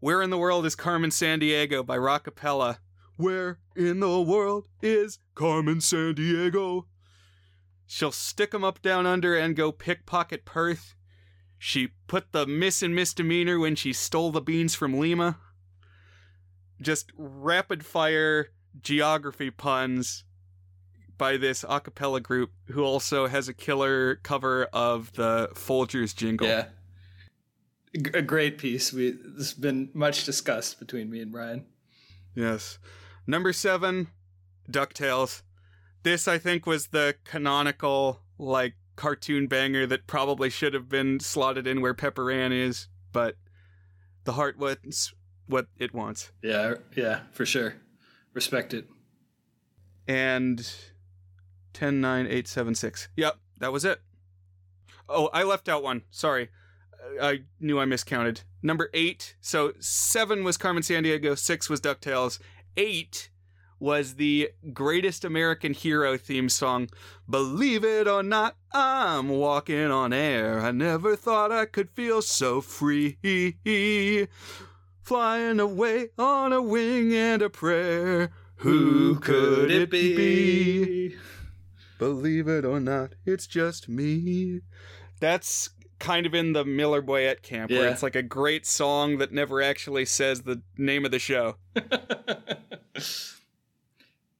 Where 0.00 0.20
in 0.20 0.30
the 0.30 0.38
World 0.38 0.66
is 0.66 0.74
Carmen 0.74 1.10
Sandiego 1.10 1.86
by 1.86 1.96
Rockapella? 1.96 2.78
Where 3.16 3.58
in 3.74 3.98
the 3.98 4.20
world 4.20 4.68
is 4.80 5.18
Carmen 5.34 5.78
Sandiego? 5.78 6.84
She'll 7.84 8.12
stick 8.12 8.54
'em 8.54 8.62
up 8.62 8.80
down 8.80 9.06
under 9.06 9.36
and 9.36 9.56
go 9.56 9.72
pickpocket 9.72 10.44
Perth. 10.44 10.94
She 11.58 11.94
put 12.06 12.30
the 12.30 12.46
miss 12.46 12.80
and 12.80 12.94
misdemeanor 12.94 13.58
when 13.58 13.74
she 13.74 13.92
stole 13.92 14.30
the 14.30 14.40
beans 14.40 14.76
from 14.76 15.00
Lima. 15.00 15.40
Just 16.80 17.10
rapid 17.16 17.84
fire 17.84 18.50
geography 18.82 19.50
puns 19.50 20.24
by 21.16 21.36
this 21.36 21.64
a 21.68 21.80
cappella 21.80 22.20
group 22.20 22.52
who 22.68 22.84
also 22.84 23.26
has 23.26 23.48
a 23.48 23.54
killer 23.54 24.16
cover 24.16 24.64
of 24.72 25.12
the 25.14 25.50
Folgers 25.54 26.14
jingle. 26.14 26.46
Yeah. 26.46 26.66
A 28.14 28.22
great 28.22 28.58
piece. 28.58 28.92
We 28.92 29.10
this 29.10 29.50
has 29.50 29.54
been 29.54 29.90
much 29.94 30.24
discussed 30.24 30.78
between 30.78 31.10
me 31.10 31.20
and 31.20 31.32
Brian. 31.32 31.66
Yes. 32.34 32.78
Number 33.26 33.52
7, 33.52 34.08
DuckTales. 34.70 35.42
This 36.02 36.28
I 36.28 36.38
think 36.38 36.66
was 36.66 36.88
the 36.88 37.16
canonical 37.24 38.20
like 38.38 38.74
cartoon 38.94 39.46
banger 39.46 39.86
that 39.86 40.06
probably 40.06 40.50
should 40.50 40.74
have 40.74 40.88
been 40.88 41.18
slotted 41.18 41.66
in 41.66 41.80
where 41.80 41.94
Pepper 41.94 42.30
Ann 42.30 42.52
is, 42.52 42.88
but 43.12 43.36
the 44.24 44.32
heart 44.32 44.58
wants 44.58 45.14
what 45.46 45.66
it 45.78 45.94
wants. 45.94 46.30
Yeah, 46.42 46.74
yeah, 46.94 47.20
for 47.32 47.46
sure. 47.46 47.74
Respect 48.38 48.72
it. 48.72 48.86
And 50.06 50.58
109876. 51.74 53.08
Yep, 53.16 53.36
that 53.58 53.72
was 53.72 53.84
it. 53.84 54.00
Oh, 55.08 55.28
I 55.32 55.42
left 55.42 55.68
out 55.68 55.82
one. 55.82 56.02
Sorry. 56.12 56.48
I 57.20 57.40
knew 57.58 57.80
I 57.80 57.84
miscounted. 57.84 58.42
Number 58.62 58.90
8. 58.94 59.34
So 59.40 59.72
7 59.80 60.44
was 60.44 60.56
Carmen 60.56 60.84
Sandiego, 60.84 61.36
6 61.36 61.68
was 61.68 61.80
DuckTales, 61.80 62.38
8 62.76 63.30
was 63.80 64.14
the 64.14 64.50
greatest 64.72 65.24
American 65.24 65.74
hero 65.74 66.16
theme 66.16 66.48
song. 66.48 66.90
Believe 67.28 67.82
it 67.82 68.06
or 68.06 68.22
not, 68.22 68.54
I'm 68.72 69.30
walking 69.30 69.90
on 69.90 70.12
air. 70.12 70.60
I 70.60 70.70
never 70.70 71.16
thought 71.16 71.50
I 71.50 71.64
could 71.64 71.90
feel 71.90 72.22
so 72.22 72.60
free. 72.60 73.18
Flying 75.08 75.58
away 75.58 76.10
on 76.18 76.52
a 76.52 76.60
wing 76.60 77.14
and 77.14 77.40
a 77.40 77.48
prayer. 77.48 78.30
Who 78.56 79.18
could 79.20 79.70
it 79.70 79.90
be? 79.90 81.16
Believe 81.98 82.46
it 82.46 82.66
or 82.66 82.78
not, 82.78 83.14
it's 83.24 83.46
just 83.46 83.88
me. 83.88 84.60
That's 85.18 85.70
kind 85.98 86.26
of 86.26 86.34
in 86.34 86.52
the 86.52 86.62
Miller 86.62 87.00
Boyett 87.00 87.40
camp, 87.42 87.70
where 87.70 87.84
Yeah. 87.84 87.90
it's 87.90 88.02
like 88.02 88.16
a 88.16 88.22
great 88.22 88.66
song 88.66 89.16
that 89.16 89.32
never 89.32 89.62
actually 89.62 90.04
says 90.04 90.42
the 90.42 90.60
name 90.76 91.06
of 91.06 91.10
the 91.10 91.18
show. 91.18 91.56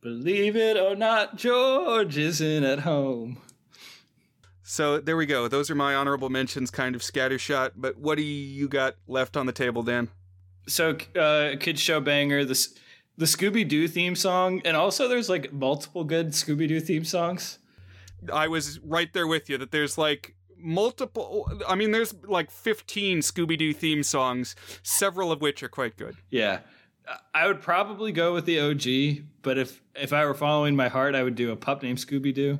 Believe 0.02 0.54
it 0.54 0.76
or 0.76 0.94
not, 0.94 1.36
George 1.36 2.18
isn't 2.18 2.64
at 2.64 2.80
home. 2.80 3.38
So 4.62 5.00
there 5.00 5.16
we 5.16 5.24
go. 5.24 5.48
Those 5.48 5.70
are 5.70 5.74
my 5.74 5.94
honorable 5.94 6.28
mentions, 6.28 6.70
kind 6.70 6.94
of 6.94 7.00
scattershot. 7.00 7.70
But 7.74 7.96
what 7.96 8.16
do 8.18 8.22
you 8.22 8.68
got 8.68 8.96
left 9.06 9.34
on 9.34 9.46
the 9.46 9.52
table, 9.52 9.82
Dan? 9.82 10.10
So, 10.68 10.96
uh, 11.18 11.56
kids 11.58 11.80
show 11.80 12.00
banger. 12.00 12.44
This 12.44 12.74
the 13.16 13.24
Scooby 13.24 13.66
Doo 13.66 13.88
theme 13.88 14.14
song, 14.14 14.62
and 14.64 14.76
also 14.76 15.08
there's 15.08 15.28
like 15.28 15.52
multiple 15.52 16.04
good 16.04 16.28
Scooby 16.28 16.68
Doo 16.68 16.80
theme 16.80 17.04
songs. 17.04 17.58
I 18.32 18.48
was 18.48 18.78
right 18.80 19.12
there 19.12 19.26
with 19.26 19.50
you 19.50 19.58
that 19.58 19.72
there's 19.72 19.98
like 19.98 20.34
multiple. 20.56 21.50
I 21.68 21.74
mean, 21.74 21.90
there's 21.90 22.14
like 22.24 22.50
15 22.50 23.18
Scooby 23.18 23.58
Doo 23.58 23.72
theme 23.72 24.02
songs, 24.02 24.54
several 24.82 25.32
of 25.32 25.40
which 25.40 25.62
are 25.62 25.68
quite 25.68 25.96
good. 25.96 26.16
Yeah, 26.30 26.60
I 27.34 27.46
would 27.46 27.60
probably 27.60 28.12
go 28.12 28.34
with 28.34 28.44
the 28.44 28.60
OG, 28.60 29.24
but 29.42 29.58
if 29.58 29.82
if 29.94 30.12
I 30.12 30.24
were 30.24 30.34
following 30.34 30.76
my 30.76 30.88
heart, 30.88 31.14
I 31.14 31.22
would 31.22 31.34
do 31.34 31.50
a 31.50 31.56
pup 31.56 31.82
named 31.82 31.98
Scooby 31.98 32.32
Doo, 32.34 32.58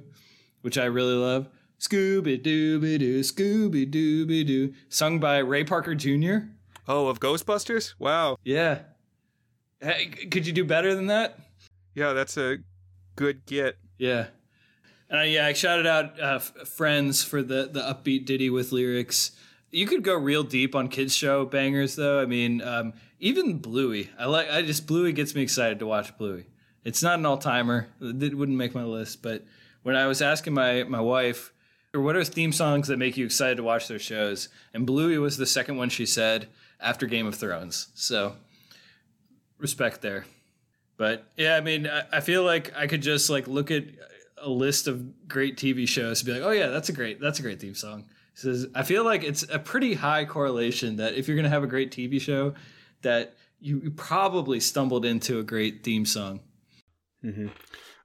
which 0.62 0.78
I 0.78 0.86
really 0.86 1.14
love. 1.14 1.48
Scooby 1.78 2.42
Dooby 2.42 2.98
Doo, 2.98 3.20
Scooby 3.20 3.88
Dooby 3.88 4.44
Doo, 4.44 4.74
sung 4.88 5.20
by 5.20 5.38
Ray 5.38 5.62
Parker 5.62 5.94
Jr. 5.94 6.38
Oh, 6.88 7.08
of 7.08 7.20
Ghostbusters? 7.20 7.94
Wow. 7.98 8.38
Yeah, 8.42 8.80
hey, 9.80 10.06
could 10.06 10.46
you 10.46 10.52
do 10.52 10.64
better 10.64 10.94
than 10.94 11.06
that? 11.06 11.38
Yeah, 11.94 12.12
that's 12.12 12.36
a 12.36 12.58
good 13.16 13.44
get. 13.46 13.76
Yeah. 13.98 14.28
And 15.10 15.20
I, 15.20 15.24
yeah, 15.24 15.46
I 15.46 15.52
shouted 15.52 15.86
out 15.86 16.20
uh, 16.20 16.36
F- 16.36 16.68
Friends 16.68 17.22
for 17.22 17.42
the 17.42 17.68
the 17.72 17.80
upbeat 17.80 18.26
ditty 18.26 18.50
with 18.50 18.72
lyrics. 18.72 19.32
You 19.70 19.86
could 19.86 20.02
go 20.02 20.14
real 20.14 20.42
deep 20.42 20.74
on 20.74 20.88
kids 20.88 21.14
show 21.14 21.44
bangers 21.44 21.96
though. 21.96 22.20
I 22.20 22.26
mean, 22.26 22.62
um, 22.62 22.92
even 23.18 23.58
Bluey. 23.58 24.10
I 24.18 24.26
like. 24.26 24.50
I 24.50 24.62
just 24.62 24.86
Bluey 24.86 25.12
gets 25.12 25.34
me 25.34 25.42
excited 25.42 25.78
to 25.78 25.86
watch 25.86 26.16
Bluey. 26.18 26.46
It's 26.84 27.02
not 27.02 27.18
an 27.18 27.26
all 27.26 27.38
timer. 27.38 27.88
It 28.00 28.36
wouldn't 28.36 28.56
make 28.56 28.74
my 28.74 28.84
list, 28.84 29.22
but 29.22 29.44
when 29.82 29.96
I 29.96 30.06
was 30.06 30.22
asking 30.22 30.54
my 30.54 30.84
my 30.84 31.00
wife, 31.00 31.52
or 31.94 32.00
what 32.02 32.16
are 32.16 32.24
theme 32.24 32.52
songs 32.52 32.88
that 32.88 32.98
make 32.98 33.16
you 33.16 33.24
excited 33.24 33.56
to 33.56 33.62
watch 33.62 33.88
their 33.88 33.98
shows, 33.98 34.48
and 34.74 34.86
Bluey 34.86 35.18
was 35.18 35.36
the 35.38 35.46
second 35.46 35.76
one 35.76 35.88
she 35.88 36.06
said 36.06 36.48
after 36.80 37.06
Game 37.06 37.26
of 37.26 37.34
Thrones. 37.34 37.88
So 37.94 38.34
respect 39.58 40.00
there. 40.02 40.24
But 40.96 41.24
yeah, 41.36 41.56
I 41.56 41.60
mean, 41.60 41.86
I, 41.86 42.04
I 42.12 42.20
feel 42.20 42.44
like 42.44 42.72
I 42.76 42.86
could 42.86 43.02
just 43.02 43.30
like 43.30 43.46
look 43.46 43.70
at 43.70 43.84
a 44.40 44.48
list 44.48 44.86
of 44.86 45.28
great 45.28 45.56
TV 45.56 45.86
shows 45.86 46.20
and 46.20 46.26
be 46.26 46.32
like, 46.32 46.42
oh 46.42 46.50
yeah, 46.50 46.68
that's 46.68 46.88
a 46.88 46.92
great 46.92 47.20
that's 47.20 47.38
a 47.38 47.42
great 47.42 47.60
theme 47.60 47.74
song. 47.74 48.04
He 48.34 48.40
says 48.40 48.66
I 48.74 48.82
feel 48.82 49.04
like 49.04 49.22
it's 49.22 49.44
a 49.50 49.58
pretty 49.58 49.94
high 49.94 50.24
correlation 50.24 50.96
that 50.96 51.14
if 51.14 51.28
you're 51.28 51.36
gonna 51.36 51.48
have 51.48 51.64
a 51.64 51.68
great 51.68 51.90
TV 51.90 52.20
show, 52.20 52.54
that 53.02 53.34
you, 53.60 53.80
you 53.82 53.90
probably 53.90 54.60
stumbled 54.60 55.04
into 55.04 55.38
a 55.38 55.42
great 55.42 55.82
theme 55.82 56.06
song. 56.06 56.40
Mm-hmm. 57.24 57.48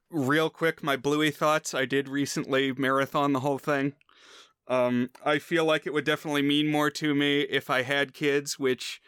Real 0.10 0.50
quick, 0.50 0.84
my 0.84 0.96
Bluey 0.96 1.32
thoughts. 1.32 1.74
I 1.74 1.86
did 1.86 2.08
recently 2.08 2.72
marathon 2.74 3.34
the 3.34 3.40
whole 3.40 3.58
thing. 3.58 3.94
Um, 4.68 5.10
I 5.26 5.40
feel 5.40 5.66
like 5.66 5.86
it 5.86 5.94
would 5.94 6.06
definitely 6.06 6.42
mean 6.42 6.68
more 6.68 6.90
to 6.92 7.14
me 7.14 7.42
if 7.42 7.70
I 7.70 7.82
had 7.82 8.14
kids, 8.14 8.58
which 8.58 9.02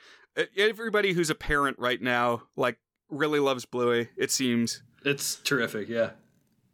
everybody 0.58 1.14
who's 1.14 1.30
a 1.30 1.36
parent 1.36 1.80
right 1.80 2.02
now, 2.02 2.44
like, 2.56 2.78
really 3.10 3.40
loves 3.40 3.66
Bluey, 3.66 4.10
it 4.18 4.32
seems. 4.32 4.84
It's 5.04 5.36
terrific, 5.36 5.88
yeah. 5.88 6.12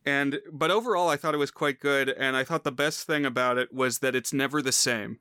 And 0.06 0.40
but 0.52 0.72
overall 0.72 1.10
I 1.10 1.18
thought 1.18 1.36
it 1.36 1.38
was 1.38 1.52
quite 1.52 1.80
good 1.80 2.10
and 2.10 2.36
I 2.36 2.44
thought 2.44 2.64
the 2.64 2.72
best 2.72 3.06
thing 3.06 3.26
about 3.26 3.58
it 3.58 3.72
was 3.72 4.00
that 4.00 4.16
it's 4.16 4.34
never 4.34 4.62
the 4.62 4.72
same, 4.72 5.20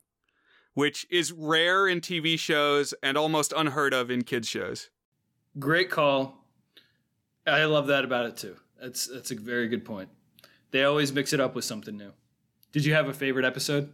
which 0.75 1.07
is 1.11 1.33
rare 1.33 1.87
in 1.87 2.01
TV 2.01 2.39
shows 2.39 2.95
and 3.03 3.19
almost 3.19 3.53
unheard 3.55 3.93
of 3.93 4.11
in 4.11 4.23
kids 4.23 4.49
shows. 4.49 4.89
Great 5.59 5.91
call. 5.91 6.47
I 7.47 7.65
love 7.65 7.89
that 7.89 8.05
about 8.05 8.27
it 8.27 8.37
too. 8.37 8.57
That's 8.81 9.07
that's 9.07 9.31
a 9.31 9.35
very 9.35 9.69
good 9.69 9.85
point. 9.85 10.09
They 10.71 10.85
always 10.85 11.13
mix 11.13 11.33
it 11.33 11.41
up 11.41 11.55
with 11.55 11.65
something 11.65 11.97
new. 11.97 12.13
Did 12.73 12.85
you 12.85 12.95
have 12.95 13.09
a 13.09 13.12
favorite 13.14 13.45
episode? 13.45 13.93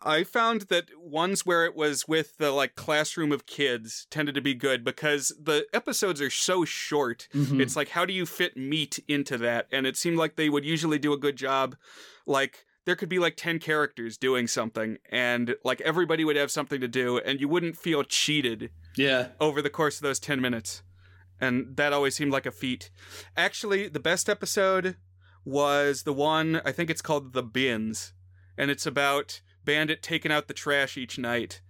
I 0.00 0.22
found 0.22 0.62
that 0.62 0.84
ones 0.96 1.44
where 1.44 1.64
it 1.64 1.74
was 1.74 2.06
with 2.06 2.38
the 2.38 2.52
like 2.52 2.76
classroom 2.76 3.32
of 3.32 3.46
kids 3.46 4.06
tended 4.10 4.34
to 4.36 4.40
be 4.40 4.54
good 4.54 4.84
because 4.84 5.32
the 5.40 5.66
episodes 5.72 6.20
are 6.20 6.30
so 6.30 6.64
short. 6.64 7.26
Mhm. 7.34 7.60
It's 7.60 7.74
like 7.74 7.88
how 7.90 8.04
do 8.04 8.12
you 8.12 8.24
fit 8.24 8.56
meat 8.56 9.00
into 9.08 9.36
that? 9.38 9.66
And 9.72 9.86
it 9.86 9.96
seemed 9.96 10.18
like 10.18 10.36
they 10.36 10.48
would 10.48 10.64
usually 10.64 10.98
do 11.00 11.12
a 11.12 11.18
good 11.18 11.36
job 11.36 11.74
like 12.26 12.64
there 12.84 12.94
could 12.96 13.08
be 13.08 13.18
like 13.18 13.36
10 13.36 13.58
characters 13.58 14.16
doing 14.16 14.46
something 14.46 14.98
and 15.10 15.56
like 15.64 15.80
everybody 15.82 16.24
would 16.24 16.36
have 16.36 16.50
something 16.50 16.80
to 16.80 16.88
do 16.88 17.18
and 17.18 17.40
you 17.40 17.48
wouldn't 17.48 17.76
feel 17.76 18.02
cheated 18.04 18.70
Yeah. 18.96 19.28
over 19.40 19.60
the 19.62 19.70
course 19.70 19.96
of 19.96 20.02
those 20.02 20.20
10 20.20 20.40
minutes. 20.40 20.82
And 21.40 21.76
that 21.76 21.92
always 21.92 22.14
seemed 22.14 22.30
like 22.32 22.46
a 22.46 22.52
feat. 22.52 22.90
Actually, 23.36 23.88
the 23.88 23.98
best 24.00 24.28
episode 24.28 24.96
was 25.44 26.02
the 26.02 26.12
one, 26.12 26.60
I 26.64 26.72
think 26.72 26.90
it's 26.90 27.02
called 27.02 27.32
The 27.32 27.42
Bins. 27.42 28.12
And 28.56 28.70
it's 28.70 28.86
about 28.86 29.40
Bandit 29.64 30.02
taking 30.02 30.32
out 30.32 30.48
the 30.48 30.54
trash 30.54 30.96
each 30.96 31.18
night 31.18 31.60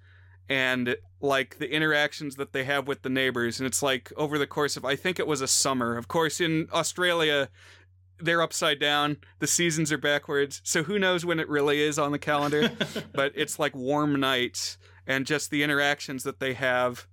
and 0.48 0.96
like 1.20 1.58
the 1.58 1.72
interactions 1.72 2.36
that 2.36 2.52
they 2.52 2.64
have 2.64 2.88
with 2.88 3.02
the 3.02 3.08
neighbors. 3.08 3.60
And 3.60 3.66
it's 3.66 3.82
like 3.82 4.12
over 4.16 4.38
the 4.38 4.46
course 4.46 4.76
of, 4.76 4.84
I 4.84 4.96
think 4.96 5.18
it 5.18 5.26
was 5.26 5.40
a 5.40 5.48
summer. 5.48 5.96
Of 5.96 6.08
course, 6.08 6.40
in 6.40 6.68
Australia, 6.72 7.48
they're 8.18 8.42
upside 8.42 8.78
down. 8.78 9.18
The 9.38 9.46
seasons 9.46 9.92
are 9.92 9.98
backwards. 9.98 10.60
So 10.64 10.82
who 10.82 10.98
knows 10.98 11.24
when 11.24 11.40
it 11.40 11.48
really 11.48 11.80
is 11.80 11.98
on 11.98 12.12
the 12.12 12.18
calendar? 12.18 12.70
but 13.14 13.32
it's 13.34 13.58
like 13.58 13.74
warm 13.74 14.18
nights 14.18 14.78
and 15.06 15.26
just 15.26 15.50
the 15.50 15.62
interactions 15.62 16.24
that 16.24 16.40
they 16.40 16.54
have 16.54 17.06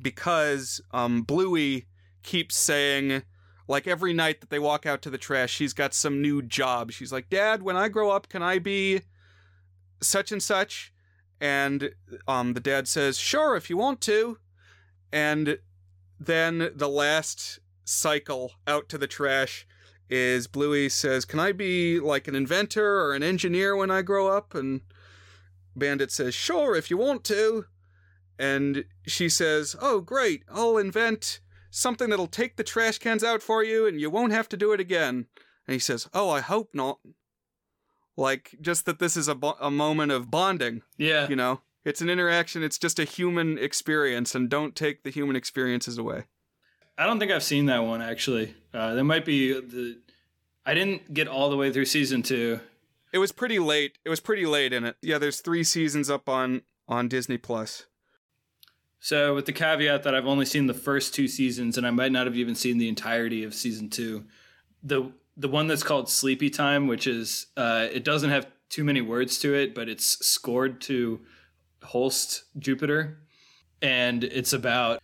because 0.00 0.80
um, 0.92 1.22
Bluey 1.22 1.86
keeps 2.22 2.56
saying, 2.56 3.22
like 3.70 3.86
every 3.86 4.12
night 4.12 4.40
that 4.40 4.50
they 4.50 4.58
walk 4.58 4.84
out 4.84 5.00
to 5.00 5.10
the 5.10 5.16
trash, 5.16 5.52
she's 5.52 5.72
got 5.72 5.94
some 5.94 6.20
new 6.20 6.42
job. 6.42 6.90
She's 6.90 7.12
like, 7.12 7.30
Dad, 7.30 7.62
when 7.62 7.76
I 7.76 7.86
grow 7.86 8.10
up, 8.10 8.28
can 8.28 8.42
I 8.42 8.58
be 8.58 9.02
such 10.02 10.32
and 10.32 10.42
such? 10.42 10.92
And 11.40 11.92
um, 12.26 12.54
the 12.54 12.60
dad 12.60 12.88
says, 12.88 13.16
Sure, 13.16 13.54
if 13.54 13.70
you 13.70 13.76
want 13.76 14.00
to. 14.02 14.38
And 15.12 15.60
then 16.18 16.72
the 16.74 16.88
last 16.88 17.60
cycle 17.84 18.54
out 18.66 18.88
to 18.88 18.98
the 18.98 19.06
trash 19.06 19.68
is 20.08 20.48
Bluey 20.48 20.88
says, 20.88 21.24
Can 21.24 21.38
I 21.38 21.52
be 21.52 22.00
like 22.00 22.26
an 22.26 22.34
inventor 22.34 23.02
or 23.02 23.14
an 23.14 23.22
engineer 23.22 23.76
when 23.76 23.92
I 23.92 24.02
grow 24.02 24.26
up? 24.26 24.52
And 24.52 24.80
Bandit 25.76 26.10
says, 26.10 26.34
Sure, 26.34 26.74
if 26.74 26.90
you 26.90 26.96
want 26.96 27.22
to. 27.26 27.66
And 28.36 28.84
she 29.06 29.28
says, 29.28 29.76
Oh, 29.80 30.00
great, 30.00 30.42
I'll 30.52 30.76
invent 30.76 31.38
something 31.70 32.10
that'll 32.10 32.26
take 32.26 32.56
the 32.56 32.64
trash 32.64 32.98
cans 32.98 33.24
out 33.24 33.42
for 33.42 33.62
you 33.64 33.86
and 33.86 34.00
you 34.00 34.10
won't 34.10 34.32
have 34.32 34.48
to 34.50 34.56
do 34.56 34.72
it 34.72 34.80
again. 34.80 35.26
And 35.66 35.72
he 35.72 35.78
says, 35.78 36.08
Oh, 36.12 36.28
I 36.30 36.40
hope 36.40 36.70
not. 36.74 36.98
Like, 38.16 38.56
just 38.60 38.86
that 38.86 38.98
this 38.98 39.16
is 39.16 39.28
a, 39.28 39.34
bo- 39.34 39.56
a 39.60 39.70
moment 39.70 40.12
of 40.12 40.30
bonding, 40.30 40.82
Yeah. 40.98 41.28
you 41.28 41.36
know? 41.36 41.60
It's 41.84 42.02
an 42.02 42.10
interaction, 42.10 42.62
it's 42.62 42.76
just 42.76 42.98
a 42.98 43.04
human 43.04 43.56
experience, 43.56 44.34
and 44.34 44.50
don't 44.50 44.76
take 44.76 45.02
the 45.02 45.10
human 45.10 45.34
experiences 45.34 45.96
away. 45.96 46.24
I 46.98 47.06
don't 47.06 47.18
think 47.18 47.32
I've 47.32 47.42
seen 47.42 47.64
that 47.66 47.84
one 47.84 48.02
actually. 48.02 48.54
Uh, 48.74 48.94
that 48.94 49.04
might 49.04 49.24
be 49.24 49.52
the. 49.54 49.98
I 50.66 50.74
didn't 50.74 51.14
get 51.14 51.26
all 51.26 51.48
the 51.48 51.56
way 51.56 51.72
through 51.72 51.86
season 51.86 52.22
two. 52.22 52.60
It 53.14 53.18
was 53.18 53.32
pretty 53.32 53.58
late. 53.58 53.96
It 54.04 54.10
was 54.10 54.20
pretty 54.20 54.44
late 54.44 54.74
in 54.74 54.84
it. 54.84 54.96
Yeah, 55.00 55.16
there's 55.16 55.40
three 55.40 55.64
seasons 55.64 56.10
up 56.10 56.28
on 56.28 56.60
on 56.86 57.08
Disney 57.08 57.38
Plus. 57.38 57.86
So, 59.02 59.34
with 59.34 59.46
the 59.46 59.52
caveat 59.52 60.02
that 60.02 60.14
I've 60.14 60.26
only 60.26 60.44
seen 60.44 60.66
the 60.66 60.74
first 60.74 61.14
two 61.14 61.26
seasons, 61.26 61.78
and 61.78 61.86
I 61.86 61.90
might 61.90 62.12
not 62.12 62.26
have 62.26 62.36
even 62.36 62.54
seen 62.54 62.76
the 62.76 62.88
entirety 62.88 63.44
of 63.44 63.54
season 63.54 63.88
two, 63.88 64.24
the 64.82 65.10
the 65.38 65.48
one 65.48 65.66
that's 65.66 65.82
called 65.82 66.10
Sleepy 66.10 66.50
Time, 66.50 66.86
which 66.86 67.06
is 67.06 67.46
uh, 67.56 67.88
it 67.90 68.04
doesn't 68.04 68.28
have 68.28 68.46
too 68.68 68.84
many 68.84 69.00
words 69.00 69.38
to 69.38 69.54
it, 69.54 69.74
but 69.74 69.88
it's 69.88 70.04
scored 70.24 70.82
to 70.82 71.20
Holst 71.82 72.44
Jupiter, 72.58 73.20
and 73.80 74.22
it's 74.22 74.52
about 74.52 75.00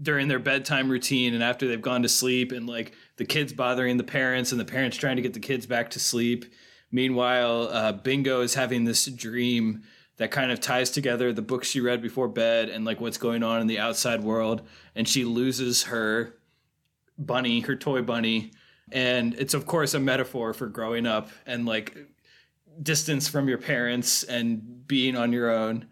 during 0.00 0.28
their 0.28 0.38
bedtime 0.38 0.88
routine 0.88 1.34
and 1.34 1.42
after 1.42 1.68
they've 1.68 1.82
gone 1.82 2.02
to 2.02 2.08
sleep, 2.08 2.50
and 2.50 2.66
like 2.66 2.92
the 3.16 3.26
kids 3.26 3.52
bothering 3.52 3.98
the 3.98 4.04
parents, 4.04 4.52
and 4.52 4.60
the 4.60 4.64
parents 4.64 4.96
trying 4.96 5.16
to 5.16 5.22
get 5.22 5.34
the 5.34 5.40
kids 5.40 5.66
back 5.66 5.90
to 5.90 6.00
sleep. 6.00 6.46
Meanwhile, 6.90 7.68
uh, 7.70 7.92
Bingo 7.92 8.40
is 8.40 8.54
having 8.54 8.84
this 8.84 9.04
dream 9.04 9.82
that 10.18 10.30
kind 10.30 10.50
of 10.50 10.60
ties 10.60 10.90
together 10.90 11.32
the 11.32 11.42
books 11.42 11.68
she 11.68 11.80
read 11.80 12.02
before 12.02 12.28
bed 12.28 12.68
and 12.68 12.84
like 12.84 13.00
what's 13.00 13.18
going 13.18 13.42
on 13.42 13.60
in 13.60 13.66
the 13.66 13.78
outside 13.78 14.22
world. 14.22 14.62
And 14.94 15.08
she 15.08 15.24
loses 15.24 15.84
her 15.84 16.34
bunny 17.16 17.60
her 17.60 17.74
toy 17.74 18.02
bunny. 18.02 18.52
And 18.92 19.34
it's 19.34 19.54
of 19.54 19.66
course 19.66 19.94
a 19.94 20.00
metaphor 20.00 20.52
for 20.52 20.66
growing 20.66 21.06
up 21.06 21.30
and 21.46 21.66
like 21.66 21.96
distance 22.82 23.28
from 23.28 23.48
your 23.48 23.58
parents 23.58 24.22
and 24.24 24.86
being 24.86 25.16
on 25.16 25.32
your 25.32 25.50
own. 25.50 25.86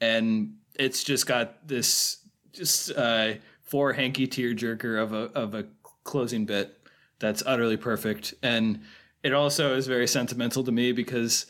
And 0.00 0.56
it's 0.74 1.02
just 1.02 1.26
got 1.26 1.66
this 1.66 2.18
just 2.52 2.90
uh 2.92 3.34
four 3.62 3.92
hanky 3.92 4.26
tearjerker 4.26 5.00
of 5.00 5.12
a 5.12 5.30
of 5.34 5.54
a 5.54 5.66
closing 6.04 6.44
bit 6.44 6.76
that's 7.18 7.42
utterly 7.46 7.76
perfect. 7.76 8.34
And 8.42 8.80
it 9.22 9.32
also 9.32 9.74
is 9.76 9.86
very 9.86 10.06
sentimental 10.06 10.64
to 10.64 10.72
me 10.72 10.92
because 10.92 11.46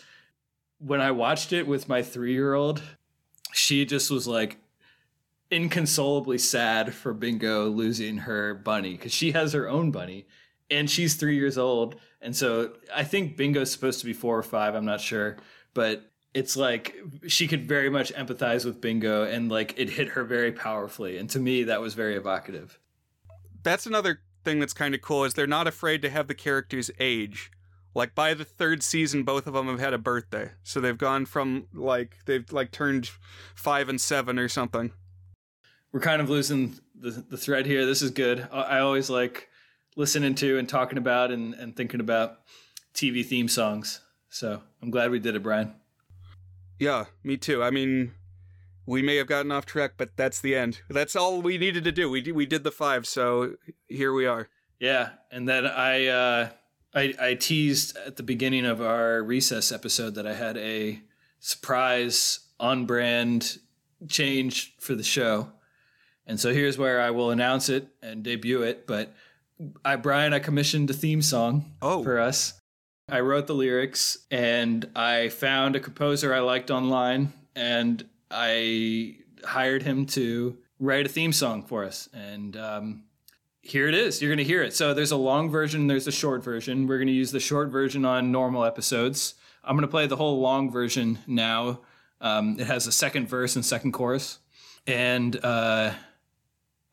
when 0.80 1.00
I 1.00 1.10
watched 1.12 1.52
it 1.52 1.66
with 1.66 1.88
my 1.88 2.02
three 2.02 2.32
year 2.32 2.54
old, 2.54 2.82
she 3.52 3.84
just 3.84 4.10
was 4.10 4.26
like 4.26 4.58
inconsolably 5.50 6.38
sad 6.38 6.94
for 6.94 7.12
Bingo 7.12 7.68
losing 7.68 8.18
her 8.18 8.54
bunny 8.54 8.92
because 8.92 9.12
she 9.12 9.32
has 9.32 9.52
her 9.52 9.68
own 9.68 9.90
bunny 9.90 10.26
and 10.70 10.88
she's 10.88 11.14
three 11.14 11.36
years 11.36 11.58
old. 11.58 11.96
And 12.20 12.34
so 12.34 12.72
I 12.94 13.04
think 13.04 13.36
Bingo's 13.36 13.70
supposed 13.70 14.00
to 14.00 14.06
be 14.06 14.12
four 14.12 14.38
or 14.38 14.42
five. 14.42 14.74
I'm 14.74 14.84
not 14.84 15.00
sure. 15.00 15.36
But 15.74 16.10
it's 16.32 16.56
like 16.56 16.96
she 17.26 17.46
could 17.46 17.66
very 17.66 17.90
much 17.90 18.12
empathize 18.14 18.64
with 18.64 18.80
Bingo 18.80 19.24
and 19.24 19.50
like 19.50 19.74
it 19.76 19.90
hit 19.90 20.08
her 20.08 20.24
very 20.24 20.52
powerfully. 20.52 21.18
And 21.18 21.28
to 21.30 21.38
me, 21.40 21.64
that 21.64 21.80
was 21.80 21.94
very 21.94 22.16
evocative. 22.16 22.78
That's 23.62 23.86
another 23.86 24.20
thing 24.44 24.60
that's 24.60 24.72
kind 24.72 24.94
of 24.94 25.02
cool 25.02 25.24
is 25.24 25.34
they're 25.34 25.46
not 25.46 25.66
afraid 25.66 26.02
to 26.02 26.10
have 26.10 26.28
the 26.28 26.34
characters 26.34 26.90
age. 26.98 27.50
Like 27.94 28.14
by 28.14 28.34
the 28.34 28.44
third 28.44 28.82
season, 28.82 29.24
both 29.24 29.46
of 29.46 29.54
them 29.54 29.66
have 29.66 29.80
had 29.80 29.92
a 29.92 29.98
birthday, 29.98 30.52
so 30.62 30.80
they've 30.80 30.96
gone 30.96 31.26
from 31.26 31.66
like 31.74 32.18
they've 32.24 32.50
like 32.52 32.70
turned 32.70 33.10
five 33.54 33.88
and 33.88 34.00
seven 34.00 34.38
or 34.38 34.48
something. 34.48 34.92
We're 35.92 36.00
kind 36.00 36.22
of 36.22 36.30
losing 36.30 36.78
the 36.94 37.10
the 37.10 37.36
thread 37.36 37.66
here. 37.66 37.84
This 37.84 38.00
is 38.00 38.12
good. 38.12 38.48
I 38.52 38.78
always 38.78 39.10
like 39.10 39.48
listening 39.96 40.36
to 40.36 40.58
and 40.58 40.68
talking 40.68 40.98
about 40.98 41.32
and, 41.32 41.52
and 41.54 41.74
thinking 41.74 42.00
about 42.00 42.40
TV 42.94 43.26
theme 43.26 43.48
songs. 43.48 44.00
So 44.28 44.62
I'm 44.80 44.90
glad 44.90 45.10
we 45.10 45.18
did 45.18 45.34
it, 45.34 45.42
Brian. 45.42 45.74
Yeah, 46.78 47.06
me 47.24 47.36
too. 47.36 47.62
I 47.62 47.70
mean, 47.70 48.12
we 48.86 49.02
may 49.02 49.16
have 49.16 49.26
gotten 49.26 49.52
off 49.52 49.66
track, 49.66 49.92
but 49.96 50.16
that's 50.16 50.40
the 50.40 50.54
end. 50.54 50.80
That's 50.88 51.16
all 51.16 51.42
we 51.42 51.58
needed 51.58 51.84
to 51.84 51.92
do. 51.92 52.08
We 52.08 52.30
we 52.32 52.46
did 52.46 52.62
the 52.62 52.70
five, 52.70 53.06
so 53.06 53.56
here 53.88 54.12
we 54.12 54.26
are. 54.26 54.48
Yeah, 54.78 55.10
and 55.30 55.48
then 55.48 55.66
I 55.66 56.06
uh, 56.06 56.48
I, 56.94 57.14
I 57.20 57.34
teased 57.34 57.96
at 57.96 58.16
the 58.16 58.22
beginning 58.22 58.66
of 58.66 58.80
our 58.80 59.22
recess 59.22 59.70
episode 59.70 60.14
that 60.16 60.26
I 60.26 60.34
had 60.34 60.56
a 60.56 61.00
surprise 61.38 62.40
on 62.58 62.86
brand 62.86 63.58
change 64.08 64.74
for 64.78 64.94
the 64.94 65.02
show. 65.02 65.52
And 66.26 66.38
so 66.38 66.52
here's 66.52 66.78
where 66.78 67.00
I 67.00 67.10
will 67.10 67.30
announce 67.30 67.68
it 67.68 67.88
and 68.02 68.22
debut 68.22 68.62
it. 68.62 68.86
But 68.86 69.14
I, 69.84 69.96
Brian, 69.96 70.32
I 70.32 70.38
commissioned 70.38 70.90
a 70.90 70.94
theme 70.94 71.22
song 71.22 71.72
oh. 71.82 72.02
for 72.02 72.18
us. 72.18 72.60
I 73.08 73.20
wrote 73.20 73.46
the 73.46 73.54
lyrics 73.54 74.18
and 74.30 74.88
I 74.94 75.28
found 75.28 75.74
a 75.76 75.80
composer 75.80 76.32
I 76.32 76.40
liked 76.40 76.70
online 76.70 77.32
and 77.56 78.04
I 78.30 79.16
hired 79.44 79.82
him 79.82 80.06
to 80.06 80.58
write 80.78 81.06
a 81.06 81.08
theme 81.08 81.32
song 81.32 81.62
for 81.62 81.84
us. 81.84 82.08
And 82.12 82.56
um, 82.56 83.04
here 83.62 83.88
it 83.88 83.94
is. 83.94 84.20
You're 84.20 84.30
going 84.30 84.38
to 84.38 84.44
hear 84.44 84.62
it. 84.62 84.74
So 84.74 84.94
there's 84.94 85.10
a 85.10 85.16
long 85.16 85.50
version, 85.50 85.86
there's 85.86 86.06
a 86.06 86.12
short 86.12 86.42
version. 86.42 86.86
We're 86.86 86.98
going 86.98 87.08
to 87.08 87.12
use 87.12 87.30
the 87.30 87.40
short 87.40 87.68
version 87.68 88.04
on 88.04 88.32
normal 88.32 88.64
episodes. 88.64 89.34
I'm 89.62 89.76
going 89.76 89.86
to 89.86 89.90
play 89.90 90.06
the 90.06 90.16
whole 90.16 90.40
long 90.40 90.70
version 90.70 91.18
now. 91.26 91.80
Um, 92.20 92.58
it 92.58 92.66
has 92.66 92.86
a 92.86 92.92
second 92.92 93.28
verse 93.28 93.56
and 93.56 93.64
second 93.64 93.92
chorus. 93.92 94.38
And 94.86 95.42
uh, 95.44 95.92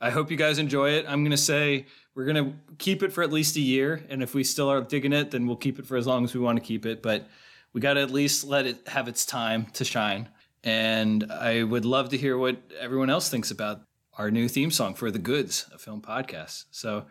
I 0.01 0.09
hope 0.09 0.29
you 0.29 0.37
guys 0.37 0.59
enjoy 0.59 0.91
it. 0.91 1.05
I'm 1.07 1.21
going 1.23 1.31
to 1.31 1.37
say 1.37 1.85
we're 2.15 2.25
going 2.25 2.45
to 2.45 2.53
keep 2.77 3.03
it 3.03 3.13
for 3.13 3.23
at 3.23 3.31
least 3.31 3.55
a 3.55 3.61
year. 3.61 4.03
And 4.09 4.21
if 4.21 4.33
we 4.33 4.43
still 4.43 4.69
are 4.69 4.81
digging 4.81 5.13
it, 5.13 5.31
then 5.31 5.47
we'll 5.47 5.55
keep 5.55 5.79
it 5.79 5.85
for 5.85 5.95
as 5.97 6.05
long 6.05 6.23
as 6.23 6.33
we 6.33 6.41
want 6.41 6.57
to 6.57 6.63
keep 6.63 6.85
it. 6.85 7.01
But 7.01 7.27
we 7.73 7.79
got 7.79 7.93
to 7.93 8.01
at 8.01 8.11
least 8.11 8.43
let 8.43 8.65
it 8.65 8.87
have 8.89 9.07
its 9.07 9.25
time 9.25 9.67
to 9.73 9.85
shine. 9.85 10.29
And 10.63 11.31
I 11.31 11.63
would 11.63 11.85
love 11.85 12.09
to 12.09 12.17
hear 12.17 12.37
what 12.37 12.57
everyone 12.79 13.09
else 13.09 13.29
thinks 13.29 13.51
about 13.51 13.86
our 14.17 14.31
new 14.31 14.47
theme 14.47 14.71
song 14.71 14.93
for 14.93 15.11
the 15.11 15.19
Goods, 15.19 15.69
a 15.73 15.77
film 15.77 16.01
podcast. 16.01 16.65
So, 16.71 17.05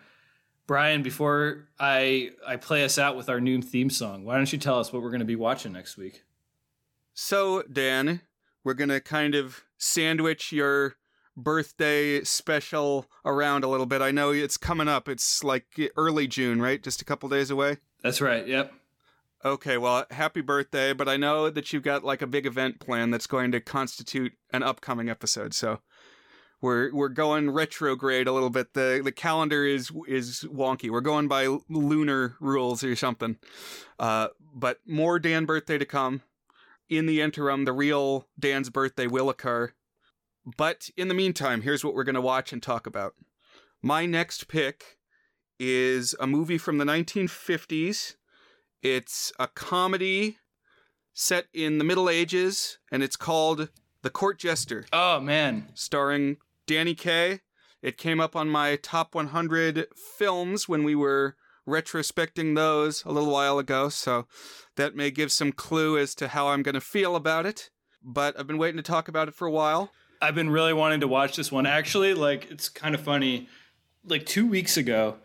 Brian, 0.67 1.03
before 1.03 1.69
I 1.79 2.31
I 2.47 2.57
play 2.57 2.85
us 2.85 2.99
out 2.99 3.17
with 3.17 3.29
our 3.29 3.41
new 3.41 3.63
theme 3.63 3.91
song, 3.91 4.25
why 4.25 4.37
don't 4.37 4.53
you 4.53 4.59
tell 4.59 4.79
us 4.79 4.93
what 4.93 5.03
we're 5.03 5.11
going 5.11 5.21
to 5.21 5.27
be 5.27 5.37
watching 5.37 5.73
next 5.73 5.97
week? 5.97 6.25
So, 7.15 7.63
Dan, 7.63 8.23
we're 8.65 8.75
going 8.75 8.91
to 8.91 9.01
kind 9.01 9.35
of 9.35 9.65
sandwich 9.79 10.53
your 10.53 10.97
birthday 11.37 12.23
special 12.25 13.07
around 13.25 13.63
a 13.63 13.69
little 13.69 13.87
bit. 13.87 14.03
I 14.03 14.11
know 14.11 14.31
it's 14.31 14.57
coming 14.57 14.89
up. 14.89 15.09
It's 15.09 15.45
like 15.45 15.67
early 15.97 16.27
June, 16.27 16.61
right? 16.61 16.83
Just 16.83 17.01
a 17.01 17.05
couple 17.05 17.29
days 17.29 17.51
away. 17.51 17.79
That's 18.03 18.21
right. 18.21 18.47
Yep. 18.47 18.73
Okay, 19.45 19.79
well, 19.79 20.07
happy 20.11 20.41
birthday, 20.41 20.93
but 20.93 21.09
I 21.09 21.17
know 21.17 21.51
that 21.51 21.73
you've 21.73 21.83
got 21.83 22.03
like 22.03 22.23
a 22.23 22.27
big 22.27 22.47
event 22.47 22.81
plan 22.81 23.11
that's 23.11 23.27
going 23.27 23.53
to 23.53 23.61
constitute 23.61 24.33
an 24.53 24.63
upcoming 24.63 25.09
episode. 25.09 25.55
So, 25.55 25.81
we're 26.61 26.93
we're 26.93 27.09
going 27.09 27.51
retrograde 27.51 28.27
a 28.27 28.33
little 28.33 28.51
bit. 28.51 28.75
The 28.75 29.01
the 29.05 29.13
calendar 29.13 29.65
is 29.65 29.91
is 30.09 30.45
wonky. 30.51 30.91
We're 30.91 31.01
going 31.01 31.29
by 31.29 31.59
lunar 31.69 32.37
rules 32.41 32.83
or 32.83 32.97
something. 32.97 33.37
Uh, 33.99 34.29
but 34.55 34.81
more 34.87 35.19
Dan 35.19 35.45
birthday 35.45 35.79
to 35.79 35.85
come. 35.85 36.23
In 36.89 37.07
the 37.07 37.21
interim, 37.21 37.65
the 37.65 37.73
real 37.73 38.29
Dan's 38.39 38.71
birthday 38.71 39.09
will 39.09 39.29
occur. 39.29 39.73
But 40.57 40.89
in 40.97 41.09
the 41.09 41.15
meantime, 41.15 41.63
here's 41.63 41.85
what 41.85 41.95
we're 41.95 42.05
going 42.05 42.15
to 42.15 42.21
watch 42.21 42.53
and 42.53 42.63
talk 42.63 42.87
about. 42.87 43.15
My 43.83 44.07
next 44.07 44.47
pick 44.47 44.99
is 45.59 46.15
a 46.21 46.27
movie 46.27 46.59
from 46.59 46.79
the 46.79 46.85
1950s. 46.85 48.15
It's 48.83 49.33
a 49.39 49.49
comedy 49.49 50.39
set 51.13 51.47
in 51.53 51.79
the 51.79 51.85
Middle 51.85 52.09
Ages, 52.09 52.79
and 52.93 53.03
it's 53.03 53.17
called 53.17 53.69
The 54.07 54.11
Court 54.11 54.39
Jester. 54.39 54.87
Oh, 54.93 55.19
man. 55.19 55.67
Starring 55.75 56.37
Danny 56.69 56.95
Kaye. 56.95 57.41
It 57.83 57.99
came 57.99 58.21
up 58.21 58.37
on 58.37 58.49
my 58.49 58.77
top 58.77 59.17
100 59.17 59.89
films 60.17 60.69
when 60.69 60.85
we 60.85 60.95
were 60.95 61.35
retrospecting 61.69 62.55
those 62.55 63.05
a 63.05 63.11
little 63.11 63.33
while 63.33 63.59
ago, 63.59 63.89
so 63.89 64.29
that 64.77 64.95
may 64.95 65.11
give 65.11 65.33
some 65.33 65.51
clue 65.51 65.99
as 65.99 66.15
to 66.15 66.29
how 66.29 66.47
I'm 66.47 66.63
going 66.63 66.77
to 66.77 66.81
feel 66.81 67.17
about 67.17 67.47
it. 67.47 67.71
But 68.01 68.39
I've 68.39 68.47
been 68.47 68.59
waiting 68.59 68.77
to 68.77 68.83
talk 68.85 69.09
about 69.09 69.27
it 69.27 69.35
for 69.35 69.49
a 69.49 69.51
while. 69.51 69.91
I've 70.23 70.37
been 70.37 70.51
really 70.51 70.73
wanting 70.73 71.01
to 71.01 71.09
watch 71.09 71.35
this 71.35 71.51
one. 71.51 71.67
Actually, 71.67 72.15
like, 72.15 72.49
it's 72.49 72.69
kind 72.69 72.95
of 72.95 73.01
funny. 73.01 73.49
Like, 74.05 74.25
two 74.25 74.47
weeks 74.47 74.77
ago, 74.77 75.17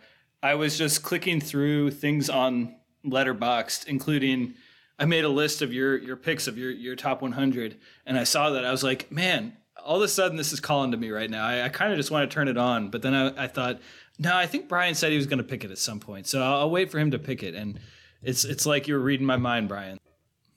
I 0.42 0.56
was 0.56 0.76
just 0.76 1.04
clicking 1.04 1.40
through 1.40 1.92
things 1.92 2.32
on 2.32 2.78
Letterboxd, 3.06 3.86
including. 3.86 4.56
I 5.02 5.06
made 5.06 5.24
a 5.24 5.30
list 5.30 5.64
of 5.64 5.74
your 5.74 5.98
your 5.98 6.16
picks 6.16 6.48
of 6.48 6.60
your 6.60 6.70
your 6.70 6.96
top 6.96 7.24
100, 7.24 7.78
and 8.06 8.20
I 8.20 8.24
saw 8.24 8.52
that 8.52 8.64
I 8.64 8.72
was 8.72 8.84
like, 8.84 9.12
man, 9.12 9.58
all 9.84 9.96
of 9.96 10.04
a 10.04 10.08
sudden 10.08 10.38
this 10.38 10.54
is 10.54 10.60
calling 10.60 10.92
to 10.92 10.98
me 10.98 11.10
right 11.10 11.30
now. 11.30 11.44
I, 11.44 11.66
I 11.66 11.70
kind 11.70 11.92
of 11.92 11.98
just 11.98 12.12
want 12.12 12.30
to 12.30 12.34
turn 12.34 12.48
it 12.48 12.58
on, 12.58 12.90
but 12.90 13.02
then 13.02 13.16
I, 13.16 13.46
I 13.46 13.48
thought, 13.48 13.80
no, 14.20 14.36
I 14.36 14.46
think 14.46 14.70
Brian 14.70 14.94
said 14.94 15.10
he 15.10 15.18
was 15.18 15.26
going 15.26 15.40
to 15.40 15.44
pick 15.44 15.64
it 15.64 15.72
at 15.72 15.80
some 15.80 16.00
point, 16.00 16.28
so 16.28 16.44
I'll, 16.44 16.60
I'll, 16.60 16.70
wait 16.70 16.92
for 16.92 17.00
him 17.00 17.10
to 17.12 17.18
pick 17.18 17.42
it. 17.42 17.56
And 17.56 17.80
it's 18.22 18.46
it's 18.46 18.68
like 18.68 18.88
you 18.88 18.94
were 18.94 19.00
reading 19.00 19.26
my 19.26 19.38
mind, 19.38 19.68
Brian. 19.68 20.00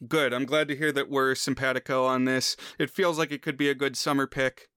Good. 0.06 0.34
I'm 0.34 0.44
glad 0.44 0.68
to 0.68 0.76
hear 0.76 0.92
that 0.92 1.08
we're 1.08 1.34
simpatico 1.34 2.04
on 2.04 2.26
this. 2.26 2.54
It 2.78 2.90
feels 2.90 3.16
like 3.16 3.32
it 3.32 3.40
could 3.40 3.56
be 3.56 3.70
a 3.70 3.74
good 3.74 3.96
summer 3.96 4.26
pick. 4.26 4.68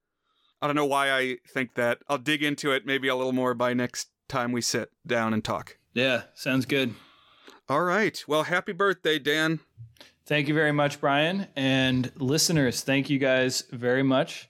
I 0.61 0.68
don't 0.68 0.78
know 0.78 0.86
why 0.86 1.11
I 1.11 1.38
think 1.45 1.74
that. 1.74 1.99
I'll 2.07 2.18
dig 2.18 2.41
into 2.41 2.72
it 2.72 2.86
maybe 2.86 3.09
a 3.09 3.15
little 3.15 3.34
more 3.34 3.53
by 3.53 3.74
next 3.74 4.07
time 4.30 4.53
we 4.53 4.61
sit 4.61 4.91
down 5.05 5.34
and 5.34 5.43
talk. 5.43 5.78
Yeah, 5.93 6.24
sounds 6.36 6.65
good. 6.65 6.93
All 7.70 7.84
right. 7.84 8.24
Well, 8.28 8.43
happy 8.43 8.72
birthday, 8.72 9.20
Dan. 9.20 9.59
Thank 10.26 10.47
you 10.47 10.53
very 10.53 10.72
much, 10.72 11.01
Brian. 11.01 11.47
And 11.55 12.09
listeners, 12.15 12.82
thank 12.82 13.09
you 13.09 13.20
guys 13.20 13.63
very 13.72 14.03
much. 14.03 14.47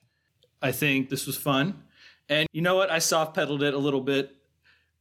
I 0.61 0.71
think 0.71 1.09
this 1.09 1.25
was 1.25 1.35
fun. 1.35 1.83
And 2.29 2.47
you 2.51 2.61
know 2.61 2.75
what? 2.75 2.91
I 2.91 2.99
soft 2.99 3.33
pedaled 3.33 3.63
it 3.63 3.73
a 3.73 3.77
little 3.79 4.01
bit. 4.01 4.35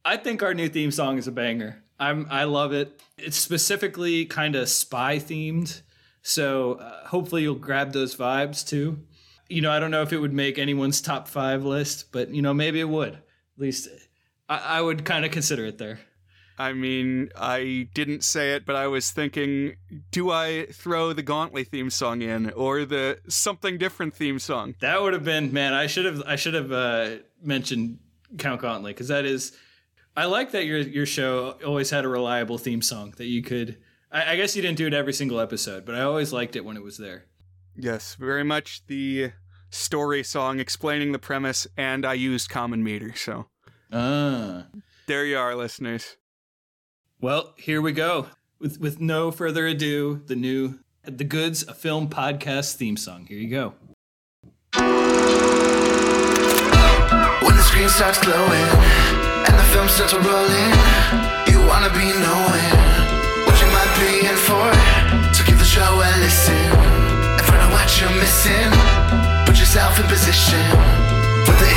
I 0.03 0.17
think 0.17 0.41
our 0.41 0.55
new 0.55 0.67
theme 0.67 0.89
song 0.89 1.19
is 1.19 1.27
a 1.27 1.31
banger. 1.31 1.83
I'm 1.99 2.25
I 2.31 2.45
love 2.45 2.73
it. 2.73 3.01
It's 3.19 3.37
specifically 3.37 4.25
kind 4.25 4.55
of 4.55 4.67
spy 4.67 5.17
themed. 5.17 5.81
So 6.23 6.73
uh, 6.73 7.07
hopefully 7.07 7.43
you'll 7.43 7.55
grab 7.55 7.93
those 7.93 8.15
vibes 8.15 8.67
too. 8.67 8.99
You 9.47 9.61
know, 9.61 9.71
I 9.71 9.79
don't 9.79 9.91
know 9.91 10.01
if 10.01 10.11
it 10.11 10.17
would 10.17 10.33
make 10.33 10.57
anyone's 10.57 11.01
top 11.01 11.27
five 11.27 11.63
list, 11.65 12.11
but 12.11 12.33
you 12.33 12.41
know, 12.41 12.53
maybe 12.53 12.79
it 12.79 12.89
would. 12.89 13.13
At 13.13 13.21
least 13.57 13.89
I, 14.49 14.57
I 14.57 14.81
would 14.81 15.05
kind 15.05 15.23
of 15.23 15.29
consider 15.29 15.65
it 15.65 15.77
there. 15.77 15.99
I 16.57 16.73
mean, 16.73 17.29
I 17.35 17.87
didn't 17.93 18.23
say 18.23 18.53
it, 18.53 18.65
but 18.65 18.75
I 18.75 18.87
was 18.87 19.11
thinking, 19.11 19.75
do 20.11 20.31
I 20.31 20.65
throw 20.71 21.13
the 21.13 21.21
Gauntlet 21.21 21.67
theme 21.67 21.91
song 21.91 22.23
in 22.23 22.49
or 22.51 22.83
the 22.83 23.19
something 23.27 23.77
different 23.77 24.15
theme 24.15 24.39
song? 24.39 24.73
That 24.79 25.01
would 25.01 25.13
have 25.13 25.23
been 25.23 25.53
man. 25.53 25.73
I 25.73 25.85
should 25.85 26.05
have 26.05 26.23
I 26.25 26.35
should 26.35 26.55
have 26.55 26.71
uh, 26.71 27.17
mentioned 27.43 27.99
Count 28.37 28.61
Gauntlet 28.61 28.95
because 28.95 29.09
that 29.09 29.25
is. 29.25 29.55
I 30.15 30.25
like 30.25 30.51
that 30.51 30.65
your 30.65 30.79
your 30.79 31.05
show 31.05 31.57
always 31.63 31.91
had 31.91 32.05
a 32.05 32.07
reliable 32.07 32.57
theme 32.57 32.81
song 32.81 33.13
that 33.17 33.25
you 33.27 33.43
could. 33.43 33.77
I, 34.11 34.33
I 34.33 34.35
guess 34.35 34.55
you 34.55 34.63
didn't 34.63 34.77
do 34.77 34.87
it 34.87 34.93
every 34.93 35.13
single 35.13 35.39
episode, 35.39 35.85
but 35.85 35.93
I 35.93 36.01
always 36.01 36.33
liked 36.33 36.55
it 36.55 36.65
when 36.65 36.75
it 36.75 36.83
was 36.83 36.97
there. 36.97 37.25
Yes, 37.75 38.15
very 38.15 38.43
much 38.43 38.85
the 38.87 39.31
story 39.69 40.23
song 40.23 40.59
explaining 40.59 41.11
the 41.11 41.19
premise, 41.19 41.67
and 41.77 42.03
I 42.03 42.13
used 42.13 42.49
common 42.49 42.83
meter. 42.83 43.13
So, 43.15 43.45
ah, 43.93 44.65
there 45.05 45.23
you 45.23 45.37
are, 45.37 45.55
listeners. 45.55 46.17
Well, 47.19 47.53
here 47.57 47.81
we 47.81 47.93
go. 47.93 48.27
With 48.59 48.79
with 48.79 49.01
no 49.01 49.31
further 49.31 49.65
ado, 49.65 50.21
the 50.27 50.35
new 50.35 50.77
The 51.03 51.23
Goods, 51.23 51.63
a 51.67 51.73
film 51.73 52.09
podcast 52.09 52.75
theme 52.75 52.95
song. 52.95 53.25
Here 53.25 53.39
you 53.39 53.49
go. 53.49 53.73
When 57.41 57.55
the 57.55 57.63
screen 57.63 57.89
starts 57.89 58.19
glowing 58.21 58.69
and 59.49 59.55
the 59.57 59.67
film 59.73 59.87
starts 59.89 60.13
rolling, 60.13 60.71
you 61.49 61.57
wanna 61.65 61.89
be 61.89 62.05
knowing 62.21 62.73
what 63.49 63.57
you 63.61 63.69
might 63.73 63.93
be 63.97 64.27
in 64.29 64.37
for. 64.37 64.69
So 65.33 65.43
give 65.43 65.57
the 65.57 65.65
show 65.65 65.81
a 65.81 66.09
listen. 66.21 66.67
listen. 68.21 68.69
Put 69.47 69.57
yourself 69.57 69.99
in 69.99 70.05
position 70.05 70.61
for 71.45 71.53
the 71.53 71.69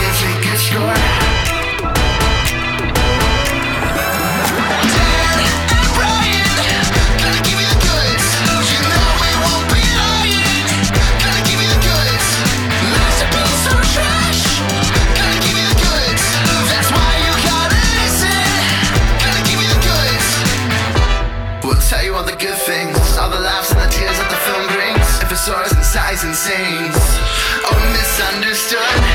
good 0.44 0.58
score. 0.58 1.19
And 26.24 26.34
sings, 26.34 27.18
or 27.70 27.80
misunderstood, 27.92 29.09